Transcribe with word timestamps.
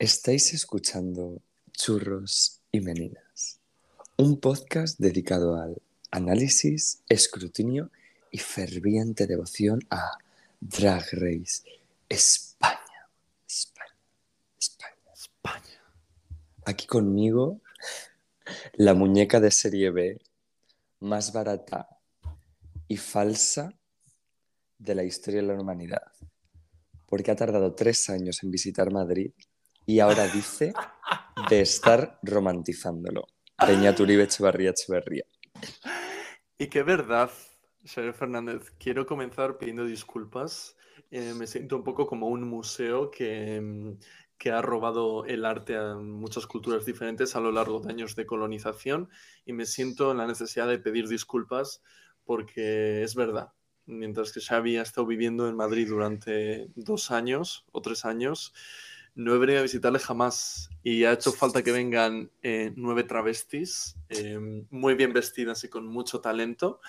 Estáis 0.00 0.54
escuchando 0.54 1.42
Churros 1.72 2.62
y 2.72 2.80
Meninas, 2.80 3.60
un 4.16 4.40
podcast 4.40 4.98
dedicado 4.98 5.60
al 5.60 5.76
análisis, 6.10 7.02
escrutinio 7.06 7.90
y 8.30 8.38
ferviente 8.38 9.26
devoción 9.26 9.80
a 9.90 10.12
Drag 10.58 11.04
Race 11.12 11.64
España. 12.08 13.10
España. 13.46 13.94
España. 14.58 14.96
España. 15.12 15.82
Aquí 16.64 16.86
conmigo, 16.86 17.60
la 18.72 18.94
muñeca 18.94 19.38
de 19.38 19.50
serie 19.50 19.90
B 19.90 20.18
más 21.00 21.30
barata 21.30 21.90
y 22.88 22.96
falsa 22.96 23.74
de 24.78 24.94
la 24.94 25.04
historia 25.04 25.42
de 25.42 25.48
la 25.48 25.60
humanidad. 25.60 26.10
Porque 27.06 27.30
ha 27.32 27.36
tardado 27.36 27.74
tres 27.74 28.08
años 28.08 28.42
en 28.42 28.50
visitar 28.50 28.90
Madrid 28.90 29.32
y 29.90 29.98
ahora 29.98 30.28
dice 30.28 30.72
de 31.48 31.60
estar 31.62 32.20
romantizándolo. 32.22 33.26
Peña 33.66 33.92
Turibe 33.92 34.22
Echevarría 34.22 34.70
Echeverría. 34.70 35.24
Y 36.56 36.68
qué 36.68 36.84
verdad, 36.84 37.28
señor 37.84 38.14
Fernández. 38.14 38.70
Quiero 38.78 39.04
comenzar 39.04 39.58
pidiendo 39.58 39.84
disculpas. 39.84 40.76
Eh, 41.10 41.34
me 41.34 41.48
siento 41.48 41.74
un 41.76 41.82
poco 41.82 42.06
como 42.06 42.28
un 42.28 42.48
museo 42.48 43.10
que, 43.10 43.96
que 44.38 44.52
ha 44.52 44.62
robado 44.62 45.24
el 45.24 45.44
arte 45.44 45.76
a 45.76 45.96
muchas 45.96 46.46
culturas 46.46 46.86
diferentes 46.86 47.34
a 47.34 47.40
lo 47.40 47.50
largo 47.50 47.80
de 47.80 47.90
años 47.90 48.14
de 48.14 48.26
colonización 48.26 49.10
y 49.44 49.54
me 49.54 49.66
siento 49.66 50.12
en 50.12 50.18
la 50.18 50.28
necesidad 50.28 50.68
de 50.68 50.78
pedir 50.78 51.08
disculpas 51.08 51.82
porque 52.24 53.02
es 53.02 53.16
verdad. 53.16 53.54
Mientras 53.86 54.30
que 54.30 54.40
Xavi 54.40 54.76
ha 54.76 54.82
estado 54.82 55.08
viviendo 55.08 55.48
en 55.48 55.56
Madrid 55.56 55.88
durante 55.88 56.68
dos 56.76 57.10
años 57.10 57.66
o 57.72 57.82
tres 57.82 58.04
años, 58.04 58.54
no 59.14 59.34
he 59.34 59.38
venido 59.38 59.60
a 59.60 59.62
visitarle 59.62 59.98
jamás 59.98 60.70
y 60.82 61.04
ha 61.04 61.12
hecho 61.12 61.32
falta 61.32 61.62
que 61.62 61.72
vengan 61.72 62.30
eh, 62.42 62.72
nueve 62.76 63.04
travestis 63.04 63.96
eh, 64.08 64.38
muy 64.70 64.94
bien 64.94 65.12
vestidas 65.12 65.64
y 65.64 65.68
con 65.68 65.86
mucho 65.86 66.20
talento 66.20 66.80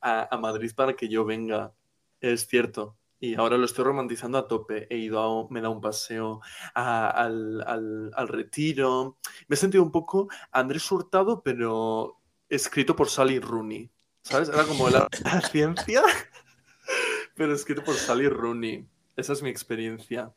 a, 0.00 0.36
Madrid 0.38 0.72
para 0.74 0.94
que 0.94 1.08
yo 1.08 1.24
venga. 1.24 1.72
Es 2.20 2.46
cierto. 2.46 2.96
Y 3.20 3.34
ahora 3.34 3.56
lo 3.56 3.64
estoy 3.64 3.84
romantizando 3.84 4.38
a 4.38 4.46
tope. 4.46 4.86
He 4.90 4.98
ido 4.98 5.48
me 5.50 5.58
he 5.58 5.62
dado 5.62 5.74
un 5.74 5.80
paseo 5.80 6.40
al, 6.74 8.28
retiro. 8.28 9.18
Me 9.48 9.54
he 9.54 9.56
sentido 9.56 9.82
un 9.82 9.92
poco 9.92 10.28
Andrés 10.52 10.90
Hurtado, 10.90 11.42
pero 11.42 12.20
escrito 12.48 12.94
por 12.94 13.08
Sally 13.08 13.40
Rooney. 13.40 13.90
¿Sabes? 14.22 14.48
Era 14.48 14.64
como 14.64 14.90
la 14.90 15.08
ciencia, 15.50 16.02
pero 17.34 17.54
escrito 17.54 17.82
por 17.82 17.94
Sally 17.94 18.28
Rooney. 18.28 18.86
Esa 19.16 19.32
es 19.32 19.42
mi 19.42 19.48
experiencia. 19.48 20.32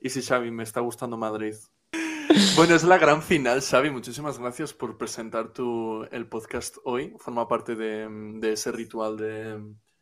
Y 0.00 0.10
sí, 0.10 0.22
Xavi, 0.22 0.50
me 0.50 0.62
está 0.62 0.80
gustando 0.80 1.16
Madrid. 1.16 1.54
Bueno, 2.56 2.74
es 2.74 2.84
la 2.84 2.98
gran 2.98 3.22
final, 3.22 3.60
Xavi. 3.60 3.90
Muchísimas 3.90 4.38
gracias 4.38 4.72
por 4.72 4.96
presentar 4.96 5.52
tu, 5.52 6.04
el 6.10 6.26
podcast 6.26 6.76
hoy. 6.84 7.14
Forma 7.18 7.46
parte 7.46 7.74
de, 7.74 8.08
de 8.40 8.52
ese 8.52 8.72
ritual 8.72 9.16
de, 9.16 9.60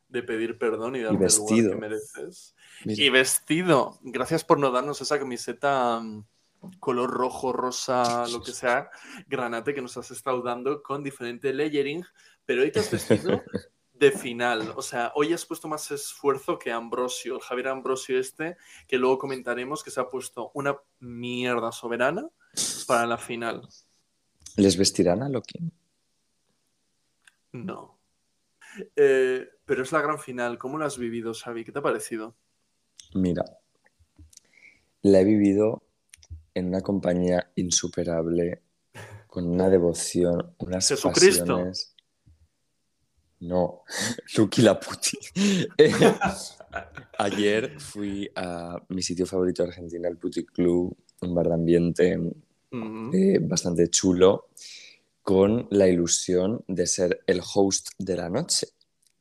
de, 0.08 0.22
pedir 0.22 0.58
perdón 0.58 0.96
y 0.96 1.00
darte 1.00 1.16
y 1.16 1.20
vestido. 1.20 1.56
el 1.56 1.64
lugar 1.64 1.74
que 1.74 1.80
mereces. 1.80 2.54
Mira. 2.84 3.02
Y 3.02 3.10
vestido. 3.10 3.98
Gracias 4.02 4.44
por 4.44 4.58
no 4.58 4.70
darnos 4.70 5.00
esa 5.00 5.18
camiseta 5.18 6.02
color 6.78 7.10
rojo, 7.10 7.52
rosa, 7.52 8.26
lo 8.28 8.42
que 8.42 8.52
sea, 8.52 8.90
granate 9.26 9.74
que 9.74 9.82
nos 9.82 9.96
has 9.96 10.10
estado 10.10 10.42
dando 10.42 10.82
con 10.82 11.02
diferente 11.02 11.52
layering, 11.52 12.04
pero 12.44 12.62
hoy 12.62 12.70
te 12.70 12.80
has 12.80 12.90
vestido 12.90 13.42
de 14.00 14.10
final. 14.10 14.72
O 14.76 14.82
sea, 14.82 15.12
hoy 15.14 15.32
has 15.34 15.44
puesto 15.44 15.68
más 15.68 15.90
esfuerzo 15.90 16.58
que 16.58 16.72
Ambrosio, 16.72 17.36
el 17.36 17.42
Javier 17.42 17.68
Ambrosio 17.68 18.18
este, 18.18 18.56
que 18.88 18.96
luego 18.96 19.18
comentaremos 19.18 19.84
que 19.84 19.90
se 19.90 20.00
ha 20.00 20.08
puesto 20.08 20.50
una 20.54 20.76
mierda 21.00 21.70
soberana 21.70 22.26
para 22.86 23.06
la 23.06 23.18
final. 23.18 23.68
¿Les 24.56 24.76
vestirán 24.78 25.22
a 25.22 25.28
Loki? 25.28 25.60
No. 27.52 27.98
Eh, 28.96 29.46
pero 29.66 29.82
es 29.82 29.92
la 29.92 30.00
gran 30.00 30.18
final. 30.18 30.58
¿Cómo 30.58 30.78
lo 30.78 30.86
has 30.86 30.96
vivido, 30.96 31.34
Xavi? 31.34 31.64
¿Qué 31.64 31.72
te 31.72 31.78
ha 31.80 31.82
parecido? 31.82 32.34
Mira, 33.14 33.44
la 35.02 35.20
he 35.20 35.24
vivido 35.24 35.82
en 36.54 36.68
una 36.68 36.80
compañía 36.80 37.52
insuperable, 37.56 38.62
con 39.26 39.46
una 39.46 39.68
devoción, 39.68 40.54
unas 40.58 40.88
Jesucristo. 40.88 41.44
pasiones. 41.44 41.89
No, 43.40 43.84
Lucky 44.36 44.62
Laputi. 44.62 45.18
Ayer 47.18 47.80
fui 47.80 48.30
a 48.34 48.80
mi 48.88 49.02
sitio 49.02 49.26
favorito 49.26 49.62
de 49.62 49.70
Argentina, 49.70 50.08
el 50.08 50.18
Puti 50.18 50.44
Club, 50.44 50.96
un 51.22 51.34
bar 51.34 51.48
de 51.48 51.54
ambiente 51.54 52.18
eh, 52.72 53.38
bastante 53.40 53.88
chulo, 53.88 54.50
con 55.22 55.66
la 55.70 55.88
ilusión 55.88 56.64
de 56.68 56.86
ser 56.86 57.22
el 57.26 57.40
host 57.54 57.88
de 57.98 58.16
la 58.16 58.28
noche. 58.28 58.68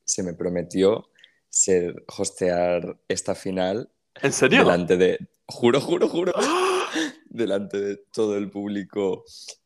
Se 0.04 0.22
me 0.22 0.34
prometió 0.34 1.10
ser 1.50 2.04
hostear 2.18 3.00
esta 3.08 3.36
final. 3.36 3.90
¿En 4.22 4.34
serio? 4.34 4.60
Delante 4.60 4.98
de. 4.98 5.28
Juro, 5.46 5.82
juro, 5.82 6.08
juro. 6.08 6.34
delante 7.30 7.80
de 7.80 7.98
todo 8.12 8.38
el 8.38 8.50
público 8.50 9.24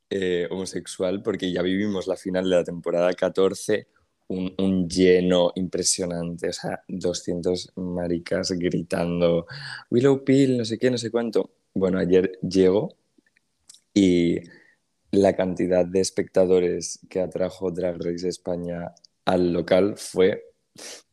eh, 0.10 0.48
homosexual, 0.52 1.22
porque 1.22 1.52
ya 1.52 1.62
vivimos 1.62 2.08
la 2.08 2.16
final 2.16 2.50
de 2.50 2.56
la 2.56 2.64
temporada 2.64 3.14
14 3.14 3.88
un, 4.34 4.54
un, 4.58 4.90
lleno 4.90 5.52
impresionante, 5.56 6.50
o 6.50 6.54
sea, 6.54 6.84
200 6.88 7.74
maricas 7.76 8.52
gritando 8.52 9.46
Willow 9.92 10.24
Pill, 10.24 10.58
no 10.58 10.66
sé 10.66 10.78
qué, 10.78 10.92
no 10.92 10.98
sé 10.98 11.12
cuánto. 11.12 11.52
Bueno, 11.74 12.00
ayer 12.00 12.40
llego 12.42 12.96
y 13.94 14.40
la 15.12 15.36
cantidad 15.36 15.86
de 15.86 16.02
espectadores 16.02 17.00
que 17.10 17.22
atrajo 17.22 17.72
Drag 17.72 17.98
Race 18.02 18.28
España 18.28 18.94
al 19.26 19.54
local 19.54 19.96
fue 19.98 20.54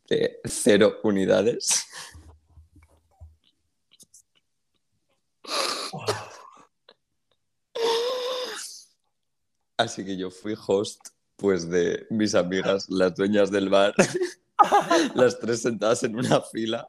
de 0.09 0.41
cero 0.45 0.99
unidades. 1.05 1.87
Así 9.77 10.05
que 10.05 10.17
yo 10.17 10.31
fui 10.31 10.55
host 10.67 11.01
pues 11.41 11.69
de 11.69 12.07
mis 12.11 12.35
amigas, 12.35 12.87
las 12.91 13.15
dueñas 13.15 13.51
del 13.51 13.69
bar, 13.69 13.95
las 15.15 15.39
tres 15.39 15.63
sentadas 15.63 16.03
en 16.05 16.17
una 16.17 16.41
fila 16.43 16.87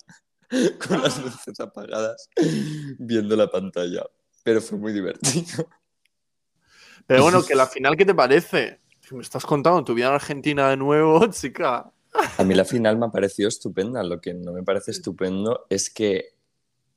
con 0.85 1.01
las 1.01 1.17
luces 1.23 1.59
apagadas, 1.61 2.29
viendo 2.99 3.35
la 3.37 3.49
pantalla. 3.49 4.05
Pero 4.43 4.61
fue 4.61 4.77
muy 4.77 4.91
divertido. 4.91 5.69
Pero 7.07 7.23
bueno, 7.23 7.43
que 7.43 7.55
la 7.55 7.67
final, 7.67 7.95
¿qué 7.95 8.05
te 8.05 8.13
parece? 8.13 8.81
Me 9.11 9.21
estás 9.21 9.45
contando 9.45 9.83
tu 9.83 9.93
vida 9.93 10.07
en 10.07 10.13
Argentina 10.13 10.69
de 10.69 10.77
nuevo, 10.77 11.25
chica. 11.31 11.89
A 12.37 12.43
mí 12.43 12.53
la 12.53 12.65
final 12.65 12.97
me 12.97 13.05
ha 13.05 13.09
parecido 13.09 13.47
estupenda. 13.47 14.03
Lo 14.03 14.19
que 14.19 14.33
no 14.33 14.51
me 14.51 14.63
parece 14.63 14.91
estupendo 14.91 15.65
es 15.69 15.89
que 15.89 16.35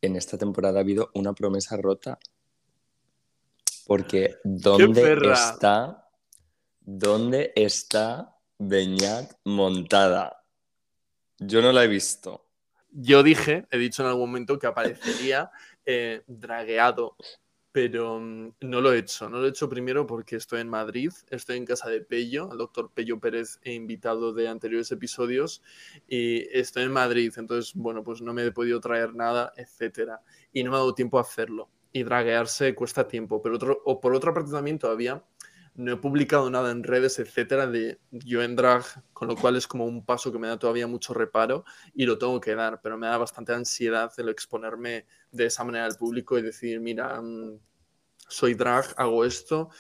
en 0.01 0.17
esta 0.17 0.37
temporada 0.37 0.79
ha 0.79 0.83
habido 0.83 1.11
una 1.15 1.33
promesa 1.33 1.77
rota. 1.77 2.19
Porque 3.87 4.37
¿dónde 4.43 5.13
está 5.33 6.04
¿Dónde 6.87 7.55
está 7.57 8.37
Beñat 8.59 9.33
montada? 9.45 10.45
Yo 11.39 11.63
no 11.63 11.73
la 11.73 11.85
he 11.85 11.89
visto. 11.89 12.45
Yo 12.91 13.23
dije, 13.23 13.67
he 13.71 13.79
dicho 13.79 14.03
en 14.03 14.09
algún 14.09 14.29
momento 14.29 14.59
que 14.59 14.67
aparecería 14.67 15.51
eh, 15.87 16.23
dragueado, 16.27 17.17
pero 17.73 18.17
um, 18.17 18.53
no 18.61 18.83
lo 18.83 18.93
he 18.93 18.99
hecho. 18.99 19.31
No 19.31 19.39
lo 19.39 19.47
he 19.47 19.49
hecho 19.49 19.67
primero 19.67 20.07
porque 20.07 20.37
estoy 20.37 20.61
en 20.61 20.69
Madrid, 20.69 21.11
estoy 21.31 21.57
en 21.57 21.65
casa 21.65 21.89
de 21.89 22.03
Pello, 22.03 22.53
el 22.53 22.59
doctor 22.59 22.93
Pello 22.93 23.19
Pérez, 23.19 23.59
he 23.63 23.73
invitado 23.73 24.35
de 24.35 24.47
anteriores 24.47 24.93
episodios, 24.93 25.63
y 26.07 26.47
estoy 26.53 26.83
en 26.83 26.93
Madrid, 26.93 27.33
entonces, 27.39 27.73
bueno, 27.75 28.05
pues 28.05 28.21
no 28.21 28.35
me 28.35 28.45
he 28.45 28.53
podido 28.53 28.79
traer 28.81 29.15
nada, 29.15 29.55
etcétera. 29.57 30.21
Y 30.53 30.63
no 30.63 30.71
me 30.71 30.77
ha 30.77 30.81
dado 30.81 30.95
tiempo 30.95 31.17
a 31.17 31.23
hacerlo. 31.23 31.71
Y 31.95 32.03
draguearse 32.03 32.75
cuesta 32.75 33.09
tiempo, 33.09 33.41
pero 33.41 33.55
otro, 33.55 33.81
o 33.87 33.99
por 34.03 34.15
otra 34.15 34.35
parte 34.35 34.51
también 34.51 34.79
todavía 34.79 35.25
no 35.75 35.93
he 35.93 35.97
publicado 35.97 36.51
nada 36.51 36.71
en 36.71 36.85
redes, 36.85 37.19
etcétera, 37.19 37.67
de 37.67 37.99
yo 38.11 38.43
en 38.43 38.55
drag, 38.55 38.85
con 39.13 39.29
lo 39.29 39.37
cual 39.37 39.57
es 39.57 39.67
como 39.67 39.87
un 39.87 40.05
paso 40.05 40.31
que 40.31 40.39
me 40.39 40.47
da 40.47 40.59
todavía 40.59 40.87
mucho 40.87 41.15
reparo 41.15 41.65
y 41.95 42.07
lo 42.07 42.17
tengo 42.17 42.41
que 42.41 42.55
dar, 42.55 42.81
pero 42.81 42.97
me 42.97 43.09
da 43.09 43.19
bastante 43.19 43.53
ansiedad 43.53 44.13
el 44.19 44.29
exponerme 44.29 45.07
de 45.33 45.47
esa 45.47 45.65
manera 45.65 45.87
al 45.87 45.97
público 45.97 46.39
y 46.39 46.43
decir, 46.43 46.81
mira, 46.81 47.21
soy 48.29 48.55
drag, 48.55 48.95
hago 48.97 49.25
esto. 49.25 49.71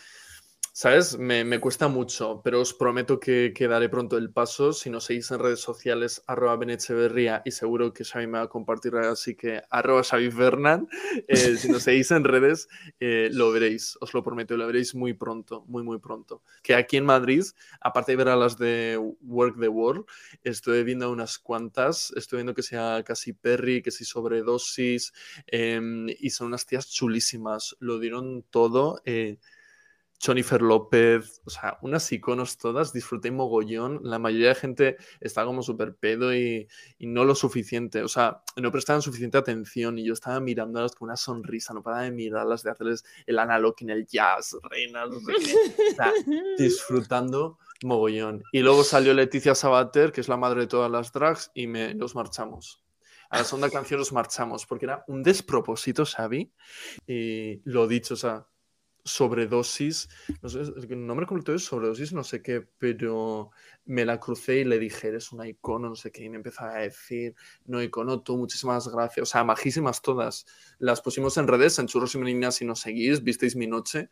¿Sabes? 0.76 1.16
Me, 1.16 1.44
me, 1.44 1.60
cuesta 1.60 1.86
mucho, 1.86 2.40
pero 2.42 2.60
os 2.60 2.74
prometo 2.74 3.20
que, 3.20 3.52
que, 3.54 3.68
daré 3.68 3.88
pronto 3.88 4.18
el 4.18 4.32
paso. 4.32 4.72
Si 4.72 4.90
nos 4.90 5.04
seguís 5.04 5.30
en 5.30 5.38
redes 5.38 5.60
sociales, 5.60 6.24
arroba 6.26 6.56
Benecheverría, 6.56 7.42
y 7.44 7.52
seguro 7.52 7.92
que 7.92 8.04
Xavi 8.04 8.26
me 8.26 8.38
va 8.38 8.44
a 8.46 8.48
compartir, 8.48 8.96
así 8.96 9.36
que 9.36 9.62
arroba 9.70 10.02
Xavi 10.02 10.32
Fernan. 10.32 10.88
Eh, 11.28 11.56
si 11.58 11.68
nos 11.68 11.84
seguís 11.84 12.10
en 12.10 12.24
redes, 12.24 12.68
eh, 12.98 13.28
lo 13.30 13.52
veréis, 13.52 13.96
os 14.00 14.12
lo 14.14 14.24
prometo, 14.24 14.56
lo 14.56 14.66
veréis 14.66 14.96
muy 14.96 15.12
pronto, 15.14 15.64
muy, 15.68 15.84
muy 15.84 16.00
pronto. 16.00 16.42
Que 16.60 16.74
aquí 16.74 16.96
en 16.96 17.04
Madrid, 17.04 17.44
aparte 17.80 18.10
de 18.10 18.16
ver 18.16 18.28
a 18.30 18.34
las 18.34 18.58
de 18.58 18.98
Work 19.22 19.60
the 19.60 19.68
World, 19.68 20.06
estoy 20.42 20.82
viendo 20.82 21.08
unas 21.12 21.38
cuantas. 21.38 22.12
Estoy 22.16 22.38
viendo 22.38 22.54
que 22.54 22.64
sea 22.64 23.04
casi 23.04 23.32
Perry, 23.32 23.80
que 23.80 23.92
sí 23.92 24.04
sobredosis, 24.04 25.12
eh, 25.46 25.80
y 26.18 26.30
son 26.30 26.48
unas 26.48 26.66
tías 26.66 26.90
chulísimas. 26.90 27.76
Lo 27.78 28.00
dieron 28.00 28.42
todo. 28.50 29.00
Jennifer 30.24 30.62
López, 30.62 31.42
o 31.44 31.50
sea, 31.50 31.78
unas 31.82 32.10
iconos 32.10 32.56
todas, 32.56 32.92
disfruté 32.92 33.30
mogollón. 33.30 34.00
La 34.02 34.18
mayoría 34.18 34.48
de 34.48 34.54
gente 34.54 34.96
está 35.20 35.44
como 35.44 35.62
súper 35.62 35.96
pedo 35.96 36.34
y, 36.34 36.66
y, 36.98 37.06
no 37.06 37.24
lo 37.24 37.34
suficiente, 37.34 38.02
o 38.02 38.08
sea, 38.08 38.42
no 38.56 38.72
prestaban 38.72 39.02
suficiente 39.02 39.36
atención 39.36 39.98
y 39.98 40.04
yo 40.04 40.14
estaba 40.14 40.40
mirándolas 40.40 40.94
con 40.94 41.08
una 41.08 41.16
sonrisa, 41.16 41.74
no 41.74 41.82
paraba 41.82 42.04
de 42.04 42.10
mirarlas, 42.10 42.62
de 42.62 42.70
hacerles 42.70 43.04
el 43.26 43.38
analog 43.38 43.74
en 43.80 43.90
el 43.90 44.06
jazz, 44.06 44.56
reinas, 44.62 45.10
no 45.10 45.20
sé 45.20 45.32
qué. 45.44 45.54
O 45.92 45.94
sea, 45.94 46.12
disfrutando 46.58 47.58
mogollón. 47.82 48.42
Y 48.52 48.60
luego 48.60 48.82
salió 48.82 49.12
Leticia 49.12 49.54
Sabater, 49.54 50.10
que 50.12 50.22
es 50.22 50.28
la 50.28 50.36
madre 50.36 50.62
de 50.62 50.66
todas 50.68 50.90
las 50.90 51.12
drags, 51.12 51.50
y 51.54 51.66
me, 51.66 51.94
nos 51.94 52.14
marchamos. 52.14 52.82
A 53.30 53.38
la 53.38 53.44
segunda 53.44 53.68
canción 53.68 53.98
nos 53.98 54.12
marchamos, 54.12 54.64
porque 54.64 54.86
era 54.86 55.04
un 55.08 55.22
despropósito, 55.22 56.04
Xavi. 56.06 56.52
Y 57.06 57.60
lo 57.64 57.86
dicho, 57.86 58.14
o 58.14 58.16
sea, 58.16 58.46
sobredosis, 59.04 60.08
no 60.40 60.48
sé, 60.48 60.60
el 60.60 61.06
nombre 61.06 61.26
completo 61.26 61.54
es 61.54 61.64
sobredosis, 61.64 62.14
no 62.14 62.24
sé 62.24 62.42
qué, 62.42 62.66
pero 62.78 63.50
me 63.84 64.04
la 64.06 64.18
crucé 64.18 64.60
y 64.60 64.64
le 64.64 64.78
dije, 64.78 65.08
eres 65.08 65.30
una 65.30 65.46
icono, 65.46 65.90
no 65.90 65.94
sé 65.94 66.10
qué, 66.10 66.24
y 66.24 66.30
me 66.30 66.36
empezó 66.36 66.64
a 66.64 66.78
decir, 66.78 67.34
no, 67.66 67.82
icono, 67.82 68.22
tú, 68.22 68.38
muchísimas 68.38 68.88
gracias, 68.88 69.22
o 69.22 69.26
sea, 69.30 69.44
majísimas 69.44 70.00
todas. 70.00 70.46
Las 70.78 71.02
pusimos 71.02 71.36
en 71.36 71.48
redes, 71.48 71.78
en 71.78 71.86
churros 71.86 72.14
y 72.14 72.18
meninas, 72.18 72.56
si 72.56 72.64
nos 72.64 72.80
seguís, 72.80 73.22
visteis 73.22 73.56
mi 73.56 73.66
noche, 73.66 74.08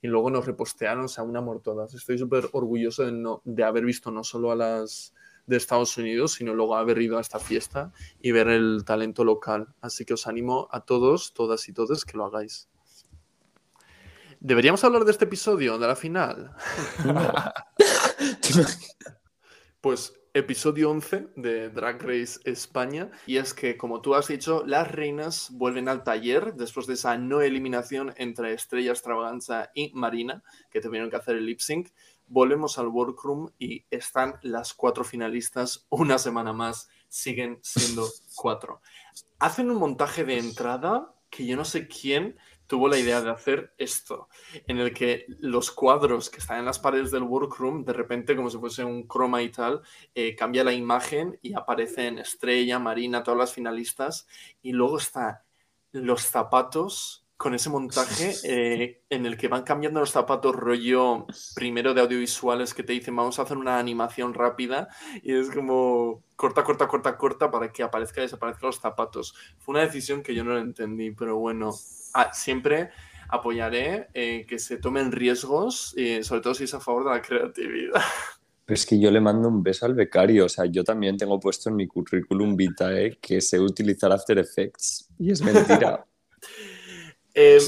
y 0.00 0.06
luego 0.06 0.30
nos 0.30 0.46
repostearon, 0.46 1.06
o 1.06 1.08
sea, 1.08 1.24
un 1.24 1.36
amor 1.36 1.60
todas. 1.60 1.92
Estoy 1.94 2.18
súper 2.18 2.48
orgulloso 2.52 3.04
de, 3.04 3.12
no, 3.12 3.42
de 3.44 3.64
haber 3.64 3.84
visto 3.84 4.12
no 4.12 4.22
solo 4.22 4.52
a 4.52 4.56
las 4.56 5.12
de 5.46 5.56
Estados 5.56 5.96
Unidos, 5.96 6.34
sino 6.34 6.54
luego 6.54 6.76
haber 6.76 7.00
ido 7.00 7.18
a 7.18 7.20
esta 7.20 7.38
fiesta 7.38 7.92
y 8.20 8.32
ver 8.32 8.48
el 8.48 8.84
talento 8.84 9.24
local. 9.24 9.74
Así 9.80 10.04
que 10.04 10.14
os 10.14 10.26
animo 10.26 10.68
a 10.70 10.84
todos, 10.84 11.34
todas 11.34 11.68
y 11.68 11.72
todos 11.72 12.04
que 12.04 12.16
lo 12.16 12.26
hagáis. 12.26 12.68
¿Deberíamos 14.46 14.84
hablar 14.84 15.04
de 15.04 15.10
este 15.10 15.24
episodio, 15.24 15.76
de 15.76 15.88
la 15.88 15.96
final? 15.96 16.54
pues 19.80 20.14
episodio 20.34 20.88
11 20.90 21.30
de 21.34 21.68
Drag 21.70 22.00
Race 22.00 22.38
España. 22.44 23.10
Y 23.26 23.38
es 23.38 23.52
que, 23.52 23.76
como 23.76 24.00
tú 24.00 24.14
has 24.14 24.28
dicho, 24.28 24.62
las 24.64 24.88
reinas 24.88 25.48
vuelven 25.50 25.88
al 25.88 26.04
taller 26.04 26.54
después 26.54 26.86
de 26.86 26.94
esa 26.94 27.18
no 27.18 27.40
eliminación 27.40 28.14
entre 28.18 28.52
Estrella 28.52 28.92
Extravaganza 28.92 29.72
y 29.74 29.90
Marina, 29.94 30.44
que 30.70 30.80
tuvieron 30.80 31.10
que 31.10 31.16
hacer 31.16 31.34
el 31.34 31.46
lip 31.46 31.58
sync. 31.58 31.88
Volvemos 32.28 32.78
al 32.78 32.86
workroom 32.86 33.50
y 33.58 33.84
están 33.90 34.38
las 34.42 34.74
cuatro 34.74 35.02
finalistas 35.02 35.88
una 35.88 36.18
semana 36.18 36.52
más. 36.52 36.88
Siguen 37.08 37.58
siendo 37.62 38.08
cuatro. 38.36 38.80
Hacen 39.40 39.72
un 39.72 39.78
montaje 39.78 40.22
de 40.22 40.38
entrada 40.38 41.12
que 41.30 41.46
yo 41.46 41.56
no 41.56 41.64
sé 41.64 41.88
quién 41.88 42.36
tuvo 42.66 42.88
la 42.88 42.98
idea 42.98 43.20
de 43.20 43.30
hacer 43.30 43.74
esto, 43.78 44.28
en 44.66 44.78
el 44.78 44.92
que 44.92 45.26
los 45.40 45.70
cuadros 45.70 46.30
que 46.30 46.38
están 46.38 46.58
en 46.58 46.64
las 46.64 46.78
paredes 46.78 47.10
del 47.10 47.22
workroom, 47.22 47.84
de 47.84 47.92
repente, 47.92 48.36
como 48.36 48.50
si 48.50 48.58
fuese 48.58 48.84
un 48.84 49.06
croma 49.06 49.42
y 49.42 49.50
tal, 49.50 49.82
eh, 50.14 50.34
cambia 50.34 50.64
la 50.64 50.72
imagen 50.72 51.38
y 51.42 51.54
aparecen 51.54 52.18
Estrella, 52.18 52.78
Marina, 52.78 53.22
todas 53.22 53.38
las 53.38 53.52
finalistas, 53.52 54.26
y 54.62 54.72
luego 54.72 54.98
está 54.98 55.44
los 55.92 56.22
zapatos 56.22 57.25
con 57.36 57.54
ese 57.54 57.70
montaje 57.70 58.34
eh, 58.44 59.02
en 59.10 59.26
el 59.26 59.36
que 59.36 59.48
van 59.48 59.62
cambiando 59.62 60.00
los 60.00 60.10
zapatos 60.10 60.54
rollo 60.54 61.26
primero 61.54 61.94
de 61.94 62.00
audiovisuales 62.00 62.74
que 62.74 62.82
te 62.82 62.92
dicen 62.92 63.14
vamos 63.14 63.38
a 63.38 63.42
hacer 63.42 63.56
una 63.56 63.78
animación 63.78 64.34
rápida 64.34 64.88
y 65.22 65.34
es 65.34 65.50
como 65.50 66.22
corta, 66.34 66.64
corta, 66.64 66.88
corta, 66.88 67.16
corta 67.16 67.50
para 67.50 67.72
que 67.72 67.82
aparezca 67.82 68.20
y 68.20 68.24
desaparezcan 68.24 68.68
los 68.68 68.80
zapatos. 68.80 69.34
Fue 69.58 69.74
una 69.74 69.84
decisión 69.84 70.22
que 70.22 70.34
yo 70.34 70.44
no 70.44 70.54
la 70.54 70.60
entendí, 70.60 71.10
pero 71.10 71.36
bueno, 71.38 71.74
ah, 72.14 72.30
siempre 72.32 72.90
apoyaré 73.28 74.08
eh, 74.14 74.46
que 74.48 74.58
se 74.58 74.76
tomen 74.76 75.12
riesgos, 75.12 75.94
y 75.96 76.22
sobre 76.22 76.42
todo 76.42 76.54
si 76.54 76.64
es 76.64 76.74
a 76.74 76.80
favor 76.80 77.04
de 77.04 77.10
la 77.10 77.22
creatividad. 77.22 78.00
Pero 78.64 78.74
es 78.74 78.84
que 78.84 78.98
yo 78.98 79.12
le 79.12 79.20
mando 79.20 79.48
un 79.48 79.62
beso 79.62 79.86
al 79.86 79.94
becario, 79.94 80.46
o 80.46 80.48
sea, 80.48 80.64
yo 80.66 80.82
también 80.82 81.16
tengo 81.16 81.38
puesto 81.38 81.70
en 81.70 81.76
mi 81.76 81.86
currículum 81.86 82.56
vitae 82.56 83.16
que 83.20 83.40
sé 83.40 83.60
utilizar 83.60 84.10
After 84.10 84.38
Effects 84.38 85.08
y 85.18 85.30
es 85.30 85.40
mentira. 85.40 86.04
Eh, 87.38 87.60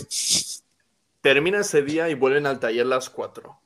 termina 1.20 1.61
ese 1.61 1.82
día 1.82 2.09
y 2.09 2.15
vuelven 2.15 2.47
al 2.47 2.59
taller 2.59 2.87
las 2.87 3.11
cuatro. 3.11 3.61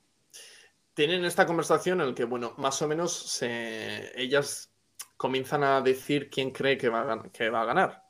Tienen 0.95 1.25
esta 1.25 1.47
conversación 1.47 2.01
en 2.01 2.09
la 2.09 2.15
que, 2.15 2.25
bueno, 2.25 2.55
más 2.59 2.83
o 2.83 2.89
menos 2.89 3.13
se, 3.13 4.11
ellas 4.21 4.73
comienzan 5.17 5.63
a 5.63 5.81
decir 5.81 6.29
quién 6.29 6.51
cree 6.51 6.77
que 6.77 6.89
va 6.89 7.13
a, 7.13 7.23
que 7.31 7.51
va 7.51 7.63
a 7.63 7.67
ganar. 7.67 8.05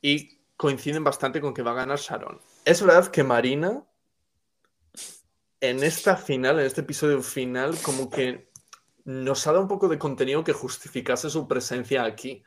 Y 0.00 0.38
coinciden 0.56 1.02
bastante 1.02 1.40
con 1.40 1.52
que 1.52 1.62
va 1.62 1.72
a 1.72 1.82
ganar 1.82 1.98
Sharon. 1.98 2.40
Es 2.64 2.80
verdad 2.82 3.08
que 3.08 3.24
Marina, 3.24 3.84
en 5.60 5.82
esta 5.82 6.16
final, 6.16 6.60
en 6.60 6.66
este 6.66 6.82
episodio 6.82 7.20
final, 7.20 7.76
como 7.82 8.08
que 8.08 8.48
nos 9.04 9.44
ha 9.46 9.50
dado 9.50 9.62
un 9.62 9.68
poco 9.68 9.88
de 9.88 9.98
contenido 9.98 10.44
que 10.44 10.52
justificase 10.52 11.30
su 11.30 11.48
presencia 11.48 12.04
aquí 12.04 12.44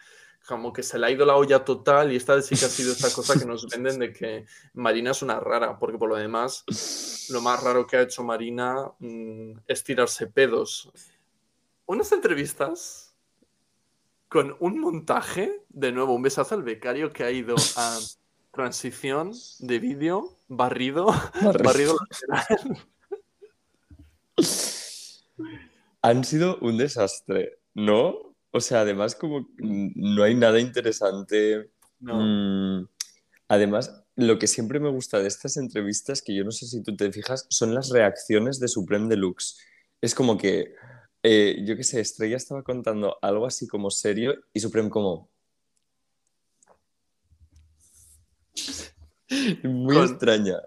como 0.48 0.74
que 0.74 0.84
se 0.84 0.98
le 0.98 1.08
ha 1.08 1.12
ido 1.12 1.26
la 1.26 1.36
olla 1.36 1.64
total 1.64 2.12
y 2.12 2.16
esta 2.16 2.42
sí 2.42 2.56
que 2.56 2.66
ha 2.66 2.70
sido 2.70 2.94
esta 2.94 3.12
cosa 3.14 3.38
que 3.40 3.46
nos 3.46 3.68
venden 3.68 4.00
de 4.00 4.12
que 4.12 4.46
Marina 4.74 5.12
es 5.12 5.22
una 5.22 5.40
rara, 5.40 5.78
porque 5.78 5.98
por 5.98 6.10
lo 6.10 6.16
demás 6.16 6.66
lo 7.30 7.42
más 7.42 7.62
raro 7.64 7.86
que 7.88 7.98
ha 7.98 8.02
hecho 8.02 8.24
Marina 8.24 8.92
mmm, 9.00 9.54
es 9.68 9.84
tirarse 9.84 10.28
pedos. 10.28 10.92
Unas 11.86 12.12
entrevistas 12.12 13.14
con 14.30 14.56
un 14.60 14.80
montaje, 14.80 15.64
de 15.70 15.92
nuevo, 15.92 16.14
un 16.14 16.22
besazo 16.22 16.56
al 16.56 16.64
becario 16.64 17.12
que 17.12 17.24
ha 17.24 17.32
ido 17.32 17.56
a 17.76 18.00
transición 18.52 19.34
de 19.60 19.80
vídeo, 19.80 20.38
barrido, 20.48 21.08
barrido, 21.42 21.64
barrido 21.64 21.98
lateral. 22.28 22.88
Han 26.02 26.24
sido 26.24 26.58
un 26.62 26.78
desastre, 26.78 27.60
¿no? 27.74 28.31
O 28.52 28.60
sea, 28.60 28.82
además 28.82 29.16
como 29.16 29.48
no 29.58 30.24
hay 30.24 30.36
nada 30.36 30.60
interesante. 30.60 31.72
No. 32.00 32.20
Mm, 32.20 32.88
además, 33.48 34.04
lo 34.16 34.38
que 34.38 34.48
siempre 34.48 34.80
me 34.80 34.90
gusta 34.90 35.20
de 35.20 35.28
estas 35.28 35.58
entrevistas, 35.58 36.22
que 36.22 36.36
yo 36.36 36.44
no 36.44 36.52
sé 36.52 36.68
si 36.68 36.84
tú 36.84 36.96
te 36.96 37.12
fijas, 37.12 37.48
son 37.50 37.74
las 37.74 37.90
reacciones 37.90 38.60
de 38.60 38.68
Supreme 38.68 39.08
Deluxe. 39.08 39.60
Es 40.02 40.14
como 40.14 40.38
que, 40.38 40.76
eh, 41.24 41.64
yo 41.66 41.76
qué 41.78 41.84
sé, 41.84 42.00
Estrella 42.00 42.38
estaba 42.38 42.64
contando 42.64 43.18
algo 43.22 43.46
así 43.46 43.68
como 43.68 43.90
serio 43.90 44.36
y 44.54 44.60
Supreme 44.60 44.90
como... 44.90 45.30
Muy 49.64 49.96
Con- 49.96 50.10
extraña. 50.10 50.58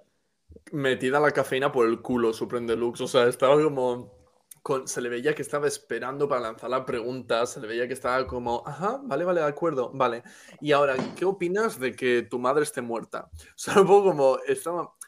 Metida 0.73 1.21
la 1.21 1.31
cafeína 1.31 1.71
por 1.71 1.87
el 1.87 2.01
culo, 2.01 2.33
Supreme 2.33 2.67
Deluxe. 2.67 3.03
O 3.03 3.09
sea, 3.09 3.29
estaba 3.29 3.63
como. 3.63 4.24
Con- 4.65 4.89
se 4.89 5.03
le 5.03 5.11
veía 5.11 5.35
que 5.35 5.43
estaba 5.43 5.69
esperando 5.69 6.27
para 6.27 6.41
lanzar 6.41 6.71
la 6.71 6.87
pregunta. 6.87 7.45
Se 7.45 7.61
le 7.61 7.67
veía 7.69 7.87
que 7.87 7.93
estaba 7.93 8.27
como, 8.27 8.63
ajá, 8.67 8.99
vale, 9.05 9.23
vale, 9.25 9.43
de 9.43 9.47
acuerdo, 9.47 9.91
vale. 9.93 10.23
Y 10.63 10.73
ahora, 10.73 10.97
¿qué 11.17 11.27
opinas 11.27 11.79
de 11.79 11.95
que 11.95 12.23
tu 12.23 12.39
madre 12.39 12.63
esté 12.65 12.81
muerta? 12.81 13.29
O 13.51 13.59
sea, 13.59 13.81
un 13.83 13.87
poco 13.87 14.09
como. 14.09 14.39
Estaba. 14.47 14.85
Por 14.87 14.99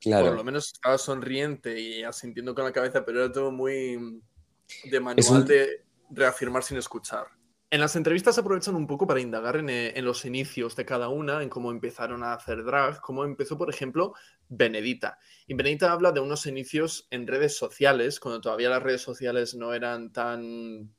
Claro. 0.00 0.34
lo 0.34 0.44
menos 0.44 0.70
estaba 0.72 0.96
sonriente 0.98 1.80
y 1.80 2.02
asintiendo 2.04 2.54
con 2.54 2.62
la 2.64 2.72
cabeza, 2.72 3.04
pero 3.04 3.24
era 3.24 3.32
todo 3.32 3.50
muy 3.50 4.20
de 4.84 4.96
Es 4.96 5.00
manual 5.02 5.40
un- 5.40 5.44
de 5.46 5.84
reafirmar 6.10 6.62
sin 6.62 6.76
escuchar. 6.76 7.26
En 7.74 7.80
las 7.80 7.96
entrevistas 7.96 8.38
aprovechan 8.38 8.76
un 8.76 8.86
poco 8.86 9.04
para 9.04 9.20
indagar 9.20 9.56
en, 9.56 9.68
eh, 9.68 9.98
en 9.98 10.04
los 10.04 10.24
inicios 10.24 10.76
de 10.76 10.84
cada 10.84 11.08
una, 11.08 11.42
en 11.42 11.48
cómo 11.48 11.72
empezaron 11.72 12.22
a 12.22 12.32
hacer 12.32 12.62
drag, 12.62 13.00
cómo 13.00 13.24
empezó, 13.24 13.58
por 13.58 13.68
ejemplo, 13.68 14.14
Benedita. 14.48 15.18
Y 15.48 15.54
Benedita 15.54 15.90
habla 15.90 16.12
de 16.12 16.20
unos 16.20 16.46
inicios 16.46 17.08
en 17.10 17.26
redes 17.26 17.56
sociales, 17.56 18.20
cuando 18.20 18.40
todavía 18.40 18.70
las 18.70 18.80
redes 18.80 19.02
sociales 19.02 19.56
no 19.56 19.74
eran 19.74 20.12
tan 20.12 20.94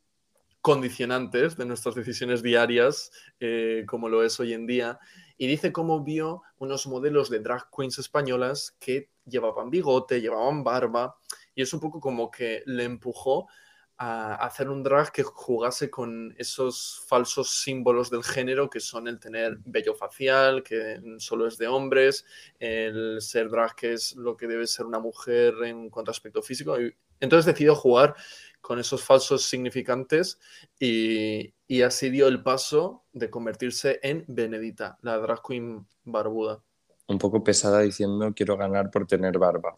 condicionantes 0.60 1.55
de 1.55 1.65
nuestras 1.65 1.96
decisiones 1.96 2.44
diarias 2.44 3.10
eh, 3.39 3.86
como 3.88 4.10
lo 4.10 4.22
es 4.22 4.38
hoy 4.41 4.51
en 4.51 4.67
día, 4.67 5.00
y 5.38 5.48
dice 5.48 5.72
cómo 5.72 6.03
vio 6.03 6.41
unos 6.58 6.88
modelos 6.88 7.29
de 7.29 7.39
drag 7.39 7.70
queens 7.74 8.00
españolas 8.00 8.75
que 8.82 9.12
llevaban 9.25 9.70
bigote, 9.70 10.20
llevaban 10.20 10.65
barba, 10.65 11.15
y 11.55 11.62
es 11.62 11.74
un 11.74 11.79
poco 11.79 12.01
como 12.01 12.29
que 12.29 12.63
le 12.65 12.84
empujó 12.84 13.48
a 13.98 14.36
hacer 14.36 14.70
un 14.70 14.84
drag 14.84 15.12
que 15.12 15.24
jugase 15.24 15.90
con 15.90 16.36
esos 16.38 17.04
falsos 17.08 17.62
símbolos 17.62 18.10
del 18.10 18.24
género 18.24 18.70
que 18.70 18.80
son 18.80 19.08
el 19.08 19.20
tener 19.20 19.58
vello 19.66 19.96
facial, 19.96 20.64
que 20.64 21.02
solo 21.18 21.48
es 21.48 21.58
de 21.58 21.68
hombres, 21.68 22.25
el 22.60 23.22
ser 23.22 23.50
drag 23.50 23.75
que 23.75 23.94
es 23.94 24.16
lo 24.16 24.36
que 24.36 24.48
debe 24.48 24.68
ser 24.68 24.86
una 24.86 25.00
mujer 25.00 25.54
en 25.64 25.90
cuanto 25.90 26.12
a 26.12 26.14
aspecto 26.14 26.42
físico. 26.42 26.75
Entonces 27.20 27.46
decidió 27.46 27.75
jugar 27.75 28.16
con 28.60 28.80
esos 28.80 29.04
falsos 29.04 29.46
significantes 29.46 30.40
y, 30.80 31.54
y 31.68 31.82
así 31.84 32.10
dio 32.10 32.28
el 32.28 32.44
paso 32.44 33.04
de 33.14 33.30
convertirse 33.30 34.00
en 34.04 34.25
Benedita, 34.28 34.98
la 35.02 35.18
drag 35.18 35.42
queen 35.42 35.88
barbuda. 36.04 36.62
Un 37.08 37.20
poco 37.20 37.44
pesada 37.44 37.82
diciendo 37.82 38.34
quiero 38.36 38.58
ganar 38.58 38.90
por 38.90 39.06
tener 39.06 39.38
barba. 39.38 39.78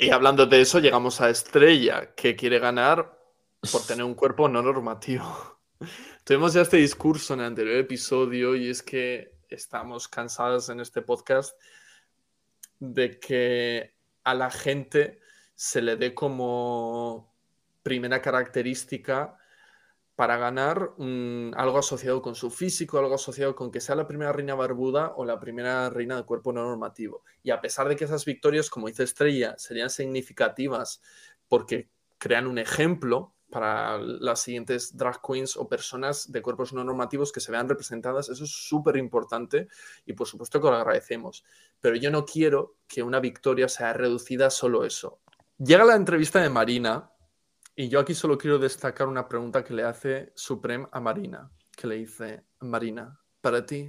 Y 0.00 0.10
hablando 0.10 0.46
de 0.46 0.60
eso, 0.60 0.78
llegamos 0.78 1.20
a 1.20 1.28
Estrella, 1.28 2.14
que 2.14 2.36
quiere 2.36 2.60
ganar 2.60 3.18
por 3.72 3.84
tener 3.84 4.04
un 4.04 4.14
cuerpo 4.14 4.48
no 4.48 4.62
normativo. 4.62 5.58
Tuvimos 6.24 6.52
ya 6.52 6.60
este 6.60 6.76
discurso 6.76 7.34
en 7.34 7.40
el 7.40 7.46
anterior 7.46 7.78
episodio 7.78 8.54
y 8.54 8.70
es 8.70 8.80
que 8.80 9.34
estamos 9.48 10.06
cansados 10.06 10.68
en 10.68 10.78
este 10.78 11.02
podcast 11.02 11.58
de 12.78 13.18
que 13.18 13.92
a 14.22 14.34
la 14.34 14.52
gente 14.52 15.18
se 15.56 15.82
le 15.82 15.96
dé 15.96 16.14
como 16.14 17.34
primera 17.82 18.22
característica 18.22 19.36
para 20.18 20.36
ganar 20.36 20.94
algo 20.98 21.78
asociado 21.78 22.20
con 22.20 22.34
su 22.34 22.50
físico, 22.50 22.98
algo 22.98 23.14
asociado 23.14 23.54
con 23.54 23.70
que 23.70 23.80
sea 23.80 23.94
la 23.94 24.08
primera 24.08 24.32
reina 24.32 24.56
barbuda 24.56 25.12
o 25.14 25.24
la 25.24 25.38
primera 25.38 25.90
reina 25.90 26.16
de 26.16 26.24
cuerpo 26.24 26.52
no 26.52 26.64
normativo. 26.64 27.22
Y 27.44 27.52
a 27.52 27.60
pesar 27.60 27.88
de 27.88 27.94
que 27.94 28.02
esas 28.02 28.24
victorias, 28.24 28.68
como 28.68 28.88
dice 28.88 29.04
Estrella, 29.04 29.54
serían 29.58 29.90
significativas 29.90 31.00
porque 31.46 31.88
crean 32.18 32.48
un 32.48 32.58
ejemplo 32.58 33.32
para 33.48 33.98
las 33.98 34.40
siguientes 34.40 34.96
drag 34.96 35.22
queens 35.22 35.56
o 35.56 35.68
personas 35.68 36.32
de 36.32 36.42
cuerpos 36.42 36.72
no 36.72 36.82
normativos 36.82 37.30
que 37.30 37.38
se 37.38 37.52
vean 37.52 37.68
representadas, 37.68 38.28
eso 38.28 38.42
es 38.42 38.50
súper 38.50 38.96
importante 38.96 39.68
y 40.04 40.14
por 40.14 40.26
supuesto 40.26 40.60
que 40.60 40.66
lo 40.66 40.74
agradecemos. 40.74 41.44
Pero 41.80 41.94
yo 41.94 42.10
no 42.10 42.24
quiero 42.24 42.74
que 42.88 43.04
una 43.04 43.20
victoria 43.20 43.68
sea 43.68 43.92
reducida 43.92 44.48
a 44.48 44.50
solo 44.50 44.84
eso. 44.84 45.20
Llega 45.58 45.84
la 45.84 45.94
entrevista 45.94 46.42
de 46.42 46.50
Marina, 46.50 47.12
y 47.78 47.88
yo 47.88 48.00
aquí 48.00 48.12
solo 48.12 48.36
quiero 48.36 48.58
destacar 48.58 49.06
una 49.06 49.28
pregunta 49.28 49.62
que 49.62 49.72
le 49.72 49.84
hace 49.84 50.32
Supreme 50.34 50.88
a 50.90 50.98
Marina, 50.98 51.48
que 51.76 51.86
le 51.86 51.94
dice, 51.94 52.42
Marina, 52.58 53.20
para 53.40 53.64
ti, 53.64 53.88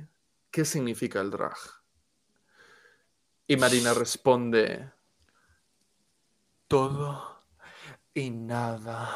¿qué 0.51 0.63
significa 0.63 1.19
el 1.21 1.31
drag? 1.31 1.57
Y 3.47 3.57
Marina 3.57 3.95
responde, 3.95 4.91
todo 6.67 7.41
y 8.13 8.29
nada. 8.29 9.09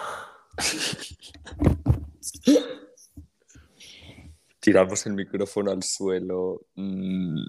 Tiramos 4.60 5.06
el 5.06 5.14
micrófono 5.14 5.70
al 5.70 5.84
suelo. 5.84 6.62
Mm, 6.74 7.46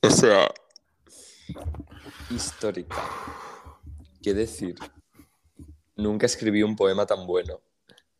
o 0.00 0.10
sea, 0.10 0.52
histórica. 2.30 3.00
¿Qué 4.20 4.34
decir? 4.34 4.74
Nunca 6.02 6.26
escribí 6.26 6.62
un 6.62 6.76
poema 6.76 7.06
tan 7.06 7.26
bueno. 7.26 7.60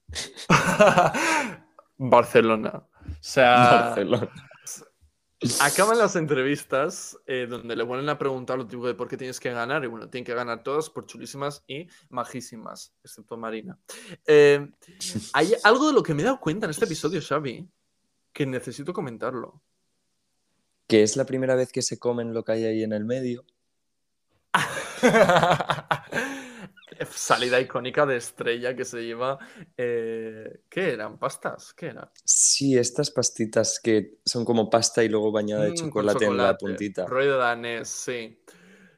Barcelona. 1.99 2.87
O 3.05 3.17
sea, 3.21 3.55
Barcelona. 3.87 4.31
Acaban 5.61 5.99
las 5.99 6.15
entrevistas 6.15 7.19
eh, 7.27 7.47
donde 7.49 7.75
le 7.75 7.83
vuelven 7.83 8.09
a 8.09 8.17
preguntar 8.17 8.59
lo 8.59 8.67
tipo 8.67 8.87
de 8.87 8.95
por 8.95 9.09
qué 9.09 9.17
tienes 9.17 9.41
que 9.41 9.51
ganar. 9.51 9.83
Y 9.83 9.89
bueno, 9.89 10.09
tienen 10.09 10.25
que 10.25 10.35
ganar 10.35 10.63
todas 10.63 10.89
por 10.89 11.07
chulísimas 11.07 11.65
y 11.67 11.89
majísimas, 12.11 12.95
excepto 13.03 13.37
Marina. 13.37 13.77
Eh, 14.27 14.71
hay 15.33 15.55
algo 15.65 15.89
de 15.89 15.95
lo 15.95 16.03
que 16.03 16.15
me 16.15 16.23
he 16.23 16.25
dado 16.25 16.39
cuenta 16.39 16.67
en 16.67 16.71
este 16.71 16.85
episodio, 16.85 17.21
Xavi, 17.21 17.69
que 18.33 18.47
necesito 18.47 18.93
comentarlo. 18.93 19.61
Que 20.87 21.03
es 21.03 21.17
la 21.17 21.25
primera 21.25 21.57
vez 21.57 21.73
que 21.73 21.83
se 21.83 21.99
comen 21.99 22.33
lo 22.35 22.45
que 22.45 22.53
hay 22.53 22.65
ahí 22.65 22.83
en 22.85 22.93
el 22.93 23.05
medio. 23.05 23.45
salida 27.11 27.61
icónica 27.61 28.07
de 28.07 28.17
estrella 28.17 28.75
que 28.75 28.85
se 28.85 29.05
lleva. 29.05 29.39
Eh, 29.77 30.63
¿Qué 30.69 30.93
eran? 30.93 31.19
¿Pastas? 31.19 31.75
¿Qué 31.75 31.87
eran? 31.87 32.11
Sí, 32.25 32.77
estas 32.77 33.11
pastitas 33.11 33.81
que 33.83 34.19
son 34.25 34.45
como 34.45 34.71
pasta 34.71 35.03
y 35.03 35.09
luego 35.09 35.33
bañada 35.33 35.65
de 35.65 35.73
mm, 35.73 35.75
chocolate, 35.75 36.25
en 36.25 36.37
la 36.37 36.57
puntita. 36.57 37.07
Rollo 37.07 37.37
danés, 37.37 37.89
sí. 37.89 38.39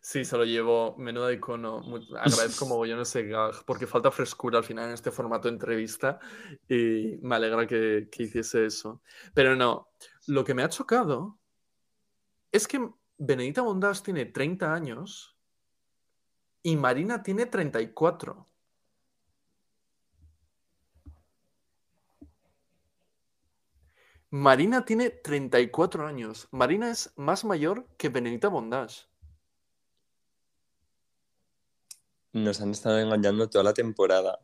Sí, 0.01 0.25
se 0.25 0.37
lo 0.37 0.45
llevo. 0.45 0.97
Menudo 0.99 1.33
icono. 1.33 1.83
agradezco 2.19 2.67
como 2.67 2.85
yo 2.85 2.97
no 2.97 3.05
sé, 3.05 3.31
porque 3.65 3.87
falta 3.87 4.11
frescura 4.11 4.59
al 4.59 4.65
final 4.65 4.89
en 4.89 4.95
este 4.95 5.11
formato 5.11 5.49
de 5.49 5.55
entrevista 5.55 6.19
y 6.69 7.19
me 7.23 7.37
alegra 7.37 7.67
que, 7.67 8.09
que 8.13 8.25
hiciese 8.25 8.67
eso. 8.67 9.01
Pero 9.33 9.57
no, 9.57 9.89
lo 10.27 10.45
que 10.45 10.53
me 10.53 10.63
ha 10.63 10.69
chocado 10.69 11.39
es 12.53 12.69
que 12.69 12.87
Benedita 13.17 13.63
Bondas 13.63 14.03
tiene 14.03 14.27
30 14.27 14.75
años 14.75 15.34
y 16.65 16.77
Marina 16.77 17.23
tiene 17.23 17.45
34. 17.45 18.49
Marina 24.31 24.85
tiene 24.85 25.11
34 25.11 26.07
años. 26.07 26.49
Marina 26.51 26.91
es 26.91 27.13
más 27.17 27.45
mayor 27.45 27.87
que 27.99 28.09
Benedita 28.09 28.49
Bondage. 28.49 29.03
Nos 32.33 32.61
han 32.63 32.71
estado 32.71 32.99
engañando 32.99 33.49
toda 33.49 33.63
la 33.63 33.75
temporada. 33.75 34.41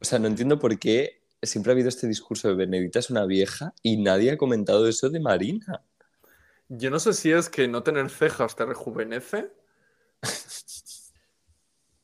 O 0.00 0.04
sea, 0.04 0.18
no 0.18 0.28
entiendo 0.28 0.58
por 0.58 0.78
qué 0.78 1.22
siempre 1.42 1.72
ha 1.72 1.74
habido 1.74 1.88
este 1.88 2.06
discurso 2.06 2.48
de 2.48 2.56
Benedita 2.56 2.98
es 2.98 3.08
una 3.08 3.24
vieja 3.24 3.74
y 3.82 3.96
nadie 3.96 4.32
ha 4.32 4.36
comentado 4.36 4.86
eso 4.86 5.08
de 5.08 5.18
Marina. 5.18 5.82
Yo 6.68 6.90
no 6.90 6.98
sé 6.98 7.14
si 7.14 7.32
es 7.32 7.48
que 7.48 7.68
no 7.68 7.82
tener 7.82 8.10
cejas 8.10 8.54
te 8.54 8.66
rejuvenece 8.66 9.63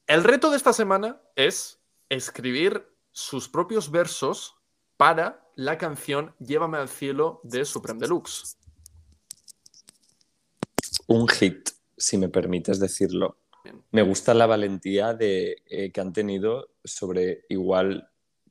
el 0.07 0.25
reto 0.25 0.51
de 0.51 0.57
esta 0.57 0.73
semana 0.73 1.21
es 1.37 1.81
escribir 2.09 2.87
sus 3.13 3.49
propios 3.49 3.91
versos 3.91 4.57
para 4.97 5.51
la 5.57 5.79
canción 5.79 6.35
Llévame 6.39 6.79
al 6.79 6.89
cielo 6.89 7.41
de 7.43 7.65
Supreme 7.65 8.01
Deluxe. 8.01 8.57
Un 11.07 11.27
hit, 11.29 11.71
si 11.97 12.19
me 12.19 12.29
permites 12.29 12.79
decirlo. 12.79 13.39
Me 13.91 14.03
gusta 14.03 14.35
la 14.35 14.47
valentía 14.47 15.15
de, 15.15 15.63
eh, 15.67 15.91
que 15.93 16.01
han 16.01 16.13
tenido 16.13 16.71
sobre 16.85 17.45
igual 17.49 18.10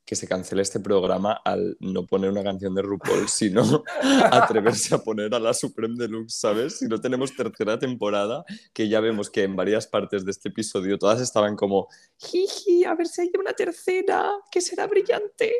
que 0.09 0.15
se 0.15 0.27
cancele 0.27 0.63
este 0.63 0.79
programa 0.79 1.39
al 1.45 1.77
no 1.81 2.07
poner 2.07 2.31
una 2.31 2.43
canción 2.43 2.73
de 2.73 2.81
RuPaul, 2.81 3.27
sino 3.29 3.83
atreverse 4.31 4.95
a 4.95 4.97
poner 4.97 5.35
a 5.35 5.39
la 5.39 5.53
Supreme 5.53 5.93
Deluxe, 5.95 6.35
¿sabes? 6.35 6.79
Si 6.79 6.87
no 6.87 6.99
tenemos 6.99 7.35
tercera 7.35 7.77
temporada, 7.77 8.43
que 8.73 8.89
ya 8.89 9.01
vemos 9.01 9.29
que 9.29 9.43
en 9.43 9.55
varias 9.55 9.85
partes 9.85 10.25
de 10.25 10.31
este 10.31 10.49
episodio 10.49 10.97
todas 10.97 11.21
estaban 11.21 11.55
como, 11.55 11.89
jiji, 12.17 12.85
a 12.85 12.95
ver 12.95 13.05
si 13.05 13.21
hay 13.21 13.31
una 13.39 13.53
tercera, 13.53 14.31
que 14.51 14.61
será 14.61 14.87
brillante. 14.87 15.53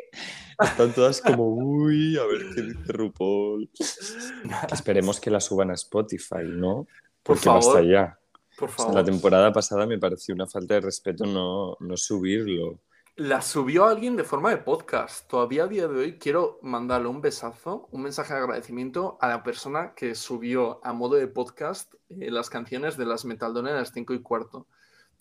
Están 0.58 0.92
todas 0.96 1.20
como, 1.20 1.46
uy, 1.54 2.18
a 2.18 2.24
ver 2.24 2.52
qué 2.52 2.62
dice 2.62 2.92
RuPaul. 2.92 3.70
Esperemos 4.72 5.20
que 5.20 5.30
la 5.30 5.38
suban 5.38 5.70
a 5.70 5.74
Spotify, 5.74 6.42
¿no? 6.42 6.88
Porque 7.22 7.44
Por 7.44 7.62
favor. 7.62 7.76
allá. 7.78 8.18
Por 8.58 8.68
favor. 8.68 8.94
la 8.96 9.04
temporada 9.04 9.52
pasada 9.52 9.86
me 9.86 10.00
pareció 10.00 10.34
una 10.34 10.48
falta 10.48 10.74
de 10.74 10.80
respeto 10.80 11.24
no, 11.24 11.76
no 11.78 11.96
subirlo. 11.96 12.80
La 13.16 13.42
subió 13.42 13.86
alguien 13.86 14.16
de 14.16 14.24
forma 14.24 14.50
de 14.50 14.58
podcast. 14.58 15.28
Todavía 15.28 15.64
a 15.64 15.68
día 15.68 15.88
de 15.88 15.98
hoy 15.98 16.18
quiero 16.18 16.58
mandarle 16.62 17.08
un 17.08 17.20
besazo, 17.20 17.88
un 17.90 18.02
mensaje 18.02 18.32
de 18.32 18.40
agradecimiento 18.40 19.18
a 19.20 19.28
la 19.28 19.42
persona 19.42 19.94
que 19.94 20.14
subió 20.14 20.80
a 20.84 20.92
modo 20.92 21.16
de 21.16 21.26
podcast 21.26 21.94
eh, 22.08 22.30
las 22.30 22.48
canciones 22.48 22.96
de 22.96 23.04
las 23.04 23.24
las 23.24 23.92
5 23.92 24.14
y 24.14 24.22
cuarto. 24.22 24.58
O 24.58 24.66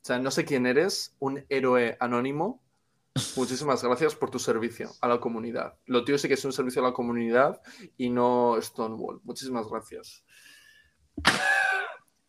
sea, 0.01 0.19
no 0.19 0.31
sé 0.31 0.45
quién 0.45 0.65
eres, 0.65 1.15
un 1.19 1.45
héroe 1.49 1.97
anónimo. 1.99 2.61
Muchísimas 3.35 3.83
gracias 3.83 4.15
por 4.15 4.29
tu 4.29 4.39
servicio 4.39 4.91
a 5.01 5.09
la 5.09 5.19
comunidad. 5.19 5.77
Lo 5.85 6.05
tío 6.05 6.17
sí 6.17 6.29
que 6.29 6.35
es 6.35 6.45
un 6.45 6.53
servicio 6.53 6.81
a 6.81 6.87
la 6.87 6.93
comunidad 6.93 7.61
y 7.97 8.09
no 8.09 8.55
Stonewall. 8.61 9.19
Muchísimas 9.23 9.67
gracias. 9.67 10.23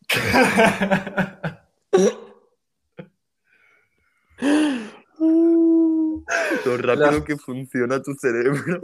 Lo 5.21 6.77
rápido 6.77 7.23
que 7.23 7.37
funciona 7.37 8.01
tu 8.01 8.13
cerebro. 8.15 8.81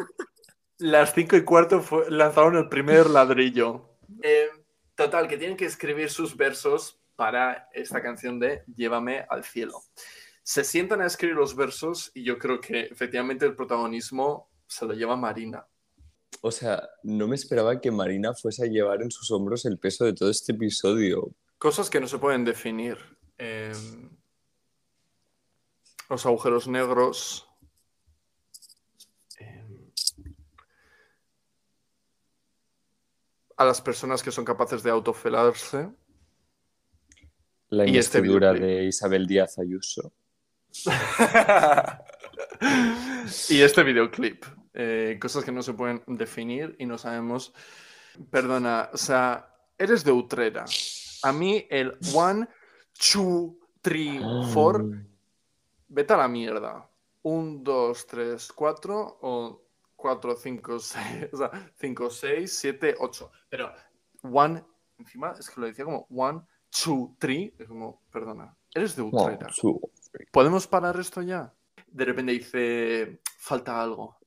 Las 0.77 1.13
cinco 1.13 1.35
y 1.35 1.43
cuarto 1.43 1.83
lanzaron 2.09 2.55
el 2.57 2.69
primer 2.69 3.09
ladrillo. 3.09 3.97
Eh, 4.21 4.47
total, 4.95 5.27
que 5.27 5.37
tienen 5.37 5.57
que 5.57 5.65
escribir 5.65 6.09
sus 6.09 6.37
versos 6.37 6.99
para 7.15 7.67
esta 7.73 8.01
canción 8.01 8.39
de 8.39 8.63
Llévame 8.75 9.25
al 9.29 9.43
cielo. 9.43 9.81
Se 10.43 10.63
sientan 10.63 11.01
a 11.01 11.07
escribir 11.07 11.35
los 11.35 11.55
versos 11.55 12.11
y 12.13 12.23
yo 12.23 12.37
creo 12.37 12.61
que 12.61 12.81
efectivamente 12.81 13.45
el 13.45 13.55
protagonismo 13.55 14.49
se 14.67 14.85
lo 14.85 14.93
lleva 14.93 15.15
Marina. 15.15 15.65
O 16.41 16.51
sea, 16.51 16.87
no 17.03 17.27
me 17.27 17.35
esperaba 17.35 17.81
que 17.81 17.89
Marina 17.89 18.33
fuese 18.33 18.63
a 18.63 18.67
llevar 18.67 19.01
en 19.01 19.09
sus 19.09 19.31
hombros 19.31 19.65
el 19.65 19.79
peso 19.79 20.05
de 20.05 20.13
todo 20.13 20.29
este 20.29 20.51
episodio. 20.51 21.33
Cosas 21.57 21.89
que 21.89 21.99
no 21.99 22.07
se 22.07 22.19
pueden 22.19 22.45
definir. 22.45 22.97
Eh, 23.39 23.73
los 26.09 26.25
agujeros 26.25 26.67
negros. 26.67 27.43
a 33.57 33.65
las 33.65 33.81
personas 33.81 34.21
que 34.21 34.31
son 34.31 34.45
capaces 34.45 34.83
de 34.83 34.91
autofelarse. 34.91 35.89
La 37.69 37.85
Y 37.87 37.97
este 37.97 38.19
investidura 38.19 38.53
videoclip. 38.53 38.77
de 38.77 38.83
Isabel 38.85 39.25
Díaz 39.27 39.57
Ayuso. 39.59 40.13
y 43.49 43.61
este 43.61 43.83
videoclip. 43.83 44.45
eh, 44.73 45.17
cosas 45.19 45.43
que 45.43 45.51
no 45.51 45.63
se 45.63 45.73
pueden 45.73 46.03
definir 46.07 46.75
y 46.77 46.85
no 46.85 46.99
sabemos. 46.99 47.51
Perdona, 48.29 48.89
o 48.93 48.97
sea, 48.97 49.55
eres 49.77 50.03
de 50.03 50.11
Utrera. 50.11 50.65
A 51.23 51.33
mí 51.33 51.65
el 51.71 51.97
one, 52.13 52.47
two, 53.11 53.57
three, 53.81 54.19
four, 54.53 54.85
vete 55.87 56.13
a 56.13 56.17
la 56.17 56.27
mierda. 56.27 56.89
Un, 57.23 57.63
dos, 57.63 58.05
tres, 58.07 58.51
cuatro 58.53 59.17
o 59.21 59.61
cuatro, 59.95 60.35
cinco, 60.35 60.79
seis, 60.79 61.27
o 61.33 61.37
sea, 61.37 61.71
cinco, 61.75 62.09
seis, 62.09 62.57
siete, 62.57 62.95
ocho. 62.99 63.31
Pero 63.49 63.73
one, 64.21 64.63
encima 64.97 65.33
es 65.37 65.49
que 65.49 65.59
lo 65.61 65.67
decía 65.67 65.85
como 65.85 66.07
one, 66.09 66.41
two, 66.69 67.15
three. 67.19 67.53
Es 67.57 67.67
como, 67.67 68.01
perdona, 68.11 68.55
eres 68.73 68.95
de 68.95 69.01
One, 69.01 69.11
Utrera. 69.15 69.47
two, 69.59 69.79
¿Podemos 70.31 70.67
parar 70.67 70.99
esto 70.99 71.21
ya? 71.21 71.53
De 71.87 72.05
repente 72.05 72.31
dice, 72.31 73.21
falta 73.39 73.81
algo. 73.81 74.17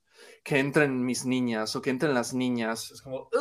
Que 0.42 0.58
entren 0.58 1.04
mis 1.04 1.24
niñas 1.24 1.74
o 1.76 1.82
que 1.82 1.90
entren 1.90 2.14
las 2.14 2.34
niñas. 2.34 2.90
Es 2.90 3.02
como... 3.02 3.28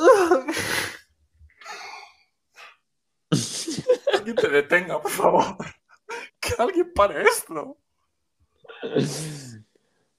Que 3.29 4.17
alguien 4.17 4.35
te 4.35 4.49
detenga, 4.49 5.01
por 5.01 5.11
favor. 5.11 5.57
Que 6.39 6.53
alguien 6.57 6.91
pare 6.93 7.21
esto, 7.23 7.77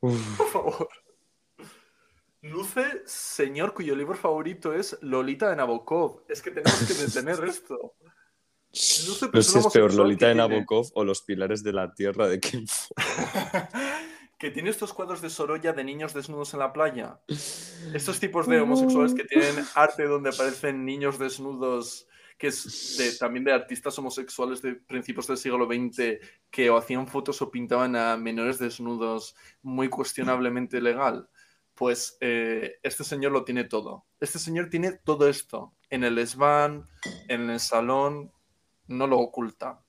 por 0.00 0.48
favor. 0.52 0.88
Luce, 2.42 3.02
señor 3.04 3.74
cuyo 3.74 3.94
libro 3.94 4.14
favorito 4.16 4.72
es 4.72 4.96
Lolita 5.02 5.50
de 5.50 5.56
Nabokov. 5.56 6.22
Es 6.28 6.40
que 6.40 6.50
tenemos 6.50 6.78
que 6.86 6.94
detener 6.94 7.44
esto. 7.48 7.94
Luce, 8.72 9.28
no 9.32 9.42
sé 9.42 9.50
si 9.52 9.58
es 9.58 9.66
peor 9.68 9.92
Lolita 9.94 10.28
de 10.28 10.34
tiene- 10.34 10.48
Nabokov 10.48 10.86
o 10.94 11.04
Los 11.04 11.22
Pilares 11.22 11.62
de 11.62 11.72
la 11.72 11.92
Tierra 11.92 12.28
de 12.28 12.38
Kim 12.40 12.64
que 14.38 14.50
tiene 14.50 14.70
estos 14.70 14.94
cuadros 14.94 15.20
de 15.20 15.28
Sorolla 15.28 15.74
de 15.74 15.84
niños 15.84 16.14
desnudos 16.14 16.54
en 16.54 16.60
la 16.60 16.72
playa. 16.72 17.20
Estos 17.92 18.18
tipos 18.20 18.46
de 18.46 18.58
homosexuales 18.60 19.12
que 19.12 19.24
tienen 19.24 19.66
arte 19.74 20.04
donde 20.04 20.30
aparecen 20.30 20.86
niños 20.86 21.18
desnudos, 21.18 22.08
que 22.40 22.46
es 22.46 23.18
también 23.20 23.44
de 23.44 23.52
artistas 23.52 23.98
homosexuales 23.98 24.62
de 24.62 24.74
principios 24.74 25.26
del 25.26 25.36
siglo 25.36 25.66
XX, 25.66 26.18
que 26.50 26.70
o 26.70 26.78
hacían 26.78 27.06
fotos 27.06 27.42
o 27.42 27.50
pintaban 27.50 27.94
a 27.96 28.16
menores 28.16 28.58
desnudos 28.58 29.36
muy 29.60 29.90
cuestionablemente 29.90 30.80
legal. 30.80 31.28
Pues 31.74 32.16
eh, 32.20 32.78
este 32.82 33.04
señor 33.04 33.32
lo 33.32 33.44
tiene 33.44 33.64
todo. 33.64 34.06
Este 34.20 34.38
señor 34.38 34.70
tiene 34.70 34.92
todo 34.92 35.28
esto. 35.28 35.74
En 35.90 36.02
el 36.02 36.14
desván, 36.14 36.86
en 37.28 37.50
el 37.50 37.60
salón, 37.60 38.32
no 38.86 39.06
lo 39.06 39.18
oculta. 39.18 39.82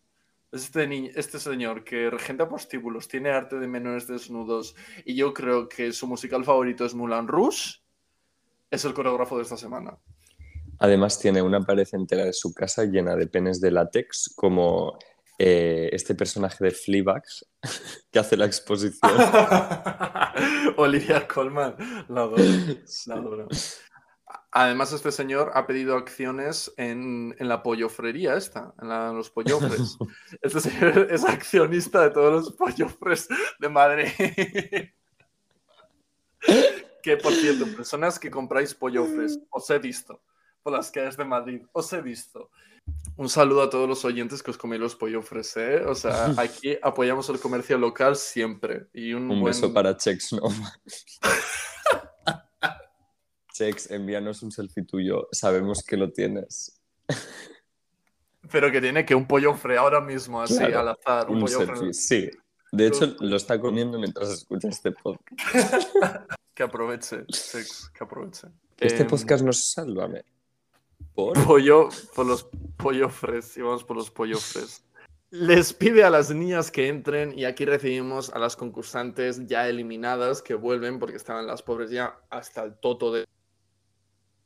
Este, 0.51 0.85
ni- 0.87 1.09
este 1.15 1.39
señor 1.39 1.85
que 1.85 2.09
regenta 2.09 2.49
prostíbulos, 2.49 3.07
tiene 3.07 3.29
arte 3.29 3.59
de 3.59 3.67
menores 3.69 4.07
desnudos 4.07 4.75
y 5.05 5.15
yo 5.15 5.33
creo 5.33 5.69
que 5.69 5.93
su 5.93 6.05
musical 6.05 6.43
favorito 6.43 6.83
es 6.83 6.93
Moulin 6.93 7.29
Rouge, 7.29 7.79
es 8.69 8.83
el 8.83 8.93
coreógrafo 8.93 9.37
de 9.37 9.43
esta 9.43 9.55
semana. 9.55 9.97
Además 10.81 11.19
tiene 11.19 11.43
una 11.43 11.61
pared 11.61 11.87
entera 11.91 12.25
de 12.25 12.33
su 12.33 12.55
casa 12.55 12.85
llena 12.85 13.15
de 13.15 13.27
penes 13.27 13.61
de 13.61 13.69
látex, 13.69 14.33
como 14.35 14.97
eh, 15.37 15.89
este 15.93 16.15
personaje 16.15 16.63
de 16.63 16.71
Fleabag 16.71 17.21
que 18.11 18.17
hace 18.17 18.35
la 18.35 18.45
exposición. 18.47 19.11
Olivia 20.77 21.27
Colman, 21.27 21.75
la 22.09 22.21
adoro, 22.21 22.43
la 23.05 23.13
adoro. 23.15 23.47
Además, 24.53 24.91
este 24.91 25.11
señor 25.11 25.51
ha 25.53 25.67
pedido 25.67 25.95
acciones 25.95 26.73
en, 26.77 27.35
en 27.37 27.47
la 27.47 27.61
pollofrería 27.61 28.35
esta, 28.35 28.73
en 28.81 28.89
la- 28.89 29.13
los 29.13 29.29
pollofres. 29.29 29.97
Este 30.41 30.61
señor 30.61 31.07
es 31.11 31.23
accionista 31.23 32.01
de 32.01 32.09
todos 32.09 32.33
los 32.33 32.53
pollofres 32.53 33.27
de 33.59 33.69
Madrid. 33.69 34.07
que, 37.03 37.17
por 37.17 37.33
cierto, 37.33 37.65
personas 37.75 38.17
que 38.17 38.31
compráis 38.31 38.73
pollofres, 38.73 39.39
os 39.51 39.69
he 39.69 39.77
visto 39.77 40.19
por 40.61 40.73
las 40.73 40.91
calles 40.91 41.17
de 41.17 41.25
Madrid, 41.25 41.61
os 41.71 41.91
he 41.93 42.01
visto. 42.01 42.49
Un 43.15 43.29
saludo 43.29 43.61
a 43.61 43.69
todos 43.69 43.87
los 43.87 44.03
oyentes 44.05 44.41
que 44.41 44.51
os 44.51 44.57
coméis 44.57 44.81
los 44.81 44.95
pollofres, 44.95 45.55
¿eh? 45.57 45.83
O 45.85 45.95
sea, 45.95 46.25
aquí 46.37 46.77
apoyamos 46.81 47.29
el 47.29 47.39
comercio 47.39 47.77
local 47.77 48.15
siempre. 48.15 48.87
Y 48.93 49.13
un, 49.13 49.23
Un 49.23 49.41
buen... 49.41 49.53
beso 49.53 49.73
para 49.73 49.95
Chex 49.95 50.33
Nova. 50.33 50.73
Chex, 53.53 53.91
envíanos 53.91 54.41
un 54.43 54.51
selfie 54.51 54.85
tuyo. 54.85 55.27
Sabemos 55.31 55.83
que 55.83 55.97
lo 55.97 56.11
tienes. 56.11 56.81
Pero 58.51 58.71
que 58.71 58.81
tiene 58.81 59.05
que 59.05 59.13
un 59.13 59.27
pollofre 59.27 59.77
ahora 59.77 60.01
mismo, 60.01 60.41
así, 60.41 60.57
Claro, 60.57 60.79
al 60.79 60.87
azar. 60.89 61.29
Un, 61.29 61.47
selfie, 61.47 61.93
sí. 61.93 62.29
De 62.71 62.87
hecho, 62.87 63.15
lo 63.19 63.35
está 63.35 63.59
comiendo 63.59 63.99
mientras 63.99 64.29
escucha 64.29 64.69
este 64.69 64.91
podcast. 64.93 65.93
que 66.53 66.63
aproveche, 66.63 67.25
Sex, 67.29 67.91
que 67.93 68.03
aproveche. 68.03 68.47
Este 68.79 69.03
Em, 69.03 69.07
podcast 69.07 69.43
no 69.43 69.51
es 69.51 69.71
Sálvame. 69.71 70.23
¿Por? 71.15 71.33
pollo 71.45 71.89
por 72.15 72.25
los 72.25 72.47
pollofres 72.77 73.57
y 73.57 73.61
vamos 73.61 73.83
por 73.83 73.97
los 73.97 74.09
pollofres. 74.09 74.83
Les 75.29 75.73
pide 75.73 76.03
a 76.03 76.09
las 76.09 76.29
niñas 76.31 76.71
que 76.71 76.87
entren 76.87 77.37
y 77.37 77.45
aquí 77.45 77.65
recibimos 77.65 78.29
a 78.31 78.39
las 78.39 78.55
concursantes 78.55 79.45
ya 79.47 79.67
eliminadas 79.69 80.41
que 80.41 80.55
vuelven 80.55 80.99
porque 80.99 81.15
estaban 81.15 81.47
las 81.47 81.61
pobres 81.63 81.89
ya 81.89 82.19
hasta 82.29 82.63
el 82.63 82.75
toto 82.75 83.13
de 83.13 83.25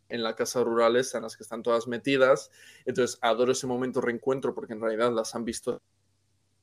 en 0.09 0.21
la 0.21 0.35
casa 0.35 0.63
rural 0.63 0.95
en 0.95 1.21
las 1.21 1.35
que 1.35 1.43
están 1.43 1.63
todas 1.63 1.87
metidas. 1.87 2.51
Entonces 2.85 3.17
adoro 3.21 3.51
ese 3.51 3.65
momento 3.65 4.01
reencuentro 4.01 4.53
porque 4.53 4.73
en 4.73 4.81
realidad 4.81 5.11
las 5.11 5.33
han 5.33 5.43
visto 5.43 5.81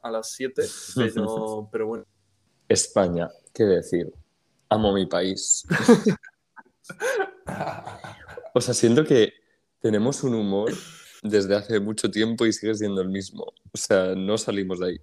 a 0.03 0.11
las 0.11 0.31
7, 0.33 0.63
pero, 0.95 1.69
pero 1.73 1.87
bueno. 1.87 2.05
España, 2.69 3.29
¿qué 3.53 3.65
decir? 3.65 4.13
Amo 4.69 4.93
mi 4.93 5.07
país. 5.07 5.65
O 8.55 8.61
sea, 8.61 8.75
siento 8.75 9.05
que 9.05 9.33
tenemos 9.83 10.23
un 10.23 10.35
humor 10.35 10.73
desde 11.23 11.57
hace 11.57 11.81
mucho 11.81 12.11
tiempo 12.11 12.47
y 12.47 12.53
sigue 12.53 12.75
siendo 12.75 13.03
el 13.03 13.09
mismo. 13.09 13.53
O 13.73 13.77
sea, 13.77 14.15
no 14.15 14.39
salimos 14.39 14.79
de 14.81 14.87
ahí. 14.87 15.01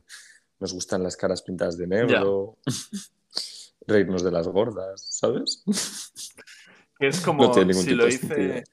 Nos 0.59 0.73
gustan 0.73 1.03
las 1.03 1.15
caras 1.15 1.41
pintadas 1.41 1.77
de 1.77 1.87
negro, 1.87 2.57
reírnos 3.87 4.23
de 4.23 4.31
las 4.31 4.47
gordas, 4.47 5.05
¿sabes? 5.09 5.63
Es 6.99 7.21
como 7.21 7.43
No 7.43 7.51
tiene 7.51 7.73
ningún 7.73 7.85
si 7.85 7.95
lo 7.95 8.09
sentido. 8.09 8.63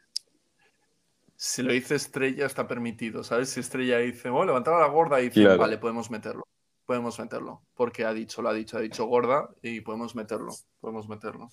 Si 1.36 1.62
lo 1.62 1.72
dice 1.72 1.94
Estrella, 1.96 2.46
está 2.46 2.66
permitido, 2.66 3.22
¿sabes? 3.22 3.50
Si 3.50 3.60
Estrella 3.60 3.98
dice, 3.98 4.30
bueno, 4.30 4.46
levantar 4.46 4.74
a 4.74 4.80
la 4.80 4.88
gorda, 4.88 5.20
y 5.20 5.28
dice, 5.28 5.42
Claro. 5.42 5.58
vale, 5.58 5.78
podemos 5.78 6.10
meterlo. 6.10 6.48
Podemos 6.86 7.18
meterlo. 7.18 7.62
Porque 7.74 8.04
ha 8.04 8.12
dicho, 8.12 8.42
lo 8.42 8.48
ha 8.48 8.54
dicho, 8.54 8.78
ha 8.78 8.80
dicho 8.80 9.04
gorda 9.04 9.48
y 9.60 9.80
podemos 9.80 10.14
meterlo. 10.14 10.54
Podemos 10.80 11.08
meterlo. 11.08 11.50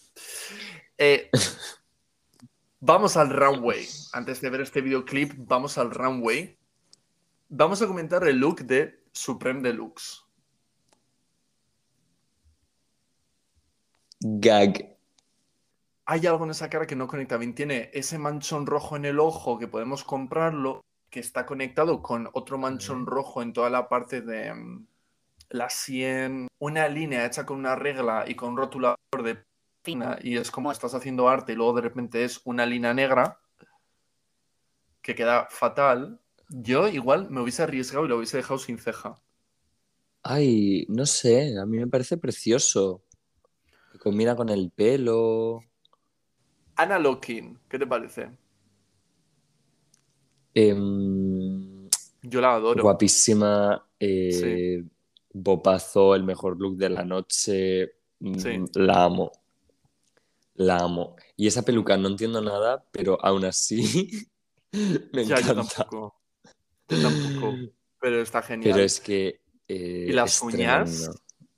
Eh, 0.97 1.29
vamos 2.83 3.15
al 3.15 3.29
runway. 3.29 3.87
Antes 4.11 4.41
de 4.41 4.49
ver 4.49 4.61
este 4.61 4.81
videoclip, 4.81 5.33
vamos 5.37 5.77
al 5.77 5.91
runway. 5.91 6.57
Vamos 7.49 7.81
a 7.81 7.87
comentar 7.87 8.27
el 8.27 8.37
look 8.37 8.61
de 8.63 9.01
Supreme 9.11 9.61
Deluxe. 9.61 10.21
Gag. 14.19 14.97
hay 16.05 16.27
algo 16.27 16.45
en 16.45 16.51
esa 16.51 16.69
cara 16.69 16.87
que 16.87 16.95
no 16.95 17.07
conecta 17.07 17.37
bien. 17.37 17.55
Tiene 17.55 17.89
ese 17.93 18.17
manchón 18.17 18.65
rojo 18.65 18.95
en 18.95 19.05
el 19.05 19.19
ojo 19.19 19.59
que 19.59 19.67
podemos 19.67 20.03
comprarlo, 20.03 20.81
que 21.09 21.19
está 21.19 21.45
conectado 21.45 22.01
con 22.01 22.29
otro 22.33 22.57
manchón 22.57 23.05
rojo 23.05 23.41
en 23.41 23.53
toda 23.53 23.69
la 23.69 23.87
parte 23.89 24.21
de 24.21 24.53
mm, 24.53 24.87
la 25.49 25.69
sien. 25.69 26.47
Una 26.59 26.87
línea 26.87 27.25
hecha 27.25 27.45
con 27.45 27.59
una 27.59 27.75
regla 27.75 28.25
y 28.27 28.35
con 28.35 28.51
un 28.51 28.57
rotulador 28.57 29.23
de 29.23 29.43
fina. 29.83 30.17
Y 30.21 30.37
es 30.37 30.49
como 30.51 30.71
estás 30.71 30.93
haciendo 30.95 31.27
arte 31.29 31.53
y 31.53 31.55
luego 31.55 31.73
de 31.73 31.81
repente 31.81 32.23
es 32.23 32.41
una 32.45 32.65
línea 32.65 32.93
negra 32.93 33.39
que 35.01 35.13
queda 35.15 35.47
fatal. 35.49 36.19
Yo 36.49 36.87
igual 36.87 37.29
me 37.29 37.41
hubiese 37.41 37.63
arriesgado 37.63 38.05
y 38.05 38.09
lo 38.09 38.17
hubiese 38.17 38.37
dejado 38.37 38.59
sin 38.59 38.77
ceja. 38.77 39.21
Ay, 40.23 40.85
no 40.87 41.05
sé, 41.05 41.57
a 41.59 41.65
mí 41.65 41.77
me 41.77 41.87
parece 41.87 42.17
precioso. 42.17 43.03
Que 43.91 43.99
Combina 43.99 44.35
con 44.35 44.49
el 44.49 44.71
pelo. 44.71 45.59
Ana 46.75 46.97
Lokin, 46.97 47.59
¿qué 47.69 47.77
te 47.77 47.85
parece? 47.85 48.31
Em, 50.53 51.89
Yo 52.21 52.41
la 52.41 52.55
adoro. 52.55 52.81
guapísima. 52.83 53.85
eh, 53.99 54.83
Bopazo, 55.35 56.13
el 56.13 56.23
mejor 56.23 56.59
look 56.59 56.77
de 56.77 56.89
la 56.89 57.03
noche. 57.03 57.93
Mm, 58.19 58.35
Sí. 58.37 58.63
La 58.75 59.05
amo. 59.05 59.31
La 60.55 60.77
amo. 60.77 61.15
Y 61.35 61.47
esa 61.47 61.63
peluca 61.63 61.97
no 61.97 62.07
entiendo 62.09 62.41
nada, 62.41 62.85
pero 62.91 63.17
aún 63.23 63.45
así 63.45 64.27
me 65.13 65.25
Ya, 65.25 65.39
yo 65.39 65.51
encanta. 65.51 65.85
tampoco. 65.85 66.21
Yo 66.89 67.01
tampoco. 67.01 67.57
Pero 67.99 68.21
está 68.21 68.41
genial. 68.41 68.73
Pero 68.73 68.83
es 68.85 68.99
que. 68.99 69.41
eh, 69.67 70.05
¿Y 70.09 70.11
las 70.11 70.41
uñas? 70.41 71.09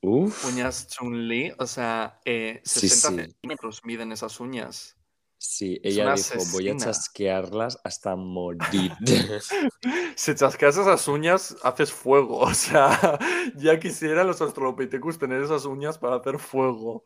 Uf. 0.01 0.45
Uñas 0.45 0.87
Chun-Li, 0.87 1.53
o 1.57 1.65
sea, 1.65 2.19
eh, 2.25 2.61
Sí, 2.63 2.87
60 2.87 3.09
sí. 3.09 3.15
centímetros 3.15 3.81
miden 3.83 4.11
esas 4.11 4.39
uñas. 4.39 4.95
Sí, 5.37 5.79
ella 5.83 6.13
dijo, 6.13 6.35
voy 6.53 6.69
a 6.69 6.71
asesina". 6.71 6.77
chasquearlas 6.77 7.79
hasta 7.83 8.15
morir. 8.15 8.91
Si 10.15 10.33
chascas 10.33 10.77
esas 10.77 11.07
uñas, 11.07 11.57
haces 11.63 11.91
fuego. 11.91 12.39
O 12.41 12.53
sea, 12.53 13.19
ya 13.57 13.79
quisieran 13.79 14.27
los 14.27 14.41
Australopithecus 14.41 15.17
tener 15.19 15.41
esas 15.41 15.65
uñas 15.65 15.97
para 15.97 16.15
hacer 16.17 16.39
fuego. 16.39 17.03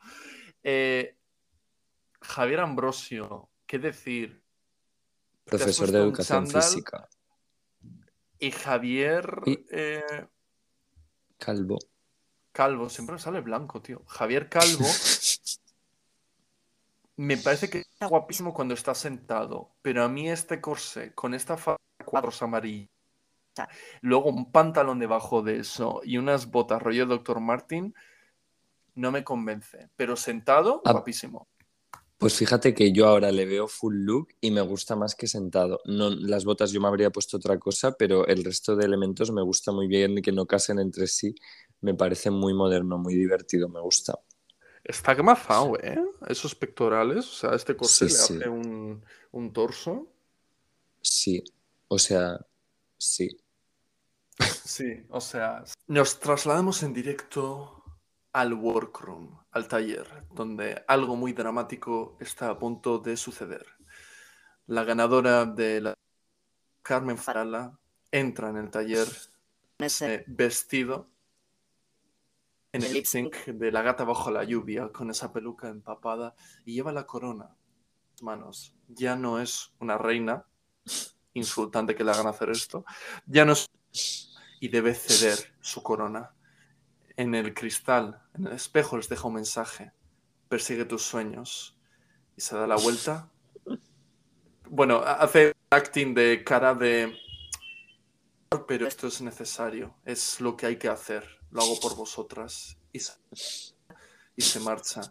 Eh, 0.64 1.18
Javier 2.22 2.60
Ambrosio, 2.60 3.50
¿qué 3.66 3.80
decir? 3.80 4.44
Profesor 5.46 5.92
de 5.92 6.00
educación 6.00 6.48
física. 6.48 7.10
Y 8.40 8.52
Javier 8.52 9.42
Y- 9.46 9.66
eh, 9.72 10.28
Calvo. 11.38 11.78
Calvo, 12.52 12.90
siempre 12.90 13.14
me 13.14 13.20
sale 13.20 13.42
blanco, 13.42 13.82
tío. 13.82 14.04
Javier 14.08 14.50
Calvo 14.50 14.86
me 17.18 17.38
parece 17.38 17.70
que 17.70 17.80
está 17.80 18.08
guapísimo 18.08 18.54
cuando 18.54 18.74
está 18.74 18.94
sentado, 18.96 19.72
pero 19.82 20.04
a 20.04 20.10
mí 20.10 20.30
este 20.30 20.62
corsé 20.62 21.14
con 21.14 21.34
esta 21.34 21.58
cuadros 22.06 22.42
amarillos, 22.42 22.90
luego 24.02 24.30
un 24.30 24.52
pantalón 24.52 25.00
debajo 25.00 25.42
de 25.42 25.58
eso 25.60 26.02
y 26.04 26.18
unas 26.18 26.50
botas 26.50 26.82
rollo 26.82 27.06
Dr. 27.06 27.40
Martin, 27.42 27.94
no 28.96 29.12
me 29.12 29.24
convence. 29.24 29.90
Pero 29.96 30.16
sentado, 30.16 30.82
guapísimo. 30.94 31.48
Pues 32.20 32.36
fíjate 32.36 32.74
que 32.74 32.92
yo 32.92 33.08
ahora 33.08 33.32
le 33.32 33.46
veo 33.46 33.70
full 33.70 33.96
look 33.96 34.28
y 34.42 34.52
me 34.52 34.60
gusta 34.60 34.98
más 34.98 35.16
que 35.16 35.26
sentado. 35.26 35.80
No, 35.86 36.10
las 36.10 36.44
botas 36.44 36.72
yo 36.72 36.82
me 36.82 36.90
habría 36.90 37.12
puesto 37.12 37.38
otra 37.38 37.58
cosa, 37.58 37.94
pero 37.94 38.28
el 38.28 38.44
resto 38.44 38.76
de 38.76 38.86
elementos 38.86 39.32
me 39.32 39.42
gusta 39.42 39.72
muy 39.72 39.88
bien 39.88 40.22
que 40.22 40.34
no 40.34 40.46
casen 40.46 40.80
entre 40.80 41.08
sí. 41.08 41.34
Me 41.80 41.94
parece 41.94 42.30
muy 42.30 42.54
moderno, 42.54 42.98
muy 42.98 43.16
divertido, 43.16 43.70
me 43.70 43.80
gusta. 43.80 44.20
Está 44.84 45.14
gamazao, 45.14 45.78
¿eh? 45.80 45.98
Esos 46.28 46.56
pectorales, 46.56 47.26
o 47.26 47.34
sea, 47.34 47.56
este 47.56 47.78
corsé 47.78 48.10
Sí, 48.10 48.14
le 48.14 48.20
sí. 48.20 48.34
hace 48.36 48.50
un, 48.50 49.02
un 49.32 49.54
torso. 49.54 50.08
Sí, 51.02 51.42
o 51.88 51.98
sea, 51.98 52.38
sí. 52.98 53.30
Sí, 54.66 55.06
o 55.10 55.22
sea, 55.22 55.64
nos 55.88 56.20
trasladamos 56.20 56.84
en 56.84 56.94
directo 56.94 57.79
al 58.32 58.54
workroom, 58.54 59.40
al 59.52 59.68
taller, 59.68 60.26
donde 60.32 60.84
algo 60.88 61.16
muy 61.16 61.34
dramático 61.34 62.18
está 62.20 62.50
a 62.50 62.60
punto 62.60 63.00
de 63.00 63.18
suceder. 63.18 63.66
La 64.68 64.84
ganadora 64.84 65.46
de 65.46 65.82
la 65.82 65.94
Carmen 66.82 67.18
Farala 67.18 67.80
entra 68.12 68.50
en 68.50 68.58
el 68.58 68.70
taller 68.70 69.08
eh, 69.80 70.24
vestido 70.28 71.10
en 72.72 72.84
el 72.84 72.94
lip 72.94 73.06
sync 73.06 73.36
de 73.46 73.72
la 73.72 73.82
gata 73.82 74.04
bajo 74.04 74.30
la 74.30 74.44
lluvia, 74.44 74.90
con 74.90 75.10
esa 75.10 75.34
peluca 75.34 75.70
empapada, 75.70 76.36
y 76.66 76.74
lleva 76.76 76.92
la 76.92 77.08
corona 77.08 77.56
manos. 78.22 78.76
Ya 78.88 79.16
no 79.16 79.40
es 79.40 79.72
una 79.80 79.98
reina, 79.98 80.46
insultante 81.34 81.96
que 81.96 82.04
le 82.04 82.12
hagan 82.12 82.28
hacer 82.28 82.50
esto, 82.50 82.86
ya 83.26 83.46
no 83.46 83.54
es 83.54 83.70
y 84.62 84.68
debe 84.68 84.94
ceder 84.94 85.56
su 85.62 85.82
corona. 85.82 86.36
En 87.20 87.36
el 87.36 87.54
cristal, 87.54 88.22
en 88.34 88.48
el 88.48 88.54
espejo, 88.54 88.96
les 88.96 89.10
deja 89.10 89.28
un 89.28 89.34
mensaje. 89.34 89.92
Persigue 90.48 90.86
tus 90.86 91.02
sueños. 91.04 91.76
Y 92.38 92.42
se 92.42 92.56
da 92.56 92.66
la 92.66 92.78
vuelta. 92.78 93.30
Bueno, 94.70 95.00
ha- 95.04 95.16
hace 95.16 95.54
acting 95.70 96.14
de 96.14 96.46
cara 96.46 96.74
de... 96.74 97.14
Pero 98.70 98.88
esto 98.88 99.08
es 99.08 99.22
necesario. 99.22 99.96
Es 100.06 100.40
lo 100.40 100.56
que 100.56 100.66
hay 100.68 100.78
que 100.78 100.88
hacer. 100.88 101.28
Lo 101.52 101.62
hago 101.62 101.78
por 101.82 101.98
vosotras. 101.98 102.78
Y 102.94 103.00
se, 103.02 103.12
y 104.38 104.42
se 104.42 104.62
marcha. 104.62 105.02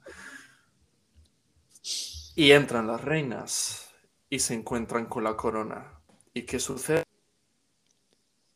Y 2.36 2.52
entran 2.52 2.86
las 2.86 3.02
reinas. 3.02 3.90
Y 4.30 4.38
se 4.38 4.54
encuentran 4.54 5.04
con 5.04 5.24
la 5.24 5.36
corona. 5.36 6.00
¿Y 6.32 6.46
qué 6.46 6.58
sucede? 6.58 7.04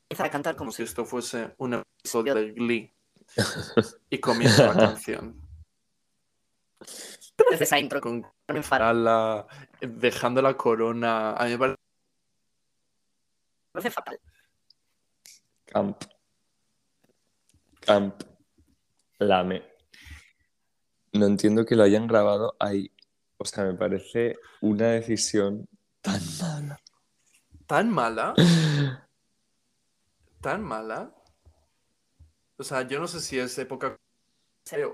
Empieza 0.09 0.25
a 0.25 0.31
cantar 0.31 0.57
como 0.57 0.69
como 0.69 0.73
si 0.73 0.85
esto 0.85 1.05
fuese 1.05 1.55
un 1.59 1.75
episodio 1.75 2.35
de 2.35 2.53
Glee. 2.53 2.95
Y 4.11 4.19
comienza 4.19 4.67
la 4.67 4.75
canción. 4.75 5.41
desde 7.51 7.65
esa 7.65 7.79
intro 7.79 8.01
Con 8.01 8.23
Carmen 8.47 8.63
Farala 8.63 9.47
Farala 9.49 9.67
dejando 9.81 10.43
la 10.43 10.57
corona. 10.57 11.33
A 11.33 11.45
mí 11.45 11.53
me 11.53 11.59
parece 11.59 11.83
parece 13.73 13.91
fatal. 13.91 14.21
Camp. 15.67 16.05
Camp. 17.81 18.23
Lame. 19.19 19.63
No 21.13 21.27
entiendo 21.27 21.65
que 21.65 21.77
lo 21.77 21.83
hayan 21.83 22.07
grabado 22.07 22.55
ahí. 22.59 22.91
O 23.39 23.45
sea, 23.45 23.65
me 23.65 23.75
parece 23.75 24.37
una 24.61 24.89
decisión 24.89 25.69
tan 26.01 26.21
mala. 26.39 26.81
tan 27.67 27.91
mala. 27.91 28.35
Tan 30.41 30.61
mala. 30.61 31.15
O 32.63 32.65
sea, 32.65 32.83
yo 32.87 32.99
no 33.01 33.07
sé 33.09 33.21
si 33.21 33.39
es 33.39 33.59
época 33.59 33.99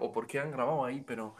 o 0.00 0.11
por 0.12 0.26
qué 0.26 0.40
han 0.40 0.50
grabado 0.50 0.85
ahí, 0.85 1.02
pero 1.02 1.37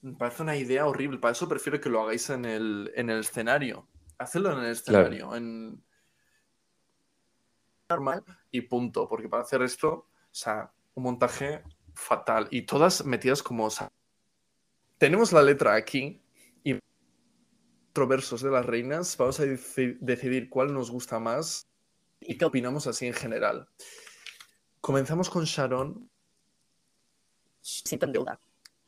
me 0.00 0.14
parece 0.16 0.42
una 0.42 0.56
idea 0.56 0.86
horrible. 0.86 1.18
Para 1.18 1.32
eso 1.32 1.46
prefiero 1.48 1.78
que 1.80 1.90
lo 1.90 2.00
hagáis 2.02 2.30
en 2.30 2.44
el, 2.46 2.90
en 2.94 3.10
el 3.10 3.20
escenario. 3.20 3.86
Hacedlo 4.18 4.52
en 4.52 4.60
el 4.64 4.72
escenario, 4.72 5.36
en 5.36 5.84
normal 7.88 8.24
y 8.50 8.62
punto. 8.62 9.06
Porque 9.08 9.28
para 9.28 9.42
hacer 9.42 9.62
esto, 9.62 9.90
o 9.90 10.08
sea, 10.30 10.72
un 10.94 11.02
montaje 11.04 11.62
fatal. 11.94 12.48
Y 12.50 12.62
todas 12.62 13.04
metidas 13.04 13.42
como. 13.42 13.66
o 13.66 13.70
sea, 13.70 13.92
tenemos 14.96 15.32
la 15.32 15.42
letra 15.42 15.74
aquí 15.74 16.22
y 16.64 16.78
cuatro 17.88 18.08
versos 18.08 18.42
de 18.42 18.50
las 18.50 18.64
reinas. 18.64 19.16
Vamos 19.18 19.38
a 19.40 19.44
deci- 19.44 19.98
decidir 20.00 20.48
cuál 20.48 20.72
nos 20.72 20.90
gusta 20.90 21.18
más 21.18 21.68
y 22.20 22.38
qué 22.38 22.46
opinamos 22.46 22.86
así 22.86 23.06
en 23.06 23.14
general. 23.14 23.68
Comenzamos 24.80 25.30
con 25.30 25.44
Sharon. 25.44 26.08
Siento 27.60 28.06
en 28.06 28.12
deuda. 28.12 28.40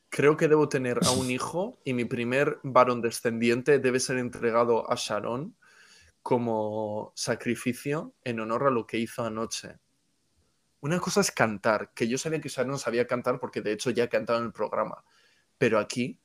Creo 0.08 0.36
que 0.36 0.48
debo 0.48 0.68
tener 0.68 0.98
a 1.04 1.10
un 1.12 1.30
hijo 1.30 1.78
y 1.84 1.92
mi 1.92 2.04
primer 2.04 2.58
varón 2.62 3.00
descendiente 3.00 3.78
debe 3.78 4.00
ser 4.00 4.18
entregado 4.18 4.90
a 4.90 4.96
Sharon 4.96 5.56
como 6.22 7.12
sacrificio 7.14 8.14
en 8.24 8.40
honor 8.40 8.66
a 8.66 8.70
lo 8.70 8.86
que 8.86 8.98
hizo 8.98 9.24
anoche. 9.24 9.78
Una 10.80 10.98
cosa 10.98 11.20
es 11.20 11.30
cantar, 11.30 11.92
que 11.94 12.08
yo 12.08 12.18
sabía 12.18 12.40
que 12.40 12.48
Sharon 12.48 12.78
sabía 12.78 13.06
cantar 13.06 13.38
porque 13.38 13.60
de 13.60 13.72
hecho 13.72 13.90
ya 13.90 14.04
ha 14.04 14.08
cantado 14.08 14.38
en 14.38 14.46
el 14.46 14.52
programa, 14.52 15.04
pero 15.58 15.78
aquí 15.78 16.18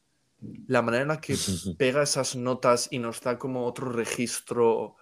la 0.67 0.81
manera 0.81 1.03
en 1.03 1.07
la 1.09 1.21
que 1.21 1.35
pega 1.77 2.03
esas 2.03 2.35
notas 2.35 2.87
y 2.91 2.99
nos 2.99 3.21
da 3.21 3.37
como 3.37 3.65
otro 3.65 3.91
registro 3.91 4.95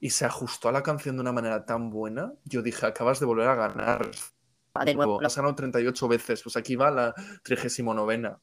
y 0.00 0.10
se 0.10 0.24
ajustó 0.24 0.68
a 0.68 0.72
la 0.72 0.82
canción 0.82 1.16
de 1.16 1.22
una 1.22 1.32
manera 1.32 1.64
tan 1.64 1.90
buena, 1.90 2.32
yo 2.44 2.62
dije, 2.62 2.86
acabas 2.86 3.20
de 3.20 3.26
volver 3.26 3.48
a 3.48 3.54
ganar. 3.54 4.10
Va 4.76 4.84
de 4.84 4.94
nuevo. 4.94 5.20
Has 5.24 5.36
ganado 5.36 5.54
38 5.54 6.08
veces, 6.08 6.42
pues 6.42 6.56
aquí 6.56 6.76
va 6.76 6.90
la 6.90 7.14
39. 7.42 8.36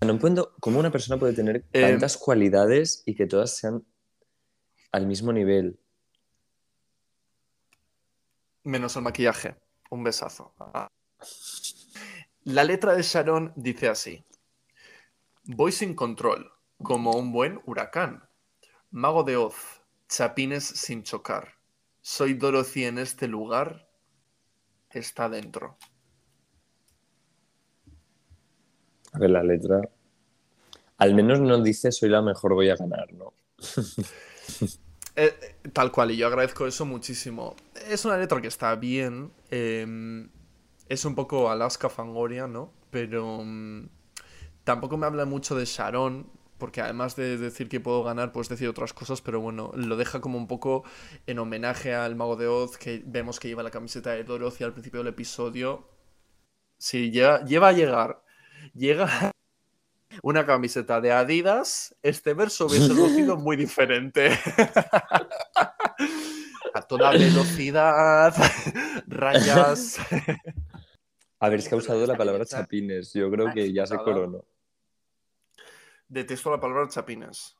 No 0.00 0.10
entiendo 0.10 0.54
cómo 0.60 0.78
una 0.78 0.90
persona 0.90 1.18
puede 1.18 1.32
tener 1.32 1.64
Eh, 1.72 1.80
tantas 1.80 2.16
cualidades 2.18 3.02
y 3.06 3.14
que 3.14 3.26
todas 3.26 3.56
sean 3.56 3.84
al 4.92 5.06
mismo 5.06 5.32
nivel. 5.32 5.78
Menos 8.64 8.96
el 8.96 9.02
maquillaje. 9.02 9.56
Un 9.90 10.04
besazo. 10.04 10.52
Ah. 10.58 10.88
La 12.44 12.64
letra 12.64 12.94
de 12.94 13.02
Sharon 13.02 13.52
dice 13.56 13.88
así. 13.88 14.24
Voy 15.44 15.72
sin 15.72 15.94
control, 15.94 16.52
como 16.82 17.12
un 17.12 17.32
buen 17.32 17.60
huracán. 17.66 18.28
Mago 18.90 19.24
de 19.24 19.36
Oz, 19.36 19.82
chapines 20.08 20.64
sin 20.64 21.02
chocar. 21.02 21.54
Soy 22.00 22.34
Dorothy 22.34 22.84
en 22.84 22.98
este 22.98 23.28
lugar. 23.28 23.88
Está 24.90 25.28
dentro. 25.28 25.76
A 29.12 29.18
ver, 29.18 29.30
la 29.30 29.42
letra. 29.42 29.80
Al 30.98 31.14
menos 31.14 31.40
no 31.40 31.62
dice 31.62 31.92
soy 31.92 32.08
la 32.08 32.22
mejor, 32.22 32.54
voy 32.54 32.70
a 32.70 32.76
ganar, 32.76 33.12
¿no? 33.12 33.32
Eh, 35.16 35.32
tal 35.72 35.92
cual, 35.92 36.10
y 36.10 36.16
yo 36.16 36.26
agradezco 36.26 36.66
eso 36.66 36.84
muchísimo. 36.84 37.54
Es 37.88 38.04
una 38.04 38.18
letra 38.18 38.40
que 38.40 38.48
está 38.48 38.74
bien. 38.74 39.30
eh, 39.48 40.26
es 40.88 41.04
un 41.04 41.14
poco 41.14 41.50
Alaska 41.50 41.88
Fangoria, 41.88 42.46
¿no? 42.46 42.72
Pero 42.90 43.42
mm, 43.44 43.88
tampoco 44.64 44.96
me 44.96 45.06
habla 45.06 45.24
mucho 45.24 45.56
de 45.56 45.64
Sharon, 45.64 46.26
porque 46.58 46.80
además 46.80 47.16
de 47.16 47.36
decir 47.36 47.68
que 47.68 47.80
puedo 47.80 48.02
ganar, 48.02 48.32
puedes 48.32 48.48
decir 48.48 48.68
otras 48.68 48.92
cosas, 48.92 49.20
pero 49.20 49.40
bueno, 49.40 49.72
lo 49.74 49.96
deja 49.96 50.20
como 50.20 50.38
un 50.38 50.46
poco 50.46 50.84
en 51.26 51.38
homenaje 51.38 51.94
al 51.94 52.16
Mago 52.16 52.36
de 52.36 52.46
Oz, 52.46 52.78
que 52.78 53.02
vemos 53.06 53.40
que 53.40 53.48
lleva 53.48 53.62
la 53.62 53.70
camiseta 53.70 54.10
de 54.12 54.24
Dorothy 54.24 54.64
al 54.64 54.72
principio 54.72 55.00
del 55.00 55.08
episodio. 55.08 55.88
Sí, 56.78 57.10
lleva, 57.10 57.44
lleva 57.44 57.68
a 57.68 57.72
llegar. 57.72 58.22
Llega 58.74 59.32
una 60.22 60.46
camiseta 60.46 61.00
de 61.00 61.12
Adidas, 61.12 61.96
este 62.02 62.34
verso 62.34 62.66
hubiese 62.66 62.88
lucido 62.94 63.36
muy 63.36 63.56
diferente. 63.56 64.30
A 66.76 66.82
toda 66.82 67.12
velocidad, 67.12 68.34
rayas. 69.06 69.96
A 71.38 71.48
ver, 71.48 71.60
es 71.60 71.68
que 71.68 71.76
ha 71.76 71.78
Pero 71.78 71.84
usado 71.94 72.04
la 72.04 72.16
palabra 72.16 72.44
chapines. 72.44 73.12
Yo 73.12 73.30
creo 73.30 73.52
que 73.52 73.72
ya 73.72 73.86
se 73.86 73.96
coronó. 73.98 74.44
Detesto 76.08 76.50
la 76.50 76.60
palabra 76.60 76.88
chapines. 76.88 77.56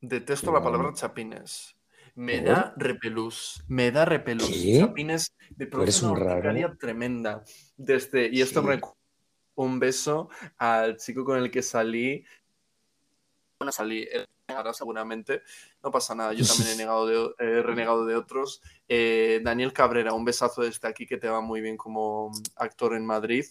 Detesto 0.00 0.52
la 0.52 0.62
palabra 0.62 0.92
chapines. 0.94 1.76
Me 2.14 2.38
¿Por? 2.40 2.48
da 2.48 2.74
repelús. 2.76 3.64
Me 3.68 3.90
da 3.90 4.04
repelús. 4.04 4.48
¿Qué? 4.50 4.78
Chapines 4.80 5.32
me 5.56 5.66
produce 5.66 6.04
una 6.04 6.18
raro. 6.18 6.34
urticaria 6.36 6.76
tremenda. 6.78 7.44
Desde, 7.76 8.28
y 8.28 8.40
esto 8.42 8.62
me 8.62 8.74
Sí. 8.74 8.80
recu- 8.80 8.94
un 9.54 9.78
beso 9.78 10.28
al 10.58 10.96
chico 10.96 11.24
con 11.24 11.38
el 11.38 11.50
que 11.50 11.62
salí. 11.62 12.24
Bueno, 13.58 13.70
salí, 13.72 14.06
él 14.10 14.28
negará 14.48 14.72
seguramente. 14.74 15.42
No 15.82 15.90
pasa 15.90 16.14
nada, 16.14 16.32
yo 16.32 16.44
también 16.44 16.68
he, 16.70 16.76
negado 16.82 17.06
de, 17.38 17.62
renegado 17.62 18.04
de 18.04 18.16
otros. 18.16 18.60
Eh, 18.88 19.40
Daniel 19.44 19.72
Cabrera, 19.72 20.12
un 20.12 20.24
besazo 20.24 20.62
desde 20.62 20.88
aquí 20.88 21.06
que 21.06 21.16
te 21.16 21.28
va 21.28 21.40
muy 21.40 21.60
bien 21.60 21.76
como 21.76 22.30
actor 22.56 22.94
en 22.94 23.06
Madrid. 23.06 23.44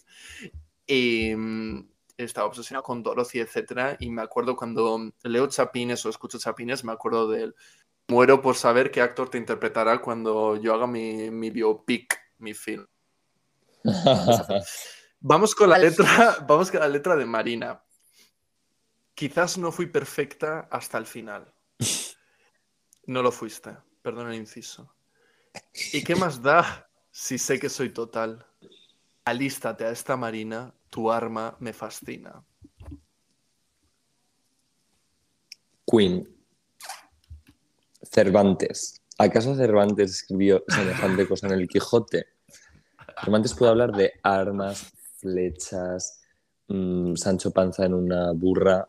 Y 0.86 1.34
mm, 1.36 1.91
estaba 2.18 2.48
obsesionado 2.48 2.84
con 2.84 3.04
Dorothy, 3.04 3.40
etcétera. 3.40 3.98
Y 4.00 4.10
me 4.10 4.22
acuerdo 4.22 4.56
cuando 4.56 5.12
leo 5.24 5.48
Chapines 5.48 6.06
o 6.06 6.10
escucho 6.10 6.38
Chapines, 6.40 6.84
me 6.84 6.92
acuerdo 6.92 7.30
de 7.30 7.44
él. 7.44 7.56
Muero 8.08 8.42
por 8.42 8.56
saber 8.56 8.92
qué 8.92 9.02
actor 9.02 9.30
te 9.30 9.38
interpretará 9.38 10.02
cuando 10.02 10.58
yo 10.58 10.74
haga 10.74 10.88
mi, 10.88 11.30
mi 11.32 11.50
biopic, 11.50 12.20
mi 12.40 12.54
film. 12.54 12.86
Vamos 15.24 15.54
con 15.54 15.70
la 15.70 15.76
Vale. 15.78 15.90
letra, 15.92 16.38
vamos 16.48 16.72
con 16.72 16.80
la 16.80 16.88
letra 16.88 17.16
de 17.16 17.26
Marina. 17.26 17.84
Quizás 19.14 19.58
no 19.60 19.72
fui 19.72 19.86
perfecta 19.86 20.68
hasta 20.72 20.98
el 20.98 21.06
final. 21.06 21.54
No 23.06 23.22
lo 23.22 23.32
fuiste, 23.32 23.78
perdón 24.02 24.30
el 24.32 24.36
inciso. 24.36 24.96
¿Y 25.94 26.04
qué 26.04 26.16
más 26.16 26.42
da 26.42 26.90
si 27.12 27.38
sé 27.38 27.60
que 27.60 27.70
soy 27.70 27.92
total? 27.92 28.48
Alístate 29.26 29.86
a 29.86 29.92
esta 29.92 30.18
Marina, 30.18 30.74
tu 30.90 31.12
arma 31.12 31.56
me 31.60 31.74
fascina. 31.74 32.44
Queen. 35.86 36.28
Cervantes. 38.02 39.02
¿Acaso 39.18 39.56
Cervantes 39.56 40.12
escribió 40.12 40.64
semejante 40.68 41.28
cosa 41.28 41.48
en 41.48 41.54
el 41.54 41.68
Quijote? 41.68 42.26
Cervantes 43.24 43.54
puede 43.54 43.72
hablar 43.72 43.92
de 43.92 44.14
armas, 44.24 44.92
flechas, 45.18 46.22
mm, 46.68 47.16
Sancho 47.16 47.52
Panza 47.52 47.86
en 47.86 47.94
una 47.94 48.32
burra, 48.32 48.88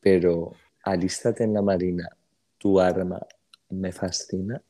pero 0.00 0.54
alístate 0.84 1.44
en 1.44 1.52
la 1.52 1.60
marina, 1.60 2.08
tu 2.56 2.80
arma 2.80 3.20
me 3.68 3.92
fascina. 3.92 4.62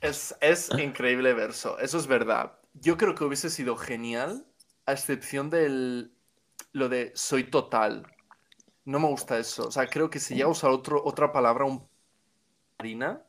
Es, 0.00 0.34
es 0.40 0.68
increíble 0.78 1.32
verso, 1.32 1.78
eso 1.78 1.96
es 1.96 2.06
verdad. 2.06 2.52
Yo 2.74 2.96
creo 2.96 3.14
que 3.14 3.24
hubiese 3.24 3.50
sido 3.50 3.76
genial, 3.76 4.46
a 4.86 4.92
excepción 4.92 5.50
del 5.50 6.12
lo 6.72 6.88
de 6.88 7.12
soy 7.14 7.44
total. 7.44 8.06
No 8.84 8.98
me 8.98 9.08
gusta 9.08 9.38
eso. 9.38 9.68
O 9.68 9.70
sea, 9.70 9.86
creo 9.86 10.10
que 10.10 10.20
si 10.20 10.34
llega 10.34 10.46
a 10.46 10.50
usar 10.50 10.70
otro, 10.70 11.02
otra 11.02 11.32
palabra, 11.32 11.64
un 11.64 11.88
Marina, 12.78 13.22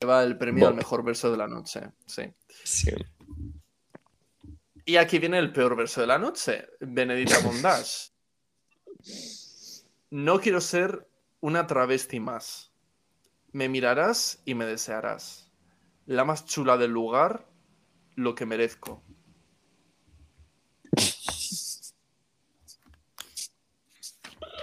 lleva 0.00 0.22
el 0.22 0.38
premio 0.38 0.68
al 0.68 0.74
mejor 0.74 1.04
verso 1.04 1.30
de 1.30 1.36
la 1.36 1.48
noche. 1.48 1.80
Sí. 2.06 2.22
Sí. 2.64 2.90
Y 4.86 4.96
aquí 4.96 5.18
viene 5.18 5.38
el 5.38 5.52
peor 5.52 5.76
verso 5.76 6.00
de 6.00 6.06
la 6.06 6.18
noche, 6.18 6.68
Benedita 6.80 7.38
Bondage. 7.40 8.12
No 10.10 10.40
quiero 10.40 10.60
ser 10.60 11.08
una 11.40 11.66
travesti 11.66 12.20
más. 12.20 12.72
Me 13.52 13.68
mirarás 13.68 14.40
y 14.44 14.54
me 14.54 14.66
desearás. 14.66 15.50
La 16.06 16.24
más 16.24 16.44
chula 16.44 16.76
del 16.76 16.90
lugar, 16.90 17.46
lo 18.14 18.34
que 18.34 18.46
merezco. 18.46 19.02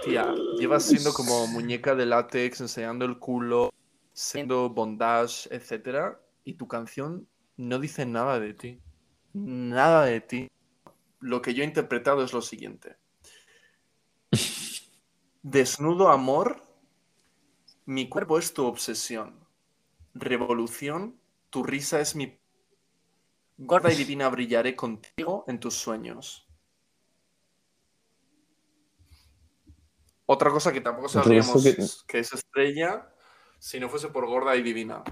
Tía, 0.04 0.34
llevas 0.58 0.84
siendo 0.84 1.12
como 1.12 1.46
muñeca 1.46 1.94
de 1.94 2.06
látex, 2.06 2.60
enseñando 2.60 3.04
el 3.04 3.18
culo, 3.18 3.72
siendo 4.12 4.68
bondage, 4.70 5.48
etc. 5.54 6.16
Y 6.44 6.54
tu 6.54 6.66
canción 6.66 7.28
no 7.56 7.78
dice 7.78 8.04
nada 8.04 8.40
de 8.40 8.54
ti. 8.54 8.80
Nada 9.32 10.04
de 10.06 10.20
ti. 10.20 10.50
Lo 11.20 11.40
que 11.40 11.54
yo 11.54 11.62
he 11.62 11.66
interpretado 11.66 12.24
es 12.24 12.32
lo 12.32 12.42
siguiente. 12.42 12.96
Desnudo 15.42 16.08
amor, 16.08 16.62
mi 17.84 18.08
cuerpo 18.08 18.38
es 18.38 18.52
tu 18.52 18.66
obsesión. 18.66 19.46
Revolución, 20.14 21.18
tu 21.50 21.62
risa 21.62 22.00
es 22.00 22.16
mi... 22.16 22.41
Gorda 23.64 23.92
y 23.92 23.94
divina 23.94 24.28
brillaré 24.28 24.74
contigo 24.74 25.44
en 25.46 25.60
tus 25.60 25.74
sueños. 25.74 26.46
Otra 30.26 30.50
cosa 30.50 30.72
que 30.72 30.80
tampoco 30.80 31.08
sabríamos 31.08 31.62
que- 31.62 31.76
que 32.06 32.18
es 32.18 32.32
estrella 32.32 33.08
si 33.58 33.78
no 33.78 33.88
fuese 33.88 34.08
por 34.08 34.26
gorda 34.26 34.56
y 34.56 34.62
divina. 34.62 35.04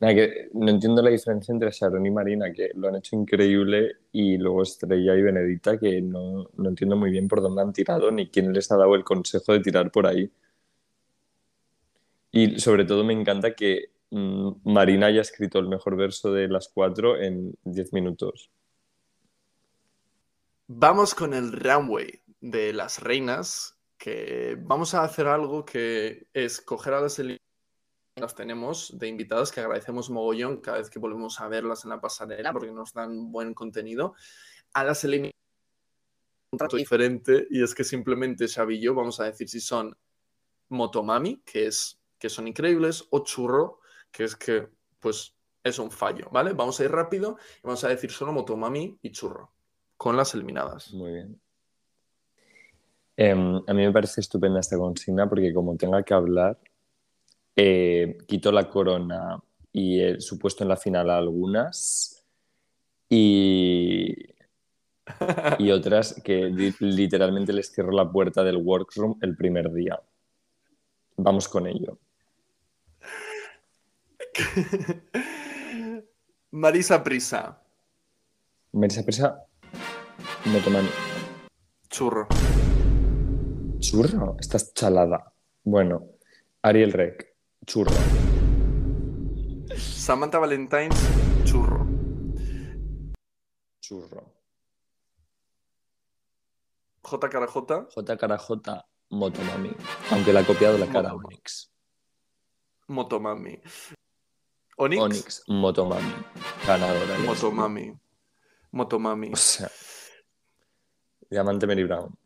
Nada, 0.00 0.14
que 0.14 0.48
no 0.52 0.70
entiendo 0.70 1.02
la 1.02 1.10
diferencia 1.10 1.52
entre 1.52 1.70
Sharon 1.70 2.04
y 2.04 2.10
Marina, 2.10 2.52
que 2.52 2.70
lo 2.74 2.88
han 2.88 2.96
hecho 2.96 3.16
increíble, 3.16 3.96
y 4.12 4.36
luego 4.36 4.62
Estrella 4.62 5.14
y 5.14 5.22
Benedita, 5.22 5.78
que 5.78 6.02
no, 6.02 6.48
no 6.54 6.68
entiendo 6.68 6.96
muy 6.96 7.10
bien 7.10 7.28
por 7.28 7.40
dónde 7.40 7.62
han 7.62 7.72
tirado 7.72 8.10
ni 8.10 8.28
quién 8.30 8.52
les 8.52 8.70
ha 8.72 8.76
dado 8.76 8.94
el 8.94 9.04
consejo 9.04 9.52
de 9.52 9.60
tirar 9.60 9.90
por 9.90 10.06
ahí. 10.06 10.30
Y 12.32 12.60
sobre 12.60 12.84
todo 12.84 13.04
me 13.04 13.12
encanta 13.12 13.54
que 13.54 13.92
Marina 14.10 15.06
haya 15.06 15.20
escrito 15.20 15.58
el 15.58 15.68
mejor 15.68 15.96
verso 15.96 16.32
de 16.32 16.48
las 16.48 16.68
cuatro 16.68 17.20
en 17.20 17.54
10 17.64 17.92
minutos. 17.92 18.50
Vamos 20.66 21.14
con 21.14 21.34
el 21.34 21.52
runway 21.52 22.22
de 22.40 22.72
las 22.72 23.00
reinas, 23.00 23.78
que 23.98 24.56
vamos 24.60 24.94
a 24.94 25.04
hacer 25.04 25.26
algo 25.26 25.64
que 25.64 26.26
es 26.32 26.60
coger 26.60 26.94
a 26.94 27.00
las 27.00 27.18
eliminadas 27.18 27.44
que 28.14 28.20
las 28.20 28.34
tenemos 28.34 28.98
de 28.98 29.08
invitadas 29.08 29.52
que 29.52 29.60
agradecemos 29.60 30.10
mogollón 30.10 30.60
cada 30.60 30.78
vez 30.78 30.90
que 30.90 30.98
volvemos 30.98 31.40
a 31.40 31.48
verlas 31.48 31.84
en 31.84 31.90
la 31.90 32.00
pasarela 32.00 32.52
porque 32.52 32.72
nos 32.72 32.92
dan 32.92 33.30
buen 33.30 33.54
contenido. 33.54 34.14
A 34.72 34.84
las 34.84 35.04
eliminadas 35.04 35.34
un 36.52 36.58
trato 36.58 36.76
diferente 36.76 37.46
y 37.50 37.62
es 37.62 37.74
que 37.74 37.84
simplemente 37.84 38.48
Xavi 38.48 38.76
y 38.76 38.80
yo 38.80 38.94
vamos 38.94 39.20
a 39.20 39.24
decir 39.24 39.48
si 39.48 39.60
son 39.60 39.96
Motomami, 40.68 41.42
que 41.44 41.66
es 41.66 42.00
que 42.18 42.28
son 42.28 42.48
increíbles, 42.48 43.06
o 43.10 43.24
Churro, 43.24 43.79
que 44.10 44.24
es 44.24 44.36
que 44.36 44.68
pues 44.98 45.34
es 45.62 45.78
un 45.78 45.90
fallo, 45.90 46.28
¿vale? 46.30 46.52
Vamos 46.52 46.80
a 46.80 46.84
ir 46.84 46.90
rápido 46.90 47.36
y 47.58 47.66
vamos 47.66 47.84
a 47.84 47.88
decir 47.88 48.10
solo 48.10 48.32
Motomami 48.32 48.98
y 49.02 49.10
Churro 49.12 49.52
con 49.96 50.16
las 50.16 50.34
eliminadas. 50.34 50.94
Muy 50.94 51.12
bien. 51.12 51.40
Em, 53.16 53.56
a 53.66 53.74
mí 53.74 53.82
me 53.86 53.92
parece 53.92 54.20
estupenda 54.22 54.60
esta 54.60 54.78
consigna 54.78 55.28
porque 55.28 55.52
como 55.52 55.76
tenga 55.76 56.02
que 56.02 56.14
hablar, 56.14 56.58
eh, 57.56 58.18
quito 58.26 58.50
la 58.52 58.68
corona 58.68 59.38
y 59.72 60.00
el 60.00 60.20
supuesto 60.20 60.64
en 60.64 60.68
la 60.70 60.76
final 60.76 61.10
a 61.10 61.18
algunas 61.18 62.24
y, 63.08 64.14
y 65.58 65.70
otras 65.70 66.20
que 66.24 66.46
li- 66.46 66.74
literalmente 66.80 67.52
les 67.52 67.70
cierro 67.72 67.92
la 67.92 68.10
puerta 68.10 68.42
del 68.42 68.56
workroom 68.56 69.18
el 69.20 69.36
primer 69.36 69.72
día. 69.72 70.00
Vamos 71.16 71.48
con 71.48 71.66
ello. 71.68 71.98
Marisa 76.52 77.02
Prisa, 77.02 77.60
Marisa 78.72 79.02
Presa, 79.02 79.46
Motomami. 80.46 80.88
Churro. 81.88 82.28
Churro, 83.80 84.36
estás 84.38 84.72
chalada. 84.74 85.32
Bueno, 85.64 86.06
Ariel 86.62 86.92
Rec, 86.92 87.36
churro. 87.66 87.92
Samantha 89.76 90.38
Valentines, 90.38 90.96
Churro. 91.44 91.86
Churro. 93.80 94.34
J. 97.02 97.28
Cara 97.28 97.46
J, 97.46 97.88
J 97.94 98.16
cara 98.16 98.38
J, 98.38 98.86
Motomami. 99.10 99.70
Aunque 100.10 100.32
la 100.32 100.40
ha 100.40 100.46
copiado 100.46 100.78
la 100.78 100.86
cara 100.86 101.12
Motomami. 101.12 101.40
Motomami. 102.88 103.62
Onyx, 104.82 105.02
Onyx, 105.02 105.44
Motomami. 105.48 106.14
Ganadora. 106.66 107.18
Motomami. 107.18 107.92
Motomami. 108.72 109.30
O 109.30 109.36
sea, 109.36 109.70
Diamante 111.28 111.66
Mary 111.66 111.84
Brown. 111.84 112.16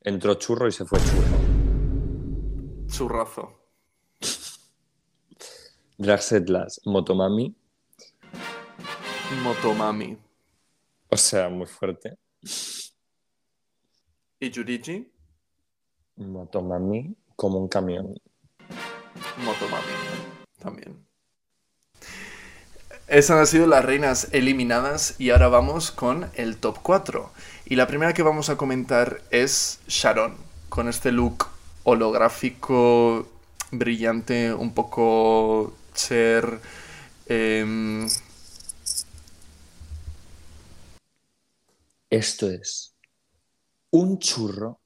Entró 0.00 0.34
churro 0.34 0.68
y 0.68 0.72
se 0.72 0.84
fue 0.84 1.00
churro. 1.00 2.86
Churrazo. 2.86 3.58
Draxetlas, 5.98 6.80
Motomami. 6.84 7.56
Motomami. 9.42 10.16
O 11.08 11.16
sea, 11.16 11.48
muy 11.48 11.66
fuerte. 11.66 12.16
Y 14.38 14.48
Yurigi, 14.48 15.12
Motomami 16.14 17.16
como 17.34 17.58
un 17.58 17.66
camión. 17.66 18.14
Motomami. 19.44 19.86
También. 20.60 21.09
Esas 23.10 23.38
han 23.38 23.46
sido 23.46 23.66
las 23.66 23.84
reinas 23.84 24.28
eliminadas 24.32 25.16
y 25.18 25.30
ahora 25.30 25.48
vamos 25.48 25.90
con 25.90 26.30
el 26.34 26.56
top 26.56 26.78
4. 26.82 27.30
Y 27.66 27.74
la 27.76 27.86
primera 27.88 28.14
que 28.14 28.22
vamos 28.22 28.48
a 28.50 28.56
comentar 28.56 29.20
es 29.30 29.80
Sharon, 29.88 30.36
con 30.68 30.88
este 30.88 31.10
look 31.12 31.48
holográfico, 31.84 33.28
brillante, 33.72 34.54
un 34.54 34.72
poco 34.74 35.74
ser... 35.94 36.60
em, 37.26 38.08
Esto 42.10 42.48
es 42.50 42.94
un 43.90 44.18
churro. 44.18 44.80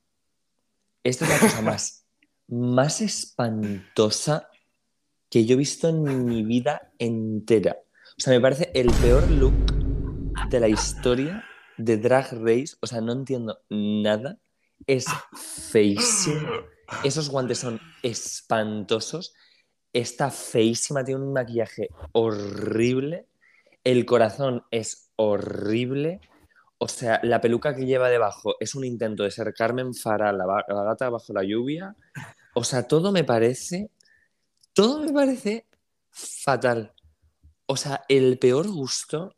Esta 1.05 1.25
es 1.27 1.31
la 1.31 1.39
cosa 1.39 1.63
más, 1.63 2.05
más 2.49 3.01
espantosa 3.01 4.49
que 5.31 5.47
yo 5.47 5.55
he 5.55 5.59
visto 5.59 5.89
en 5.89 6.27
mi 6.27 6.45
vida 6.45 6.93
entera. 6.99 7.84
O 8.17 8.21
sea, 8.21 8.33
me 8.33 8.41
parece 8.41 8.71
el 8.75 8.91
peor 9.03 9.29
look 9.29 9.55
de 10.49 10.61
la 10.61 10.69
historia 10.69 11.45
de 11.77 11.97
Drag 11.97 12.31
Race. 12.33 12.77
O 12.81 12.87
sea, 12.87 13.01
no 13.01 13.13
entiendo 13.13 13.59
nada. 13.69 14.39
Es 14.87 15.07
feísimo. 15.33 16.47
Esos 17.03 17.29
guantes 17.29 17.59
son 17.59 17.81
espantosos. 18.03 19.35
Está 19.93 20.31
feísima, 20.31 21.05
tiene 21.05 21.23
un 21.23 21.33
maquillaje 21.33 21.89
horrible. 22.13 23.27
El 23.83 24.07
corazón 24.07 24.63
es 24.71 25.11
horrible. 25.17 26.21
O 26.79 26.87
sea, 26.87 27.19
la 27.25 27.41
peluca 27.41 27.75
que 27.75 27.85
lleva 27.85 28.09
debajo 28.11 28.55
es 28.61 28.77
un 28.77 28.85
intento 28.85 29.25
de 29.25 29.33
ser 29.33 29.53
Carmen 29.55 29.93
Farah, 29.93 30.33
la, 30.33 30.47
la 30.69 30.85
gata 30.85 31.11
bajo 31.11 31.33
la 31.33 31.43
lluvia. 31.43 31.97
O 32.55 32.63
sea, 32.63 32.87
todo 32.87 33.11
me 33.11 33.25
parece, 33.25 33.91
todo 34.73 35.01
me 35.01 35.13
parece 35.13 35.67
fatal. 36.11 36.95
O 37.67 37.77
sea, 37.77 38.05
el 38.09 38.39
peor 38.39 38.69
gusto. 38.69 39.37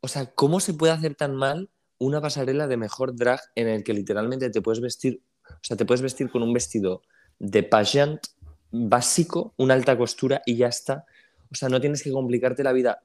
O 0.00 0.08
sea, 0.08 0.26
¿cómo 0.34 0.60
se 0.60 0.74
puede 0.74 0.92
hacer 0.92 1.14
tan 1.14 1.34
mal 1.34 1.70
una 1.98 2.20
pasarela 2.20 2.66
de 2.66 2.76
mejor 2.76 3.14
drag 3.16 3.40
en 3.54 3.68
el 3.68 3.82
que 3.84 3.92
literalmente 3.92 4.50
te 4.50 4.62
puedes 4.62 4.80
vestir, 4.80 5.20
o 5.48 5.62
sea, 5.62 5.76
te 5.76 5.84
puedes 5.84 6.02
vestir 6.02 6.30
con 6.30 6.42
un 6.42 6.52
vestido 6.52 7.02
de 7.38 7.62
pageant 7.62 8.24
básico, 8.70 9.54
una 9.56 9.74
alta 9.74 9.96
costura 9.96 10.42
y 10.46 10.56
ya 10.56 10.68
está. 10.68 11.04
O 11.50 11.54
sea, 11.54 11.68
no 11.68 11.80
tienes 11.80 12.02
que 12.02 12.12
complicarte 12.12 12.62
la 12.62 12.72
vida. 12.72 13.02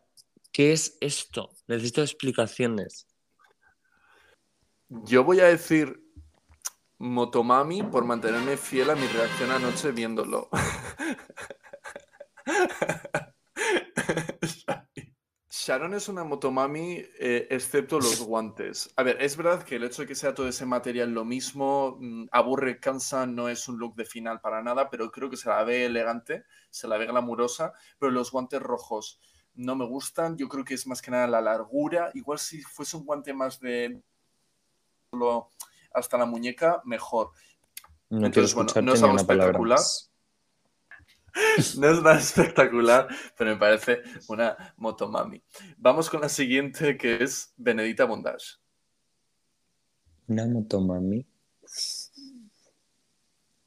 ¿Qué 0.52 0.74
es 0.74 0.98
esto? 1.02 1.50
Necesito 1.68 2.02
explicaciones. 2.02 3.08
Yo 4.90 5.24
voy 5.24 5.40
a 5.40 5.46
decir 5.46 6.04
Motomami 7.00 7.82
por 7.84 8.06
mantenerme 8.06 8.58
fiel 8.58 8.90
a 8.92 8.96
mi 8.96 9.08
reacción 9.08 9.52
anoche 9.52 9.92
viéndolo. 9.92 10.50
Sharon 15.66 15.94
es 15.94 16.10
una 16.10 16.24
motomami, 16.26 17.04
eh, 17.20 17.48
excepto 17.50 18.00
los 18.00 18.20
guantes. 18.28 18.94
A 18.98 19.04
ver, 19.04 19.22
es 19.22 19.38
verdad 19.38 19.64
que 19.64 19.78
el 19.78 19.84
hecho 19.86 20.02
de 20.02 20.08
que 20.10 20.16
sea 20.16 20.34
todo 20.34 20.48
ese 20.48 20.66
material 20.66 21.12
lo 21.12 21.24
mismo, 21.24 21.98
mm, 22.00 22.26
aburre, 22.32 22.80
cansa, 22.80 23.26
no 23.26 23.48
es 23.48 23.68
un 23.68 23.78
look 23.78 23.96
de 23.96 24.06
final 24.06 24.42
para 24.42 24.62
nada, 24.62 24.90
pero 24.90 25.10
creo 25.12 25.30
que 25.30 25.38
se 25.38 25.48
la 25.50 25.64
ve 25.64 25.86
elegante, 25.86 26.44
se 26.70 26.88
la 26.88 26.98
ve 26.98 27.06
glamurosa, 27.06 27.74
pero 27.98 28.12
los 28.12 28.32
guantes 28.32 28.62
rojos 28.62 29.20
no 29.56 29.76
me 29.76 29.86
gustan. 29.86 30.38
Yo 30.38 30.50
creo 30.50 30.66
que 30.66 30.74
es 30.74 30.86
más 30.86 31.02
que 31.02 31.12
nada 31.12 31.28
la 31.28 31.42
largura. 31.42 32.12
Igual 32.14 32.40
si 32.40 32.62
fuese 32.62 32.98
un 32.98 33.06
guante 33.06 33.34
más 33.34 33.60
de 33.60 34.02
hasta 35.94 36.18
la 36.18 36.26
muñeca, 36.26 36.82
mejor. 36.86 37.32
No 38.10 38.26
Entonces, 38.26 38.54
bueno, 38.54 38.72
no 38.82 38.94
es 38.94 39.04
algo 39.04 39.16
palabra 39.26 39.52
espectacular. 39.52 39.80
No 41.78 41.90
es 41.90 42.02
nada 42.02 42.18
espectacular, 42.18 43.08
pero 43.38 43.52
me 43.52 43.58
parece 43.58 44.04
una 44.28 44.74
motomami. 44.78 45.44
Vamos 45.78 46.10
con 46.10 46.22
la 46.22 46.30
siguiente, 46.30 46.98
que 46.98 47.24
es 47.24 47.54
Benedita 47.58 48.06
Bondage. 48.06 48.58
Una 50.28 50.46
motomami 50.46 51.26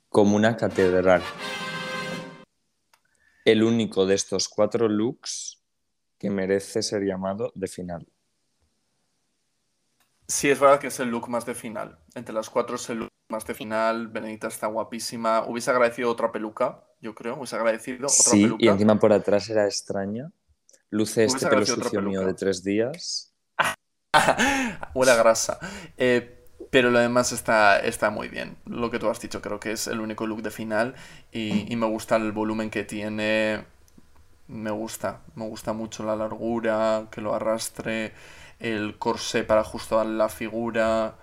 como 0.08 0.36
una 0.36 0.56
catedral. 0.56 1.22
El 3.44 3.62
único 3.62 4.06
de 4.06 4.14
estos 4.14 4.48
cuatro 4.48 4.88
looks 4.88 5.62
que 6.18 6.30
merece 6.30 6.82
ser 6.82 7.02
llamado 7.02 7.52
de 7.54 7.68
final. 7.68 8.08
Sí, 10.26 10.48
es 10.48 10.58
verdad 10.58 10.80
que 10.80 10.88
es 10.88 10.98
el 10.98 11.10
look 11.10 11.28
más 11.28 11.46
de 11.46 11.54
final. 11.54 11.98
Entre 12.14 12.34
las 12.34 12.50
cuatro 12.50 12.76
es 12.76 12.88
el 12.90 13.00
look 13.00 13.12
más 13.28 13.46
de 13.46 13.54
final. 13.54 14.08
Benedita 14.08 14.48
está 14.48 14.66
guapísima. 14.66 15.44
Hubiese 15.46 15.70
agradecido 15.70 16.10
otra 16.10 16.32
peluca, 16.32 16.82
yo 17.06 17.14
creo. 17.14 17.36
Hubiese 17.36 17.56
agradecido 17.56 18.08
otra 18.08 18.10
Sí, 18.10 18.42
peluca. 18.42 18.64
y 18.64 18.68
encima 18.68 18.98
por 18.98 19.12
atrás 19.12 19.48
era 19.48 19.64
extraña. 19.64 20.30
Luce 20.90 21.22
Hubiese 21.22 21.36
este 21.36 21.48
pelo 21.48 21.66
sucio 21.66 22.02
mío 22.02 22.20
de 22.26 22.34
tres 22.34 22.62
días. 22.62 23.32
Huele 24.94 25.12
a 25.12 25.16
grasa. 25.16 25.58
Eh, 25.96 26.32
pero 26.70 26.90
lo 26.90 26.98
demás 26.98 27.32
está, 27.32 27.78
está 27.80 28.10
muy 28.10 28.28
bien. 28.28 28.56
Lo 28.66 28.90
que 28.90 28.98
tú 28.98 29.08
has 29.08 29.20
dicho, 29.20 29.40
creo 29.40 29.60
que 29.60 29.72
es 29.72 29.86
el 29.86 30.00
único 30.00 30.26
look 30.26 30.42
de 30.42 30.50
final. 30.50 30.94
Y, 31.32 31.72
y 31.72 31.76
me 31.76 31.86
gusta 31.86 32.16
el 32.16 32.32
volumen 32.32 32.70
que 32.70 32.84
tiene. 32.84 33.64
Me 34.48 34.70
gusta. 34.70 35.20
Me 35.34 35.46
gusta 35.46 35.72
mucho 35.72 36.04
la 36.04 36.16
largura, 36.16 37.06
que 37.10 37.20
lo 37.20 37.34
arrastre. 37.34 38.12
El 38.58 38.98
corsé 38.98 39.44
para 39.44 39.60
ajustar 39.60 40.06
la 40.06 40.28
figura. 40.28 41.16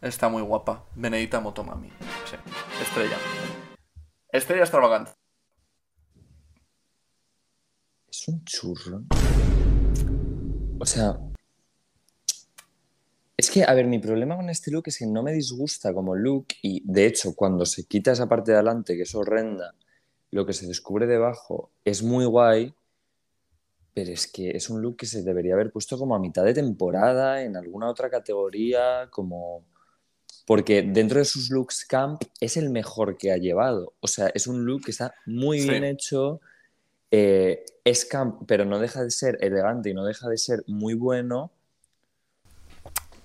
Está 0.00 0.28
muy 0.28 0.42
guapa. 0.42 0.84
Benedita 0.94 1.40
Motomami. 1.40 1.88
Sí. 2.30 2.36
Estrella. 2.82 3.16
Estrella 4.30 4.62
extravagante. 4.62 5.12
Es 8.24 8.28
un 8.28 8.42
churro. 8.46 9.02
O 10.78 10.86
sea, 10.86 11.20
es 13.36 13.50
que, 13.50 13.64
a 13.64 13.74
ver, 13.74 13.86
mi 13.86 13.98
problema 13.98 14.34
con 14.34 14.48
este 14.48 14.70
look 14.70 14.84
es 14.86 14.96
que 14.96 15.06
no 15.06 15.22
me 15.22 15.34
disgusta 15.34 15.92
como 15.92 16.16
look 16.16 16.46
y, 16.62 16.82
de 16.90 17.04
hecho, 17.04 17.34
cuando 17.34 17.66
se 17.66 17.84
quita 17.84 18.12
esa 18.12 18.26
parte 18.26 18.52
de 18.52 18.56
adelante, 18.56 18.96
que 18.96 19.02
es 19.02 19.14
horrenda, 19.14 19.74
lo 20.30 20.46
que 20.46 20.54
se 20.54 20.66
descubre 20.66 21.06
debajo 21.06 21.70
es 21.84 22.02
muy 22.02 22.24
guay, 22.24 22.72
pero 23.92 24.10
es 24.10 24.26
que 24.26 24.52
es 24.52 24.70
un 24.70 24.80
look 24.80 24.96
que 24.96 25.06
se 25.06 25.22
debería 25.22 25.52
haber 25.52 25.70
puesto 25.70 25.98
como 25.98 26.14
a 26.14 26.18
mitad 26.18 26.44
de 26.44 26.54
temporada, 26.54 27.42
en 27.42 27.58
alguna 27.58 27.90
otra 27.90 28.08
categoría, 28.08 29.08
como... 29.10 29.66
Porque 30.46 30.80
dentro 30.80 31.18
de 31.18 31.26
sus 31.26 31.50
looks 31.50 31.84
camp 31.84 32.22
es 32.40 32.56
el 32.56 32.70
mejor 32.70 33.18
que 33.18 33.32
ha 33.32 33.36
llevado. 33.36 33.92
O 34.00 34.08
sea, 34.08 34.28
es 34.28 34.46
un 34.46 34.64
look 34.64 34.84
que 34.86 34.92
está 34.92 35.14
muy 35.26 35.60
Sí. 35.60 35.68
bien 35.68 35.84
hecho, 35.84 36.40
eh, 37.10 37.64
es 37.84 38.04
camp, 38.06 38.42
pero 38.46 38.64
no 38.64 38.78
deja 38.78 39.02
de 39.02 39.10
ser 39.10 39.38
elegante 39.40 39.90
y 39.90 39.94
no 39.94 40.04
deja 40.04 40.28
de 40.28 40.38
ser 40.38 40.64
muy 40.66 40.94
bueno. 40.94 41.52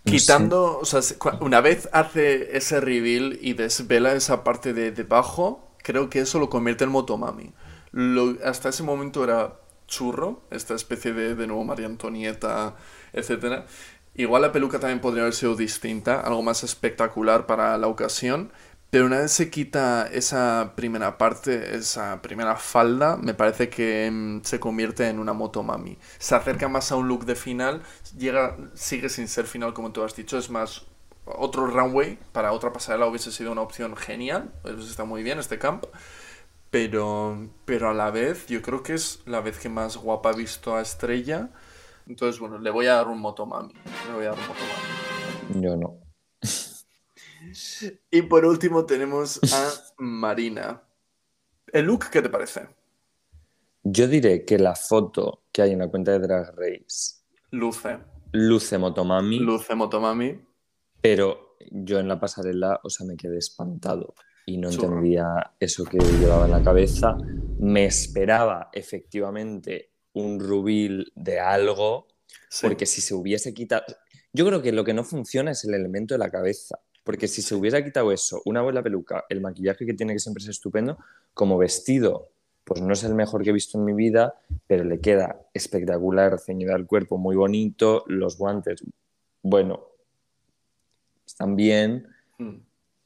No 0.04 0.18
sé. 0.20 0.50
Quitando, 0.50 0.80
o 0.80 0.86
sea, 0.86 1.02
una 1.40 1.62
vez 1.62 1.88
hace 1.92 2.58
ese 2.58 2.80
reveal 2.82 3.38
y 3.42 3.54
desvela 3.54 4.14
esa 4.14 4.44
parte 4.44 4.74
de 4.74 4.92
debajo, 4.92 5.68
creo 5.84 6.10
que 6.10 6.20
eso 6.22 6.40
lo 6.40 6.50
convierte 6.50 6.84
en 6.86 6.90
Motomami. 6.90 7.54
Lo- 7.92 8.36
hasta 8.44 8.70
ese 8.70 8.82
momento 8.84 9.24
era 9.24 9.60
churro, 9.88 10.42
esta 10.52 10.74
especie 10.74 11.14
de, 11.14 11.36
de 11.36 11.48
nuevo 11.48 11.64
María 11.64 11.86
Antonieta, 11.86 12.76
etcétera. 13.14 13.66
Igual 14.16 14.42
la 14.42 14.52
peluca 14.52 14.80
también 14.80 15.00
podría 15.00 15.24
haber 15.24 15.36
sido 15.36 15.56
distinta, 15.56 16.20
algo 16.22 16.42
más 16.42 16.64
espectacular 16.64 17.46
para 17.46 17.78
la 17.78 17.88
ocasión, 17.88 18.52
pero 18.90 19.06
una 19.06 19.20
vez 19.20 19.32
se 19.32 19.50
quita 19.50 20.08
esa 20.12 20.74
primera 20.76 21.18
parte, 21.18 21.76
esa 21.76 22.22
primera 22.22 22.56
falda, 22.56 23.18
me 23.18 23.34
parece 23.34 23.70
que 23.70 24.10
mm, 24.12 24.42
se 24.44 24.60
convierte 24.60 25.08
en 25.08 25.20
una 25.20 25.34
motomami. 25.34 25.98
Se 26.18 26.36
acerca 26.36 26.68
más 26.68 26.92
a 26.92 26.96
un 26.96 27.08
look 27.08 27.26
de 27.26 27.36
final, 27.36 27.84
llega, 28.18 28.58
sigue 28.74 29.10
sin 29.10 29.28
ser 29.28 29.46
final 29.46 29.74
como 29.74 29.92
tú 29.92 30.04
has 30.04 30.16
dicho, 30.16 30.38
es 30.38 30.50
más 30.50 30.86
otro 31.26 31.68
runway 31.68 32.18
para 32.32 32.52
otra 32.52 32.74
pasarela 32.74 33.06
hubiese 33.06 33.32
sido 33.32 33.52
una 33.52 33.62
opción 33.62 33.96
genial, 33.96 34.52
está 34.66 35.04
muy 35.04 35.22
bien 35.22 35.38
este 35.38 35.60
camp, 35.60 35.86
pero, 36.72 37.50
pero 37.66 37.90
a 37.90 37.94
la 37.94 38.12
vez 38.12 38.48
yo 38.48 38.62
creo 38.62 38.84
que 38.84 38.94
es 38.94 39.22
la 39.26 39.42
vez 39.42 39.60
que 39.60 39.70
más 39.70 39.98
guapa 39.98 40.32
he 40.32 40.36
visto 40.36 40.76
a 40.76 40.82
Estrella. 40.82 41.50
Entonces, 42.08 42.40
bueno, 42.40 42.58
le 42.58 42.72
voy 42.72 42.88
a 42.88 42.96
dar 42.96 43.08
un 43.08 43.20
motomami. 43.20 43.74
Le 44.08 44.14
voy 44.14 44.26
a 44.26 44.30
dar 44.30 44.40
un 44.40 44.48
motomami. 44.48 45.62
Yo 45.62 45.76
no. 45.78 46.00
Y 48.12 48.22
por 48.24 48.46
último 48.46 48.86
tenemos 48.86 49.40
a 49.54 49.72
Marina. 49.98 50.82
¿El 51.72 51.86
look 51.86 52.06
qué 52.12 52.22
te 52.22 52.30
parece? 52.30 52.68
Yo 53.84 54.08
diré 54.08 54.44
que 54.46 54.58
la 54.60 54.76
foto 54.76 55.44
que 55.52 55.62
hay 55.62 55.72
en 55.72 55.80
la 55.80 55.88
cuenta 55.90 56.12
de 56.12 56.20
Drag 56.20 56.54
Race 56.56 57.22
Luce. 57.52 57.98
luce 58.34 58.78
Motomami, 58.78 59.40
Luce 59.40 59.74
motomami. 59.76 60.40
pero 61.02 61.56
yo 61.72 62.00
en 62.00 62.08
la 62.08 62.20
pasarela, 62.20 62.80
o 62.84 62.90
sea, 62.90 63.06
me 63.06 63.16
quedé 63.16 63.38
espantado 63.38 64.14
y 64.46 64.58
no 64.58 64.70
entendía 64.70 65.54
eso 65.60 65.84
que 65.86 65.98
llevaba 65.98 66.46
en 66.46 66.52
la 66.52 66.64
cabeza. 66.64 67.16
Me 67.60 67.86
esperaba 67.86 68.70
efectivamente 68.74 69.92
un 70.14 70.40
rubil 70.40 71.12
de 71.16 71.40
algo, 71.40 72.08
Sí. 72.50 72.66
porque 72.68 72.86
si 72.86 73.02
se 73.02 73.14
hubiese 73.14 73.54
quitado... 73.54 73.84
Yo 74.34 74.46
creo 74.46 74.62
que 74.62 74.72
lo 74.72 74.84
que 74.84 74.94
no 74.94 75.04
funciona 75.04 75.52
es 75.52 75.64
el 75.66 75.74
elemento 75.74 76.14
de 76.16 76.20
la 76.20 76.30
cabeza, 76.32 76.80
porque 77.04 77.28
si 77.28 77.42
se 77.42 77.56
hubiese 77.56 77.84
quitado 77.84 78.12
eso, 78.12 78.42
una 78.46 78.62
buena 78.62 78.84
peluca, 78.84 79.26
el 79.30 79.42
maquillaje 79.42 79.86
que 79.86 79.94
tiene 79.94 80.14
que 80.14 80.20
siempre 80.20 80.44
ser 80.44 80.52
estupendo, 80.52 80.98
como 81.34 81.58
vestido 81.58 82.30
pues 82.70 82.84
no 82.84 82.94
es 82.94 83.04
el 83.04 83.16
mejor 83.16 83.42
que 83.42 83.50
he 83.50 83.54
visto 83.54 83.80
en 83.80 83.86
mi 83.86 83.94
vida, 83.94 84.36
pero 84.68 84.84
le 84.84 85.02
queda 85.02 85.42
espectacular, 85.56 86.40
ceñido 86.40 86.76
al 86.76 86.86
cuerpo, 86.86 87.18
muy 87.18 87.36
bonito, 87.36 88.04
los 88.06 88.38
guantes, 88.38 88.84
bueno, 89.42 89.88
están 91.26 91.56
bien. 91.56 92.08
Mm. 92.38 92.58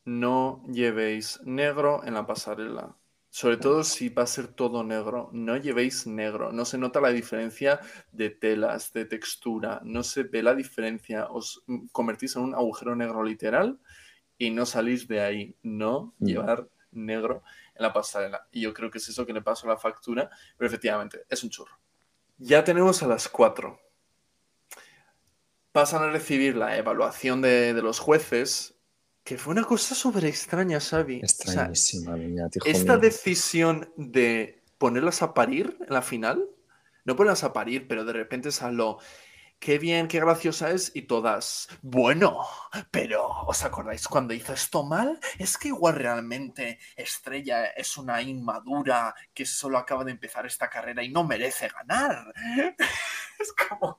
No 0.04 0.62
llevéis 0.70 1.40
negro 1.46 2.04
en 2.04 2.16
la 2.16 2.28
pasarela. 2.28 2.94
Sobre 3.36 3.58
todo 3.58 3.84
si 3.84 4.10
va 4.10 4.22
a 4.22 4.28
ser 4.28 4.46
todo 4.48 4.84
negro, 4.84 5.32
no 5.34 5.58
llevéis 5.58 6.06
negro. 6.06 6.52
No 6.52 6.66
se 6.66 6.78
nota 6.78 7.02
la 7.02 7.10
diferencia 7.10 7.80
de 8.12 8.30
telas, 8.30 8.94
de 8.94 9.06
textura. 9.06 9.82
No 9.84 10.04
se 10.04 10.22
ve 10.22 10.44
la 10.44 10.54
diferencia. 10.54 11.26
Os 11.32 11.64
convertís 11.92 12.36
en 12.36 12.44
un 12.44 12.54
agujero 12.54 12.96
negro 12.96 13.24
literal 13.24 13.80
y 14.38 14.52
no 14.52 14.68
salís 14.68 15.08
de 15.08 15.20
ahí. 15.22 15.56
No 15.64 16.14
Mm. 16.20 16.26
llevar 16.28 16.70
negro 16.92 17.42
en 17.74 17.82
la 17.82 17.92
pasarela. 17.92 18.48
Y 18.52 18.62
yo 18.62 18.72
creo 18.72 18.92
que 18.92 19.00
es 19.00 19.10
eso 19.10 19.26
que 19.26 19.34
le 19.34 19.42
pasó 19.42 19.66
a 19.66 19.72
la 19.72 19.80
factura. 19.80 20.30
Pero 20.56 20.68
efectivamente, 20.68 21.26
es 21.28 21.44
un 21.44 21.50
churro. 21.50 21.76
Ya 22.38 22.64
tenemos 22.64 23.02
a 23.02 23.08
las 23.08 23.28
4. 23.28 23.80
Pasan 25.72 26.04
a 26.04 26.12
recibir 26.12 26.56
la 26.56 26.78
evaluación 26.78 27.42
de, 27.42 27.74
de 27.74 27.82
los 27.82 27.98
jueces, 27.98 28.73
que 29.24 29.38
fue 29.38 29.52
una 29.52 29.64
cosa 29.64 29.96
súper 29.96 30.26
extraña, 30.26 30.80
Xavi. 30.80 31.22
O 31.24 31.28
sea, 31.28 31.46
Extrañísima, 31.46 32.16
niña, 32.18 32.48
hijo 32.54 32.66
esta 32.68 32.94
mío. 32.94 33.02
decisión 33.02 33.92
de 33.96 34.64
ponerlas 34.78 35.22
a 35.22 35.34
parir 35.34 35.78
en 35.80 35.94
la 35.94 36.02
final, 36.02 36.46
no 37.06 37.16
ponerlas 37.16 37.44
a 37.44 37.54
parir, 37.54 37.88
pero 37.88 38.04
de 38.04 38.14
repente 38.14 38.52
salió, 38.52 38.98
qué 39.60 39.80
bien, 39.80 40.10
qué 40.10 40.20
graciosa 40.20 40.72
es, 40.72 40.92
y 40.94 41.04
todas, 41.04 41.70
bueno, 41.82 42.46
pero 42.92 43.26
¿os 43.48 43.64
acordáis 43.64 44.06
cuando 44.10 44.34
hizo 44.34 44.52
esto 44.52 44.84
mal? 44.84 45.18
Es 45.40 45.58
que 45.58 45.70
igual 45.70 45.96
realmente 45.96 46.80
Estrella 46.98 47.68
es 47.68 47.96
una 47.96 48.22
inmadura 48.22 49.16
que 49.34 49.46
solo 49.46 49.78
acaba 49.78 50.04
de 50.04 50.12
empezar 50.12 50.46
esta 50.46 50.70
carrera 50.70 51.02
y 51.02 51.10
no 51.10 51.24
merece 51.24 51.70
ganar. 51.70 52.34
es 53.40 53.54
como, 53.54 53.98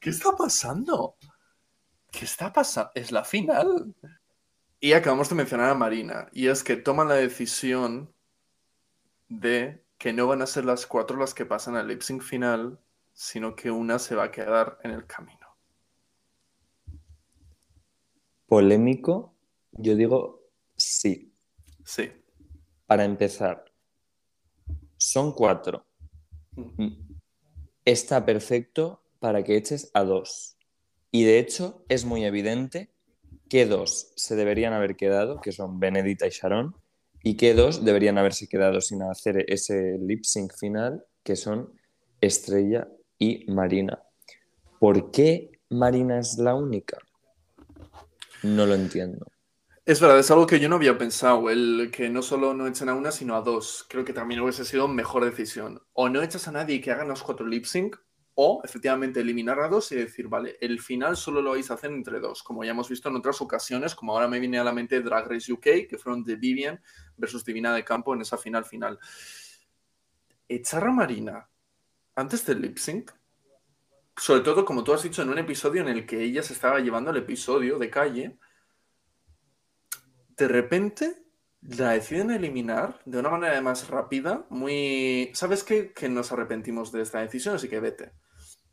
¿qué 0.00 0.10
está 0.10 0.30
pasando? 0.30 1.16
¿Qué 2.18 2.24
está 2.24 2.50
pasando? 2.50 2.90
Es 2.94 3.12
la 3.12 3.24
final. 3.24 3.94
Y 4.80 4.94
acabamos 4.94 5.28
de 5.28 5.34
mencionar 5.34 5.68
a 5.68 5.74
Marina, 5.74 6.28
y 6.32 6.46
es 6.46 6.64
que 6.64 6.76
toman 6.76 7.08
la 7.08 7.16
decisión 7.16 8.10
de 9.28 9.84
que 9.98 10.14
no 10.14 10.26
van 10.26 10.40
a 10.40 10.46
ser 10.46 10.64
las 10.64 10.86
cuatro 10.86 11.18
las 11.18 11.34
que 11.34 11.44
pasan 11.44 11.76
al 11.76 11.88
lip 11.88 12.00
sync 12.00 12.22
final, 12.22 12.78
sino 13.12 13.54
que 13.54 13.70
una 13.70 13.98
se 13.98 14.14
va 14.14 14.24
a 14.24 14.30
quedar 14.30 14.78
en 14.82 14.92
el 14.92 15.06
camino. 15.06 15.46
Polémico, 18.46 19.34
yo 19.72 19.94
digo 19.94 20.42
sí. 20.74 21.34
Sí. 21.84 22.10
Para 22.86 23.04
empezar, 23.04 23.64
son 24.96 25.32
cuatro. 25.32 25.84
Mm. 26.52 26.94
Está 27.84 28.24
perfecto 28.24 29.02
para 29.18 29.44
que 29.44 29.56
eches 29.56 29.90
a 29.92 30.02
dos. 30.02 30.55
Y 31.10 31.24
de 31.24 31.38
hecho, 31.38 31.84
es 31.88 32.04
muy 32.04 32.24
evidente 32.24 32.90
que 33.48 33.66
dos 33.66 34.12
se 34.16 34.36
deberían 34.36 34.72
haber 34.72 34.96
quedado, 34.96 35.40
que 35.40 35.52
son 35.52 35.78
Benedita 35.78 36.26
y 36.26 36.30
Sharon, 36.30 36.74
y 37.22 37.36
que 37.36 37.54
dos 37.54 37.84
deberían 37.84 38.18
haberse 38.18 38.48
quedado 38.48 38.80
sin 38.80 39.02
hacer 39.02 39.44
ese 39.48 39.98
lip 40.00 40.24
sync 40.24 40.52
final, 40.56 41.04
que 41.22 41.36
son 41.36 41.72
Estrella 42.20 42.88
y 43.18 43.50
Marina. 43.50 44.02
¿Por 44.78 45.10
qué 45.10 45.50
Marina 45.70 46.18
es 46.18 46.38
la 46.38 46.54
única? 46.54 46.98
No 48.42 48.66
lo 48.66 48.74
entiendo. 48.74 49.26
Es 49.84 50.00
verdad, 50.00 50.18
es 50.18 50.30
algo 50.30 50.46
que 50.46 50.58
yo 50.58 50.68
no 50.68 50.76
había 50.76 50.98
pensado, 50.98 51.48
el 51.48 51.90
que 51.92 52.08
no 52.08 52.20
solo 52.20 52.54
no 52.54 52.66
echen 52.66 52.88
a 52.88 52.94
una, 52.94 53.12
sino 53.12 53.36
a 53.36 53.40
dos. 53.40 53.86
Creo 53.88 54.04
que 54.04 54.12
también 54.12 54.40
hubiese 54.40 54.64
sido 54.64 54.88
mejor 54.88 55.24
decisión. 55.24 55.80
O 55.92 56.08
no 56.08 56.22
echas 56.22 56.48
a 56.48 56.52
nadie 56.52 56.80
que 56.80 56.90
hagan 56.90 57.08
los 57.08 57.22
cuatro 57.22 57.46
lip 57.46 57.64
sync, 57.64 57.96
o 58.38 58.60
efectivamente 58.62 59.20
eliminar 59.20 59.58
a 59.60 59.68
dos 59.68 59.90
y 59.92 59.96
decir, 59.96 60.28
vale, 60.28 60.58
el 60.60 60.78
final 60.78 61.16
solo 61.16 61.40
lo 61.40 61.52
vais 61.52 61.70
a 61.70 61.74
hacer 61.74 61.90
entre 61.90 62.20
dos, 62.20 62.42
como 62.42 62.64
ya 62.64 62.72
hemos 62.72 62.88
visto 62.88 63.08
en 63.08 63.16
otras 63.16 63.40
ocasiones, 63.40 63.94
como 63.94 64.12
ahora 64.12 64.28
me 64.28 64.38
viene 64.38 64.58
a 64.58 64.64
la 64.64 64.74
mente 64.74 65.00
Drag 65.00 65.26
Race 65.26 65.50
UK, 65.50 65.88
que 65.88 65.96
fueron 65.98 66.22
de 66.22 66.36
Vivian 66.36 66.78
versus 67.16 67.42
Divina 67.46 67.74
de 67.74 67.82
Campo 67.82 68.14
en 68.14 68.20
esa 68.20 68.36
final 68.36 68.66
final. 68.66 68.98
Echar 70.46 70.84
a 70.84 70.92
Marina 70.92 71.48
antes 72.14 72.44
del 72.44 72.60
lip 72.60 72.76
sync, 72.76 73.10
sobre 74.14 74.42
todo 74.42 74.66
como 74.66 74.84
tú 74.84 74.92
has 74.92 75.02
dicho 75.02 75.22
en 75.22 75.30
un 75.30 75.38
episodio 75.38 75.80
en 75.80 75.88
el 75.88 76.04
que 76.04 76.22
ella 76.22 76.42
se 76.42 76.52
estaba 76.52 76.80
llevando 76.80 77.12
el 77.12 77.16
episodio 77.16 77.78
de 77.78 77.88
calle, 77.88 78.38
de 80.36 80.48
repente 80.48 81.22
la 81.62 81.92
deciden 81.92 82.30
eliminar 82.30 83.00
de 83.06 83.18
una 83.18 83.30
manera 83.30 83.58
más 83.62 83.88
rápida, 83.88 84.44
muy... 84.50 85.30
¿Sabes 85.32 85.64
qué? 85.64 85.94
Que 85.94 86.10
nos 86.10 86.32
arrepentimos 86.32 86.92
de 86.92 87.00
esta 87.00 87.20
decisión, 87.20 87.54
así 87.54 87.68
que 87.68 87.80
vete. 87.80 88.12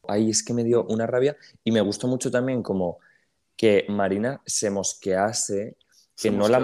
Ahí 0.08 0.30
es 0.30 0.44
que 0.44 0.54
me 0.54 0.64
dio 0.64 0.86
una 0.86 1.08
rabia 1.08 1.36
y 1.64 1.72
me 1.72 1.82
gustó 1.82 2.08
mucho 2.08 2.30
también 2.32 2.62
como 2.62 3.00
que 3.56 3.86
Marina 3.90 4.42
se 4.46 4.70
mosquease, 4.70 5.78
que 6.16 6.30
Se 6.30 6.32
no 6.32 6.48
la, 6.50 6.60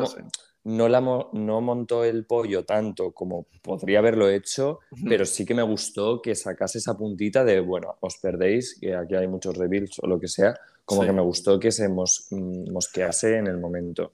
no, 0.65 0.89
la 0.89 1.01
mo- 1.01 1.29
no 1.33 1.61
montó 1.61 2.03
el 2.03 2.25
pollo 2.25 2.65
tanto 2.65 3.11
como 3.11 3.45
podría 3.61 3.99
haberlo 3.99 4.29
hecho, 4.29 4.79
pero 5.05 5.25
sí 5.25 5.45
que 5.45 5.53
me 5.55 5.63
gustó 5.63 6.21
que 6.21 6.35
sacase 6.35 6.79
esa 6.79 6.97
puntita 6.97 7.43
de, 7.45 7.59
bueno, 7.61 7.95
os 8.01 8.17
perdéis, 8.17 8.77
que 8.79 8.95
aquí 8.95 9.15
hay 9.15 9.27
muchos 9.27 9.55
reveals 9.55 9.99
o 9.99 10.07
lo 10.07 10.19
que 10.19 10.27
sea, 10.27 10.53
como 10.85 11.01
Sí. 11.01 11.07
que 11.07 11.13
me 11.13 11.21
gustó 11.21 11.59
que 11.59 11.71
se 11.71 11.87
mos- 11.87 12.27
mm, 12.31 12.71
mosquease 12.71 13.37
en 13.37 13.47
el 13.47 13.57
momento. 13.57 14.13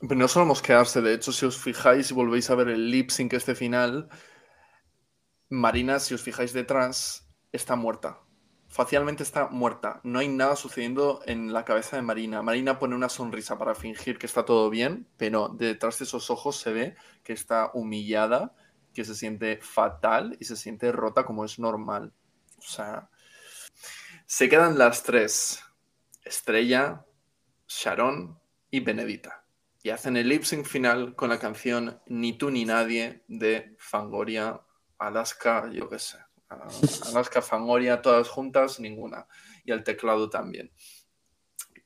Pero 0.00 0.14
no 0.16 0.28
solo 0.28 0.46
mosquearse, 0.46 1.00
de 1.00 1.14
hecho, 1.14 1.30
si 1.32 1.46
os 1.46 1.56
fijáis 1.56 2.10
y 2.10 2.14
volvéis 2.14 2.50
a 2.50 2.54
ver 2.54 2.68
el 2.68 2.90
lip 2.90 3.10
sync 3.10 3.32
este 3.34 3.54
final, 3.54 4.08
Marina, 5.48 5.98
si 6.00 6.14
os 6.14 6.22
fijáis 6.22 6.52
detrás, 6.52 7.26
está 7.52 7.76
muerta. 7.76 8.20
Facialmente 8.70 9.24
está 9.24 9.48
muerta. 9.48 10.00
No 10.04 10.20
hay 10.20 10.28
nada 10.28 10.56
sucediendo 10.56 11.20
en 11.26 11.52
la 11.52 11.64
cabeza 11.64 11.96
de 11.96 12.02
Marina. 12.02 12.40
Marina 12.40 12.78
pone 12.78 12.94
una 12.94 13.08
sonrisa 13.08 13.58
para 13.58 13.74
fingir 13.74 14.16
que 14.16 14.26
está 14.26 14.44
todo 14.44 14.70
bien, 14.70 15.08
pero 15.16 15.48
detrás 15.48 15.98
de 15.98 16.04
esos 16.04 16.30
ojos 16.30 16.56
se 16.56 16.72
ve 16.72 16.94
que 17.24 17.32
está 17.32 17.72
humillada, 17.74 18.54
que 18.94 19.04
se 19.04 19.14
siente 19.14 19.58
fatal 19.60 20.36
y 20.40 20.44
se 20.44 20.56
siente 20.56 20.92
rota 20.92 21.24
como 21.24 21.44
es 21.44 21.58
normal. 21.58 22.12
O 22.58 22.62
sea, 22.62 23.10
se 24.24 24.48
quedan 24.48 24.78
las 24.78 25.02
tres. 25.02 25.62
Estrella, 26.24 27.04
Sharon 27.66 28.38
y 28.70 28.80
Benedita 28.80 29.40
y 29.82 29.90
hacen 29.90 30.16
el 30.16 30.28
lip 30.28 30.42
sync 30.44 30.66
final 30.66 31.14
con 31.14 31.30
la 31.30 31.38
canción 31.38 32.00
Ni 32.06 32.36
tú 32.36 32.50
ni 32.50 32.64
nadie 32.64 33.24
de 33.28 33.74
Fangoria, 33.78 34.60
Alaska, 34.98 35.70
yo 35.72 35.88
qué 35.88 35.98
sé. 35.98 36.18
Ah, 36.50 36.68
Alaska, 37.06 37.40
Fangoria, 37.42 38.02
todas 38.02 38.28
juntas, 38.28 38.78
ninguna. 38.80 39.26
Y 39.64 39.72
el 39.72 39.82
teclado 39.84 40.28
también. 40.28 40.70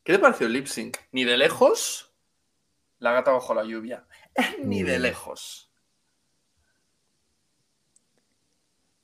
¿Qué 0.03 0.12
te 0.15 0.19
pareció 0.19 0.47
el 0.47 0.53
lip 0.53 0.67
sync? 0.67 0.99
Ni 1.12 1.25
de 1.25 1.37
lejos, 1.37 2.12
la 2.99 3.12
gata 3.12 3.33
bajo 3.33 3.55
la 3.55 3.65
lluvia. 3.65 4.07
Ni 4.65 4.83
de 4.83 4.99
Mm. 4.99 5.03
lejos. 5.03 5.71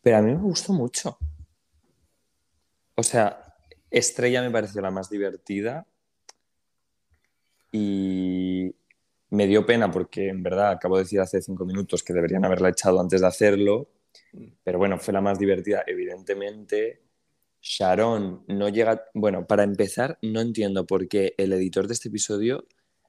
Pero 0.03 0.17
a 0.17 0.23
mí 0.23 0.33
me 0.35 0.41
gustó 0.41 0.73
mucho. 0.73 1.19
O 2.95 3.03
sea, 3.03 3.55
Estrella 3.91 4.41
me 4.43 4.51
pareció 4.51 4.81
la 4.81 4.91
más 4.91 5.11
divertida 5.11 5.87
y 7.73 8.75
me 9.31 9.47
dio 9.47 9.65
pena 9.67 9.91
porque 9.91 10.29
en 10.29 10.43
verdad 10.43 10.71
acabo 10.71 10.97
de 10.97 11.05
decir 11.05 11.21
hace 11.21 11.41
cinco 11.41 11.65
minutos 11.65 12.03
que 12.03 12.13
deberían 12.13 12.45
haberla 12.45 12.69
echado 12.71 13.01
antes 13.01 13.21
de 13.21 13.27
hacerlo, 13.27 13.89
pero 14.62 14.78
bueno, 14.78 14.99
fue 14.99 15.12
la 15.14 15.20
más 15.20 15.39
divertida, 15.39 15.83
evidentemente. 15.87 17.03
Sharon 17.62 18.45
no 18.49 18.68
llega, 18.68 19.05
bueno, 19.14 19.47
para 19.47 19.64
empezar, 19.64 20.18
no 20.22 20.41
entiendo 20.41 20.87
por 20.87 21.09
qué 21.09 21.35
el 21.37 21.53
editor 21.53 21.87
de 21.87 21.95
este 21.95 22.09
episodio 22.09 22.66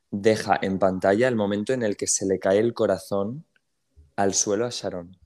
deja 0.09 0.59
en 0.61 0.77
pantalla 0.77 1.27
el 1.27 1.35
momento 1.35 1.71
en 1.73 1.83
el 1.83 1.95
que 1.95 2.07
se 2.07 2.25
le 2.25 2.37
cae 2.37 2.59
el 2.59 2.73
corazón 2.73 3.45
al 4.17 4.33
suelo 4.33 4.65
a 4.65 4.69
Sharon. 4.69 5.17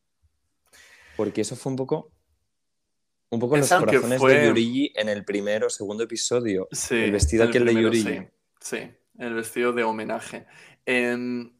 Porque 1.16 1.42
eso 1.42 1.56
fue 1.56 1.72
un 1.72 1.76
poco 1.78 2.12
un 3.32 3.40
poco 3.40 3.58
los 3.58 3.70
corazones 3.70 4.20
fue- 4.20 4.38
de 4.38 4.48
Yurigi 4.48 4.92
en 4.96 5.10
el 5.10 5.26
primero 5.26 5.68
o 5.68 5.70
segundo 5.70 6.04
episodio. 6.04 6.68
Sí, 6.72 6.96
el 6.96 7.12
vestido 7.12 7.44
el 7.44 7.50
aquel 7.50 7.66
de 7.66 7.72
primero, 7.72 7.88
Yurigi. 7.94 8.20
Sí, 8.20 8.78
sí, 8.78 8.92
el 9.18 9.34
vestido 9.34 9.74
de 9.74 9.84
homenaje. 9.84 10.46
Em, 10.86 11.55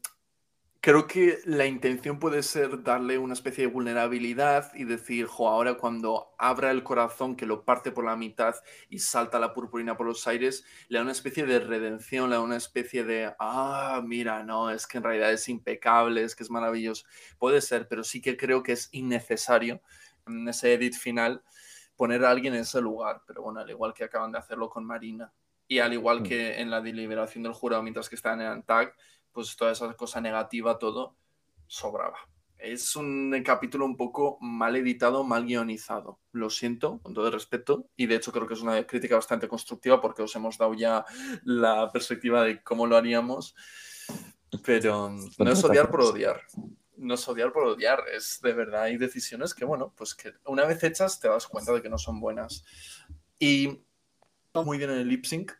creo 0.86 1.08
que 1.08 1.40
la 1.46 1.66
intención 1.66 2.20
puede 2.20 2.44
ser 2.44 2.84
darle 2.84 3.18
una 3.18 3.34
especie 3.34 3.66
de 3.66 3.72
vulnerabilidad 3.72 4.72
y 4.72 4.84
decir, 4.84 5.26
jo, 5.26 5.48
ahora 5.48 5.74
cuando 5.74 6.32
abra 6.38 6.70
el 6.70 6.84
corazón 6.84 7.34
que 7.34 7.44
lo 7.44 7.64
parte 7.64 7.90
por 7.90 8.04
la 8.04 8.14
mitad 8.14 8.54
y 8.88 9.00
salta 9.00 9.40
la 9.40 9.52
purpurina 9.52 9.96
por 9.96 10.06
los 10.06 10.28
aires, 10.28 10.64
le 10.86 10.98
da 10.98 11.02
una 11.02 11.10
especie 11.10 11.44
de 11.44 11.58
redención, 11.58 12.30
le 12.30 12.36
da 12.36 12.40
una 12.40 12.56
especie 12.56 13.02
de, 13.02 13.34
ah, 13.40 14.00
mira, 14.06 14.44
no, 14.44 14.70
es 14.70 14.86
que 14.86 14.98
en 14.98 15.02
realidad 15.02 15.32
es 15.32 15.48
impecable, 15.48 16.22
es 16.22 16.36
que 16.36 16.44
es 16.44 16.50
maravilloso. 16.50 17.04
Puede 17.36 17.62
ser, 17.62 17.88
pero 17.88 18.04
sí 18.04 18.20
que 18.22 18.36
creo 18.36 18.62
que 18.62 18.70
es 18.70 18.88
innecesario 18.92 19.82
en 20.24 20.46
ese 20.48 20.72
edit 20.72 20.94
final 20.94 21.42
poner 21.96 22.24
a 22.24 22.30
alguien 22.30 22.54
en 22.54 22.60
ese 22.60 22.80
lugar. 22.80 23.22
Pero 23.26 23.42
bueno, 23.42 23.58
al 23.58 23.68
igual 23.68 23.92
que 23.92 24.04
acaban 24.04 24.30
de 24.30 24.38
hacerlo 24.38 24.70
con 24.70 24.84
Marina. 24.84 25.32
Y 25.66 25.80
al 25.80 25.92
igual 25.94 26.20
Mm. 26.20 26.22
que 26.22 26.60
en 26.60 26.70
la 26.70 26.80
deliberación 26.80 27.42
del 27.42 27.54
jurado 27.54 27.82
mientras 27.82 28.08
que 28.08 28.14
estaban 28.14 28.40
en 28.40 28.46
Antag, 28.46 28.94
pues 29.36 29.54
toda 29.54 29.72
esa 29.72 29.92
cosa 29.92 30.18
negativa, 30.18 30.78
todo 30.78 31.14
sobraba. 31.66 32.16
es 32.56 32.96
un 32.96 33.42
capítulo 33.44 33.84
un 33.84 33.94
poco 33.94 34.38
mal 34.40 34.76
editado, 34.76 35.24
mal 35.24 35.44
guionizado. 35.44 36.20
Lo 36.32 36.48
siento, 36.48 37.00
con 37.02 37.12
todo 37.12 37.26
el 37.26 37.34
respeto. 37.34 37.90
Y 37.96 38.06
de 38.06 38.14
hecho 38.14 38.32
creo 38.32 38.46
que 38.46 38.54
es 38.54 38.62
una 38.62 38.86
crítica 38.86 39.14
bastante 39.14 39.46
constructiva 39.46 40.00
porque 40.00 40.22
os 40.22 40.34
hemos 40.36 40.56
dado 40.56 40.72
ya 40.72 41.04
la 41.44 41.92
perspectiva 41.92 42.44
de 42.44 42.62
cómo 42.62 42.86
lo 42.86 42.96
haríamos. 42.96 43.54
Pero 44.64 45.10
no 45.10 45.50
es 45.50 45.62
odiar 45.62 45.90
por 45.90 46.00
odiar. 46.00 46.40
No 46.96 47.12
es 47.12 47.28
odiar 47.28 47.52
por 47.52 47.64
odiar. 47.64 48.04
Es 48.10 48.40
de 48.42 48.54
verdad, 48.54 48.84
hay 48.84 48.96
decisiones 48.96 49.52
que, 49.52 49.66
bueno, 49.66 49.92
pues 49.94 50.14
que 50.14 50.32
una 50.46 50.64
vez 50.64 50.82
hechas 50.82 51.20
te 51.20 51.28
das 51.28 51.46
cuenta 51.46 51.74
de 51.74 51.82
que 51.82 51.90
no 51.90 51.98
son 51.98 52.20
buenas. 52.20 52.64
Y 53.38 53.82
muy 54.54 54.78
bien 54.78 54.88
en 54.88 54.96
el 54.96 55.08
lip 55.08 55.26
sync. 55.26 55.52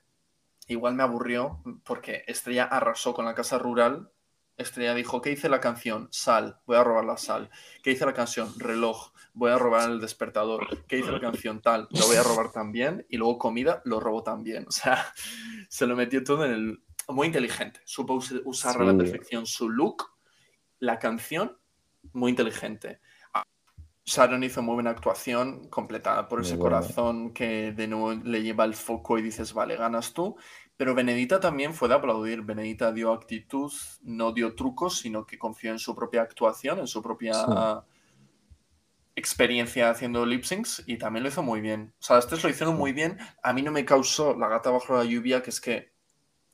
Igual 0.66 0.94
me 0.94 1.02
aburrió 1.02 1.62
porque 1.84 2.24
Estrella 2.26 2.64
arrasó 2.64 3.14
con 3.14 3.24
la 3.24 3.34
casa 3.34 3.58
rural 3.58 4.10
Estrella 4.56 4.94
dijo, 4.94 5.20
¿qué 5.20 5.30
dice 5.30 5.48
la 5.50 5.60
canción? 5.60 6.08
Sal, 6.10 6.58
voy 6.66 6.76
a 6.76 6.84
robar 6.84 7.04
la 7.04 7.18
sal. 7.18 7.50
¿Qué 7.82 7.90
dice 7.90 8.06
la 8.06 8.14
canción? 8.14 8.58
Reloj, 8.58 9.12
voy 9.34 9.50
a 9.50 9.58
robar 9.58 9.90
el 9.90 10.00
despertador. 10.00 10.84
¿Qué 10.86 10.96
dice 10.96 11.12
la 11.12 11.20
canción? 11.20 11.60
Tal, 11.60 11.88
lo 11.90 12.06
voy 12.06 12.16
a 12.16 12.22
robar 12.22 12.52
también. 12.52 13.06
Y 13.10 13.18
luego 13.18 13.38
comida, 13.38 13.82
lo 13.84 14.00
robo 14.00 14.22
también. 14.22 14.64
O 14.66 14.70
sea, 14.70 15.12
se 15.68 15.86
lo 15.86 15.94
metió 15.94 16.24
todo 16.24 16.46
en 16.46 16.52
el... 16.52 16.82
Muy 17.08 17.28
inteligente. 17.28 17.80
Supo 17.84 18.18
usar 18.46 18.80
a 18.80 18.84
la 18.84 18.96
perfección 18.96 19.46
su 19.46 19.68
look, 19.68 20.10
la 20.80 20.98
canción, 20.98 21.56
muy 22.12 22.30
inteligente. 22.30 23.00
Sharon 24.06 24.44
hizo 24.44 24.62
muy 24.62 24.74
buena 24.74 24.90
actuación, 24.90 25.68
completada 25.68 26.28
por 26.28 26.40
ese 26.40 26.56
corazón 26.56 27.32
que 27.32 27.72
de 27.72 27.88
nuevo 27.88 28.12
le 28.12 28.40
lleva 28.40 28.64
el 28.64 28.74
foco 28.74 29.18
y 29.18 29.22
dices, 29.22 29.52
vale, 29.52 29.76
ganas 29.76 30.12
tú. 30.12 30.36
Pero 30.76 30.94
Benedita 30.94 31.40
también 31.40 31.74
fue 31.74 31.88
de 31.88 31.96
aplaudir. 31.96 32.42
Benedita 32.42 32.92
dio 32.92 33.12
actitud, 33.12 33.72
no 34.02 34.30
dio 34.32 34.54
trucos, 34.54 34.98
sino 34.98 35.26
que 35.26 35.38
confió 35.38 35.72
en 35.72 35.80
su 35.80 35.96
propia 35.96 36.22
actuación, 36.22 36.78
en 36.78 36.86
su 36.86 37.02
propia 37.02 37.82
experiencia 39.16 39.90
haciendo 39.90 40.24
lip 40.24 40.44
syncs 40.44 40.84
y 40.86 40.98
también 40.98 41.24
lo 41.24 41.30
hizo 41.30 41.42
muy 41.42 41.60
bien. 41.60 41.92
O 41.98 42.02
sea, 42.02 42.18
estos 42.18 42.44
lo 42.44 42.48
hicieron 42.48 42.76
muy 42.76 42.92
bien. 42.92 43.18
A 43.42 43.52
mí 43.52 43.62
no 43.62 43.72
me 43.72 43.84
causó 43.84 44.36
la 44.36 44.48
gata 44.48 44.70
bajo 44.70 44.96
la 44.96 45.04
lluvia, 45.04 45.42
que 45.42 45.50
es 45.50 45.60
que 45.60 45.92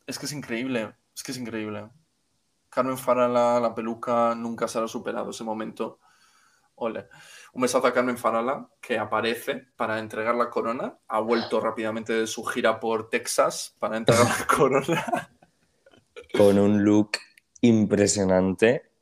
es 0.06 0.18
que 0.18 0.24
es 0.24 0.32
increíble. 0.32 0.94
Es 1.14 1.22
que 1.22 1.32
es 1.32 1.38
increíble. 1.38 1.90
Carmen 2.70 2.96
Farala, 2.96 3.60
la 3.60 3.74
peluca, 3.74 4.34
nunca 4.34 4.66
se 4.68 4.78
ha 4.78 4.88
superado 4.88 5.30
ese 5.30 5.44
momento. 5.44 5.98
Ole. 6.76 7.08
Un 7.54 7.60
besazo 7.60 7.86
a 7.86 7.92
Carmen 7.92 8.16
Farala, 8.16 8.66
que 8.80 8.98
aparece 8.98 9.66
para 9.76 9.98
entregar 9.98 10.34
la 10.34 10.48
corona. 10.48 10.98
Ha 11.08 11.20
vuelto 11.20 11.60
rápidamente 11.60 12.14
de 12.14 12.26
su 12.26 12.44
gira 12.44 12.80
por 12.80 13.10
Texas 13.10 13.76
para 13.78 13.98
entregar 13.98 14.24
la 14.26 14.46
corona. 14.56 15.30
Con 16.34 16.58
un 16.58 16.82
look 16.82 17.10
impresionante. 17.60 18.92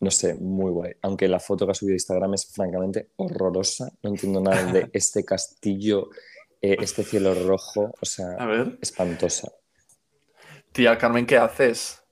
No 0.00 0.10
sé, 0.10 0.34
muy 0.34 0.70
guay. 0.70 0.92
Aunque 1.02 1.28
la 1.28 1.40
foto 1.40 1.66
que 1.66 1.72
ha 1.72 1.74
subido 1.74 1.92
a 1.92 1.96
Instagram 1.96 2.34
es 2.34 2.50
francamente 2.50 3.10
horrorosa. 3.16 3.92
No 4.02 4.10
entiendo 4.10 4.40
nada 4.40 4.64
de 4.72 4.88
este 4.94 5.22
castillo, 5.26 6.08
eh, 6.62 6.78
este 6.80 7.04
cielo 7.04 7.34
rojo. 7.34 7.92
O 8.00 8.06
sea, 8.06 8.34
espantosa. 8.80 9.52
Tía, 10.72 10.96
Carmen, 10.96 11.26
¿qué 11.26 11.36
haces? 11.36 12.02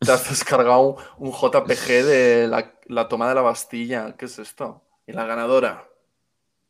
Te 0.00 0.10
has 0.10 0.28
descargado 0.28 0.96
un, 1.18 1.30
JPG 1.30 2.04
de 2.04 2.48
la, 2.48 2.74
la 2.86 3.08
toma 3.08 3.28
de 3.28 3.36
la 3.36 3.42
Bastilla. 3.42 4.16
¿Qué 4.16 4.24
es 4.24 4.40
esto? 4.40 4.82
Y 5.06 5.12
la 5.12 5.26
ganadora 5.26 5.88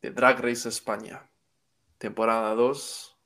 de 0.02 0.10
Drag 0.10 0.40
Race 0.40 0.68
España, 0.68 1.30
temporada 1.98 2.54
2, 2.54 3.16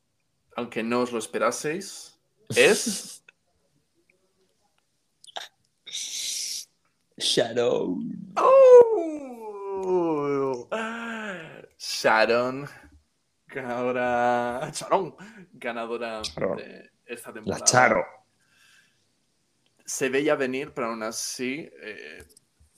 aunque 0.56 0.82
no 0.82 1.00
os 1.00 1.12
lo 1.12 1.18
esperaseis, 1.18 2.18
es... 2.54 3.24
Sharon. 7.18 8.32
Oh. 8.36 8.68
Sharon, 11.76 12.68
ganadora. 13.46 14.70
Sharon, 14.72 15.16
ganadora 15.52 16.22
de 16.56 16.90
esta 17.06 17.32
temporada. 17.32 17.60
La 17.60 17.64
Charo. 17.64 18.04
Se 19.84 20.08
veía 20.08 20.36
venir, 20.36 20.72
pero 20.72 20.88
aún 20.88 21.02
así 21.02 21.68
eh, 21.80 22.24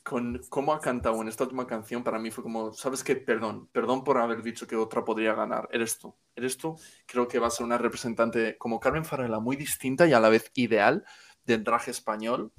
con 0.02 0.40
cómo 0.48 0.72
ha 0.72 0.80
cantado 0.80 1.20
en 1.20 1.28
esta 1.28 1.44
última 1.44 1.66
canción, 1.66 2.02
para 2.02 2.18
mí 2.18 2.30
fue 2.30 2.42
como, 2.42 2.72
¿sabes 2.72 3.04
qué? 3.04 3.16
Perdón, 3.16 3.68
perdón 3.68 4.02
por 4.02 4.18
haber 4.18 4.42
dicho 4.42 4.66
que 4.66 4.76
otra 4.76 5.04
podría 5.04 5.34
ganar. 5.34 5.68
Eres 5.72 5.98
tú, 5.98 6.14
eres 6.34 6.56
tú. 6.56 6.78
Creo 7.06 7.28
que 7.28 7.38
va 7.38 7.48
a 7.48 7.50
ser 7.50 7.66
una 7.66 7.78
representante 7.78 8.56
como 8.58 8.80
Carmen 8.80 9.04
Farala 9.04 9.40
muy 9.40 9.56
distinta 9.56 10.06
y 10.06 10.12
a 10.12 10.20
la 10.20 10.28
vez 10.28 10.50
ideal 10.54 11.04
del 11.44 11.64
drag 11.64 11.88
español, 11.88 12.52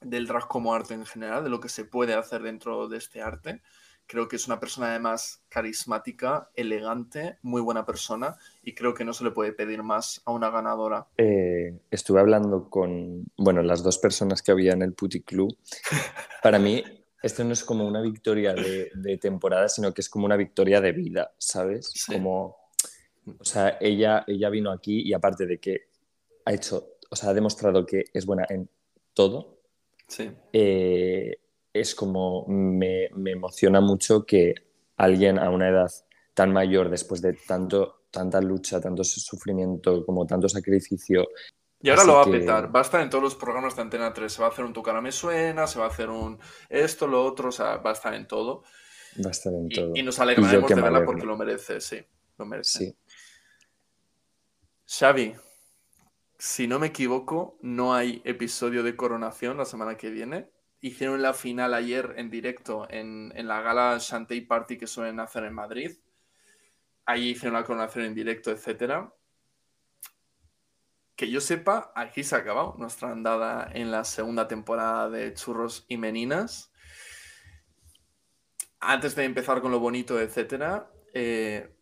del 0.00 0.26
drag 0.26 0.46
como 0.48 0.74
arte 0.74 0.94
en 0.94 1.06
general, 1.06 1.42
de 1.44 1.50
lo 1.50 1.60
que 1.60 1.68
se 1.68 1.84
puede 1.84 2.14
hacer 2.14 2.42
dentro 2.42 2.88
de 2.88 2.98
este 2.98 3.22
arte. 3.22 3.62
Creo 4.08 4.26
que 4.26 4.36
es 4.36 4.46
una 4.46 4.58
persona 4.58 4.88
además 4.88 5.42
carismática, 5.50 6.50
elegante, 6.54 7.36
muy 7.42 7.60
buena 7.60 7.84
persona 7.84 8.38
y 8.62 8.74
creo 8.74 8.94
que 8.94 9.04
no 9.04 9.12
se 9.12 9.22
le 9.22 9.32
puede 9.32 9.52
pedir 9.52 9.82
más 9.82 10.22
a 10.24 10.32
una 10.32 10.48
ganadora. 10.48 11.06
Eh, 11.18 11.78
estuve 11.90 12.18
hablando 12.18 12.70
con, 12.70 13.26
bueno, 13.36 13.62
las 13.62 13.82
dos 13.82 13.98
personas 13.98 14.40
que 14.40 14.50
había 14.50 14.72
en 14.72 14.80
el 14.80 14.94
Putty 14.94 15.20
Club. 15.20 15.54
Para 16.42 16.58
mí, 16.58 16.82
esto 17.22 17.44
no 17.44 17.52
es 17.52 17.62
como 17.62 17.86
una 17.86 18.00
victoria 18.00 18.54
de, 18.54 19.18
temporada, 19.20 19.68
sino 19.68 19.92
que 19.92 20.00
es 20.00 20.08
como 20.08 20.24
una 20.24 20.36
victoria 20.36 20.80
de 20.80 20.92
vida, 20.92 21.34
¿sabes? 21.36 21.92
Como, 22.06 22.56
o 23.38 23.44
sea, 23.44 23.76
ella, 23.78 24.24
ella 24.26 24.48
vino 24.48 24.72
aquí 24.72 25.02
y 25.02 25.12
aparte 25.12 25.44
de 25.44 25.58
que 25.58 25.88
ha 26.46 26.54
hecho, 26.54 26.94
o 27.10 27.14
sea, 27.14 27.28
ha 27.28 27.34
demostrado 27.34 27.84
que 27.84 28.04
es 28.14 28.24
buena 28.24 28.46
en 28.48 28.70
todo. 29.12 29.60
Sí. 30.06 30.30
Eh, 30.54 31.40
es 31.80 31.94
como 31.94 32.44
me, 32.48 33.06
emociona 33.06 33.80
mucho 33.80 34.24
que 34.24 34.54
alguien 34.96 35.38
a 35.38 35.50
una 35.50 35.68
edad 35.68 35.90
tan 36.34 36.52
mayor, 36.52 36.88
después 36.90 37.20
de 37.20 37.34
tanto, 37.34 38.02
tanta 38.10 38.40
lucha, 38.40 38.80
tanto 38.80 39.04
sufrimiento, 39.04 40.04
como 40.04 40.26
tanto 40.26 40.48
sacrificio. 40.48 41.26
Y 41.80 41.90
ahora 41.90 42.04
lo 42.04 42.14
va 42.14 42.22
a 42.22 42.30
petar, 42.30 42.74
va 42.74 42.80
a 42.80 42.82
estar 42.82 43.00
en 43.00 43.10
todos 43.10 43.22
los 43.22 43.34
programas 43.34 43.76
de 43.76 43.82
Antena 43.82 44.12
3, 44.12 44.32
se 44.32 44.40
va 44.40 44.48
a 44.48 44.50
hacer 44.50 44.64
un 44.64 44.72
Tu 44.72 44.82
cara 44.82 45.00
me 45.00 45.12
suena, 45.12 45.66
se 45.66 45.78
va 45.78 45.86
a 45.86 45.88
hacer 45.88 46.10
un 46.10 46.38
esto, 46.68 47.06
lo 47.06 47.24
otro, 47.24 47.48
o 47.48 47.52
sea, 47.52 47.76
va 47.76 47.90
a 47.90 47.92
estar 47.92 48.14
en 48.14 48.26
todo. 48.26 48.64
Va 49.24 49.28
a 49.28 49.30
estar 49.30 49.52
en 49.52 49.68
todo. 49.68 49.92
Y, 49.94 50.02
nos 50.02 50.18
alegraremos 50.18 50.68
de 50.68 50.80
verla 50.80 51.04
porque 51.04 51.26
lo 51.26 51.36
merece, 51.36 51.80
sí, 51.80 51.98
lo 52.36 52.46
merece. 52.46 52.78
Sí. 52.78 52.96
Xavi, 54.86 55.34
si 56.38 56.66
no 56.66 56.78
me 56.78 56.88
equivoco, 56.88 57.58
no 57.62 57.94
hay 57.94 58.22
episodio 58.24 58.82
de 58.82 58.96
coronación 58.96 59.56
la 59.56 59.64
semana 59.64 59.96
que 59.96 60.10
viene 60.10 60.50
hicieron 60.80 61.22
la 61.22 61.34
final 61.34 61.74
ayer 61.74 62.14
en 62.16 62.30
directo 62.30 62.86
en, 62.90 63.32
la 63.46 63.60
gala 63.60 63.98
Shantay 63.98 64.42
Party 64.42 64.78
que 64.78 64.86
suelen 64.86 65.20
hacer 65.20 65.44
en 65.44 65.54
Madrid. 65.54 65.98
Ahí 67.04 67.30
hicieron 67.30 67.54
la 67.54 67.64
coronación 67.64 68.04
en 68.04 68.14
directo, 68.14 68.50
etcétera. 68.50 69.12
Que 71.16 71.30
yo 71.30 71.40
sepa, 71.40 71.92
aquí 71.96 72.22
se 72.22 72.36
ha 72.36 72.38
acabado 72.38 72.76
nuestra 72.78 73.10
andada 73.10 73.68
en 73.72 73.90
la 73.90 74.04
segunda 74.04 74.46
temporada 74.46 75.10
de 75.10 75.34
Churros 75.34 75.84
y 75.88 75.96
Meninas. 75.96 76.70
Antes 78.78 79.16
de 79.16 79.24
empezar 79.24 79.60
con 79.60 79.72
lo 79.72 79.80
bonito, 79.80 80.20
etcétera, 80.20 80.88
eh, 81.12 81.74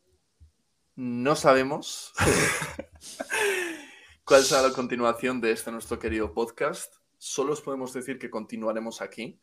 no 0.94 1.36
sabemos 1.36 2.14
cuál 4.24 4.42
será 4.42 4.62
la 4.62 4.72
continuación 4.72 5.42
de 5.42 5.50
este 5.50 5.70
nuestro 5.70 5.98
querido 5.98 6.32
podcast 6.32 6.94
solo 7.18 7.52
os 7.52 7.60
podemos 7.60 7.92
decir 7.92 8.18
que 8.18 8.30
continuaremos 8.30 9.00
aquí 9.02 9.38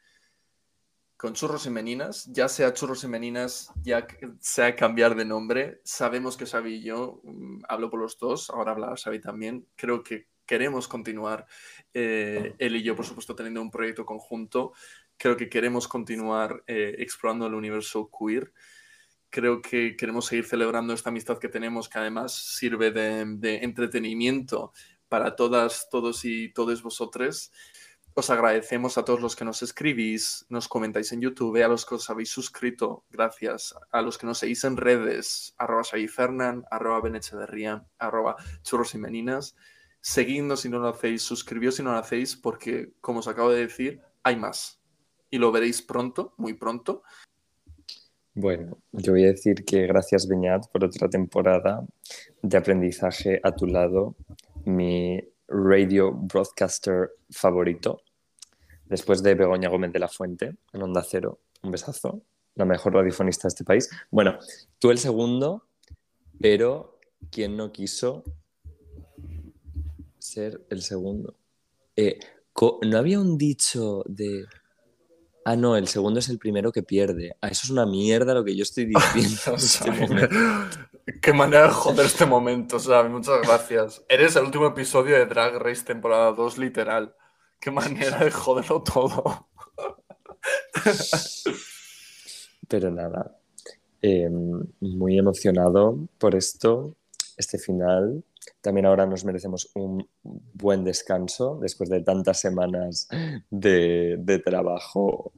con 1.23 1.33
Churros 1.33 1.65
y 1.67 1.69
Meninas, 1.69 2.25
ya 2.33 2.49
sea 2.49 2.73
Churros 2.73 3.05
y 3.05 3.07
Meninas, 3.07 3.71
ya 3.81 4.05
sea 4.39 4.75
cambiar 4.75 5.15
de 5.15 5.23
nombre. 5.23 5.79
Sabemos 5.85 6.35
que 6.35 6.45
Xavi 6.45 6.75
y 6.75 6.83
yo, 6.83 7.21
mm, 7.23 7.61
hablo 7.69 7.89
por 7.89 8.01
los 8.01 8.17
dos, 8.17 8.49
ahora 8.49 8.73
habla 8.73 8.95
Xavi 8.97 9.21
también, 9.21 9.65
creo 9.77 10.03
que 10.03 10.27
queremos 10.45 10.87
continuar, 10.89 11.45
eh, 11.93 12.55
él 12.57 12.75
y 12.75 12.83
yo, 12.83 12.95
por 12.95 13.05
supuesto, 13.05 13.35
teniendo 13.35 13.61
un 13.61 13.71
proyecto 13.71 14.05
conjunto. 14.05 14.73
Creo 15.15 15.37
que 15.37 15.47
queremos 15.47 15.87
continuar 15.87 16.63
eh, 16.67 16.95
explorando 16.97 17.47
el 17.47 17.53
universo 17.53 18.09
queer. 18.11 18.51
Creo 19.29 19.61
que 19.61 19.95
queremos 19.95 20.25
seguir 20.25 20.45
celebrando 20.45 20.93
esta 20.93 21.09
amistad 21.09 21.37
que 21.39 21.47
tenemos, 21.47 21.87
que 21.87 21.99
además 21.99 22.33
sirve 22.33 22.91
de, 22.91 23.23
de 23.37 23.63
entretenimiento 23.63 24.73
para 25.13 25.35
todas, 25.35 25.89
todos 25.91 26.25
y 26.25 26.51
todos 26.53 26.81
vosotros. 26.81 27.51
Os 28.15 28.31
agradecemos 28.31 28.97
a 28.97 29.05
todos 29.05 29.21
los 29.21 29.35
que 29.35 29.45
nos 29.45 29.61
escribís, 29.61 30.43
nos 30.49 30.67
comentáis 30.67 31.11
en 31.11 31.21
YouTube, 31.21 31.63
a 31.63 31.67
los 31.67 31.85
que 31.85 31.93
os 31.93 32.09
habéis 32.09 32.29
suscrito, 32.29 33.05
gracias. 33.11 33.75
A 33.91 34.01
los 34.01 34.17
que 34.17 34.25
nos 34.25 34.39
seguís 34.39 34.63
en 34.63 34.75
redes, 34.75 35.53
arroba 35.59 35.83
Fernan, 35.83 36.63
arroba 36.71 36.99
Benechederría, 37.01 37.85
arroba 37.99 38.37
Churros 38.63 38.95
y 38.95 38.97
Meninas. 38.97 39.55
Seguidnos 40.01 40.61
si 40.61 40.69
no 40.69 40.79
lo 40.79 40.87
hacéis, 40.87 41.21
suscribíos 41.21 41.75
si 41.75 41.83
no 41.83 41.91
lo 41.91 41.99
hacéis, 41.99 42.35
porque, 42.35 42.93
como 42.99 43.19
os 43.19 43.27
acabo 43.27 43.51
de 43.51 43.67
decir, 43.67 44.01
hay 44.23 44.35
más. 44.35 44.81
Y 45.29 45.37
lo 45.37 45.51
veréis 45.51 45.83
pronto, 45.83 46.33
muy 46.37 46.55
pronto. 46.55 47.03
Bueno, 48.33 48.79
yo 48.91 49.11
voy 49.11 49.25
a 49.25 49.27
decir 49.27 49.63
que 49.63 49.85
gracias, 49.85 50.27
Beñat, 50.27 50.67
por 50.71 50.83
otra 50.83 51.07
temporada 51.07 51.85
de 52.41 52.57
aprendizaje 52.57 53.39
a 53.43 53.51
tu 53.51 53.67
lado 53.67 54.15
mi 54.65 55.19
radio 55.47 56.11
broadcaster 56.11 57.11
favorito 57.29 58.01
después 58.85 59.23
de 59.23 59.35
Begoña 59.35 59.69
Gómez 59.69 59.91
de 59.91 59.99
la 59.99 60.07
Fuente, 60.07 60.55
en 60.71 60.81
Onda 60.81 61.03
Cero, 61.03 61.39
un 61.63 61.71
besazo, 61.71 62.21
la 62.55 62.65
mejor 62.65 62.93
radiofonista 62.93 63.47
de 63.47 63.49
este 63.49 63.63
país. 63.63 63.89
Bueno, 64.11 64.37
tú 64.79 64.91
el 64.91 64.99
segundo, 64.99 65.65
pero 66.39 66.99
¿quién 67.31 67.57
no 67.57 67.71
quiso 67.71 68.23
ser 70.19 70.65
el 70.69 70.81
segundo? 70.81 71.35
Eh, 71.95 72.19
¿No 72.83 72.97
había 72.97 73.19
un 73.19 73.37
dicho 73.37 74.03
de... 74.05 74.45
Ah, 75.45 75.55
no, 75.55 75.75
el 75.75 75.87
segundo 75.87 76.19
es 76.19 76.29
el 76.29 76.37
primero 76.37 76.71
que 76.71 76.83
pierde. 76.83 77.35
Ah, 77.41 77.49
eso 77.49 77.61
es 77.65 77.69
una 77.69 77.85
mierda 77.85 78.33
lo 78.33 78.45
que 78.45 78.55
yo 78.55 78.63
estoy 78.63 78.85
diciendo 79.13 79.41
en 79.47 79.55
este 79.55 79.91
momento. 79.91 80.35
Qué 81.21 81.33
manera 81.33 81.63
de 81.63 81.73
joder 81.73 82.05
este 82.05 82.25
momento, 82.25 82.79
Xavi. 82.79 83.09
Muchas 83.09 83.41
gracias. 83.41 84.05
Eres 84.07 84.35
el 84.37 84.45
último 84.45 84.67
episodio 84.67 85.17
de 85.17 85.25
Drag 85.25 85.55
Race 85.55 85.83
temporada 85.83 86.31
2, 86.31 86.57
literal. 86.57 87.13
Qué 87.59 87.71
manera 87.71 88.19
de 88.23 88.31
joderlo 88.31 88.81
todo. 88.83 89.47
Pero 92.69 92.91
nada, 92.91 93.37
eh, 94.01 94.29
muy 94.79 95.17
emocionado 95.17 95.97
por 96.17 96.35
esto, 96.35 96.95
este 97.37 97.57
final. 97.57 98.23
También 98.61 98.85
ahora 98.85 99.05
nos 99.05 99.25
merecemos 99.25 99.69
un 99.75 100.07
buen 100.23 100.85
descanso 100.85 101.59
después 101.61 101.89
de 101.89 102.01
tantas 102.01 102.39
semanas 102.39 103.09
de, 103.49 104.15
de 104.19 104.39
trabajo, 104.39 105.33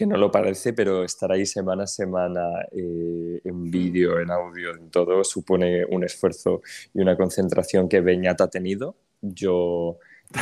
que 0.00 0.06
no 0.06 0.16
lo 0.16 0.30
parece, 0.30 0.72
pero 0.72 1.04
estar 1.04 1.30
ahí 1.30 1.44
semana 1.44 1.84
a 1.84 1.86
semana 1.86 2.40
eh, 2.72 3.38
en 3.44 3.70
vídeo, 3.70 4.18
en 4.18 4.30
audio, 4.30 4.74
en 4.74 4.90
todo, 4.90 5.22
supone 5.24 5.84
un 5.84 6.04
esfuerzo 6.04 6.62
y 6.94 7.02
una 7.02 7.18
concentración 7.18 7.86
que 7.86 8.00
Beñat 8.00 8.40
ha 8.40 8.48
tenido. 8.48 8.96
Yo 9.20 9.98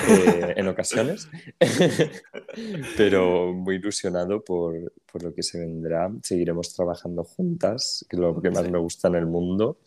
eh, 0.08 0.54
en 0.54 0.68
ocasiones, 0.68 1.28
pero 2.96 3.52
muy 3.52 3.74
ilusionado 3.74 4.44
por, 4.44 4.92
por 5.10 5.24
lo 5.24 5.34
que 5.34 5.42
se 5.42 5.58
vendrá. 5.58 6.08
Seguiremos 6.22 6.72
trabajando 6.72 7.24
juntas, 7.24 8.06
que 8.08 8.14
es 8.14 8.20
lo 8.20 8.40
que 8.40 8.50
más 8.50 8.64
Sí. 8.64 8.70
me 8.70 8.78
gusta 8.78 9.08
en 9.08 9.16
el 9.16 9.26
mundo. 9.26 9.80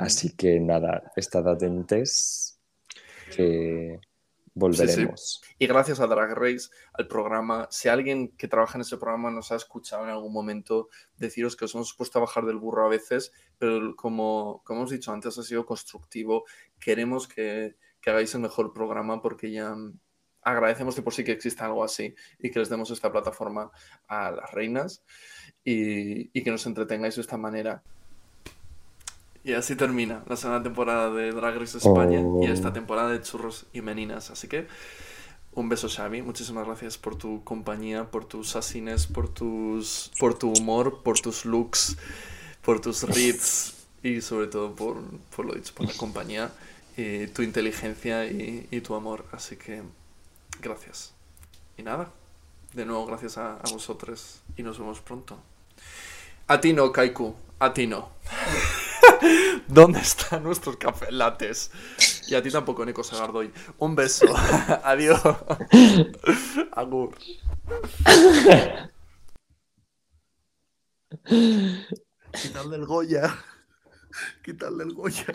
Así 0.00 0.34
que 0.34 0.58
nada, 0.58 1.12
estad 1.14 1.46
atentes 1.46 2.58
que 3.30 4.00
volveremos. 4.58 5.42
Y 5.58 5.66
gracias 5.66 6.00
a 6.00 6.06
Drag 6.06 6.34
Race, 6.34 6.68
al 6.92 7.06
programa, 7.06 7.68
si 7.70 7.88
alguien 7.88 8.28
que 8.36 8.48
trabaja 8.48 8.76
en 8.76 8.82
ese 8.82 8.96
programa 8.96 9.30
nos 9.30 9.52
ha 9.52 9.56
escuchado 9.56 10.04
en 10.04 10.10
algún 10.10 10.32
momento, 10.32 10.88
deciros 11.16 11.56
que 11.56 11.64
os 11.64 11.74
hemos 11.74 11.94
puesto 11.94 12.18
a 12.18 12.22
bajar 12.22 12.44
del 12.44 12.56
burro 12.56 12.84
a 12.84 12.88
veces, 12.88 13.32
pero 13.58 13.94
como, 13.96 14.62
como 14.64 14.80
hemos 14.80 14.90
dicho 14.90 15.12
antes, 15.12 15.38
ha 15.38 15.42
sido 15.42 15.64
constructivo. 15.64 16.44
Queremos 16.78 17.28
que, 17.28 17.76
que 18.00 18.10
hagáis 18.10 18.34
el 18.34 18.40
mejor 18.40 18.72
programa 18.72 19.22
porque 19.22 19.50
ya 19.50 19.74
mm, 19.74 19.98
agradecemos 20.42 20.96
de 20.96 21.02
por 21.02 21.14
sí 21.14 21.24
que 21.24 21.32
exista 21.32 21.66
algo 21.66 21.84
así 21.84 22.14
y 22.38 22.50
que 22.50 22.58
les 22.58 22.68
demos 22.68 22.90
esta 22.90 23.12
plataforma 23.12 23.70
a 24.06 24.30
las 24.30 24.50
reinas 24.52 25.04
y, 25.64 26.36
y 26.38 26.42
que 26.42 26.50
nos 26.50 26.66
entretengáis 26.66 27.16
de 27.16 27.22
esta 27.22 27.36
manera. 27.36 27.82
Y 29.48 29.54
así 29.54 29.76
termina 29.76 30.22
la 30.28 30.36
segunda 30.36 30.62
temporada 30.62 31.10
de 31.10 31.32
Drag 31.32 31.58
Race 31.58 31.78
España 31.78 32.20
Oh. 32.20 32.42
y 32.42 32.50
esta 32.50 32.74
temporada 32.74 33.08
de 33.08 33.22
Churros 33.22 33.64
y 33.72 33.80
Meninas. 33.80 34.30
Así 34.30 34.46
que 34.46 34.66
un 35.54 35.70
beso, 35.70 35.88
Xavi. 35.88 36.20
Muchísimas 36.20 36.66
gracias 36.66 36.98
por 36.98 37.16
tu 37.16 37.42
compañía, 37.44 38.10
por 38.10 38.26
tus 38.26 38.56
asines, 38.56 39.06
por 39.06 39.30
tus 39.30 40.12
por 40.18 40.38
tu 40.38 40.52
humor, 40.52 41.02
por 41.02 41.18
tus 41.18 41.46
looks, 41.46 41.96
por 42.60 42.82
tus 42.82 43.04
reads 43.04 43.86
y 44.02 44.20
sobre 44.20 44.48
todo 44.48 44.74
por, 44.76 45.02
por 45.34 45.46
lo 45.46 45.54
dicho, 45.54 45.72
por 45.74 45.86
la 45.86 45.94
compañía, 45.94 46.52
y 46.98 47.26
tu 47.28 47.40
inteligencia 47.40 48.26
y, 48.26 48.68
y 48.70 48.82
tu 48.82 48.94
amor. 48.96 49.24
Así 49.32 49.56
que 49.56 49.82
gracias. 50.60 51.14
Y 51.78 51.82
nada, 51.84 52.10
de 52.74 52.84
nuevo 52.84 53.06
gracias 53.06 53.38
a, 53.38 53.54
a 53.54 53.70
vosotros 53.72 54.42
y 54.58 54.62
nos 54.62 54.78
vemos 54.78 55.00
pronto. 55.00 55.38
A 56.48 56.60
ti 56.60 56.74
no, 56.74 56.92
Kaiku, 56.92 57.34
a 57.60 57.72
ti 57.72 57.86
no. 57.86 58.10
¿Dónde 59.68 60.00
están 60.00 60.42
nuestros 60.42 60.76
café 60.76 61.10
lates? 61.12 61.70
Y 62.28 62.34
a 62.34 62.42
ti 62.42 62.50
tampoco, 62.50 62.84
Nico 62.84 63.02
Sagardoy. 63.02 63.52
Un 63.78 63.94
beso. 63.94 64.26
Adiós. 64.84 65.20
Agur. 66.72 67.16
Quitarle 72.32 72.76
el 72.76 72.86
Goya. 72.86 73.34
Quitarle 74.42 74.84
el 74.84 74.94
Goya. 74.94 75.32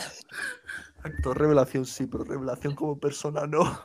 Actor 1.04 1.38
revelación 1.38 1.86
sí, 1.86 2.08
pero 2.08 2.24
revelación 2.24 2.76
como 2.76 2.98
persona 2.98 3.46
no. 3.46 3.82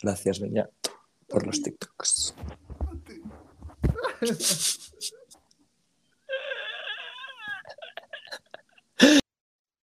Gracias, 0.00 0.40
Beñat, 0.40 0.70
por 1.28 1.44
los 1.44 1.60
TikToks. 1.60 2.34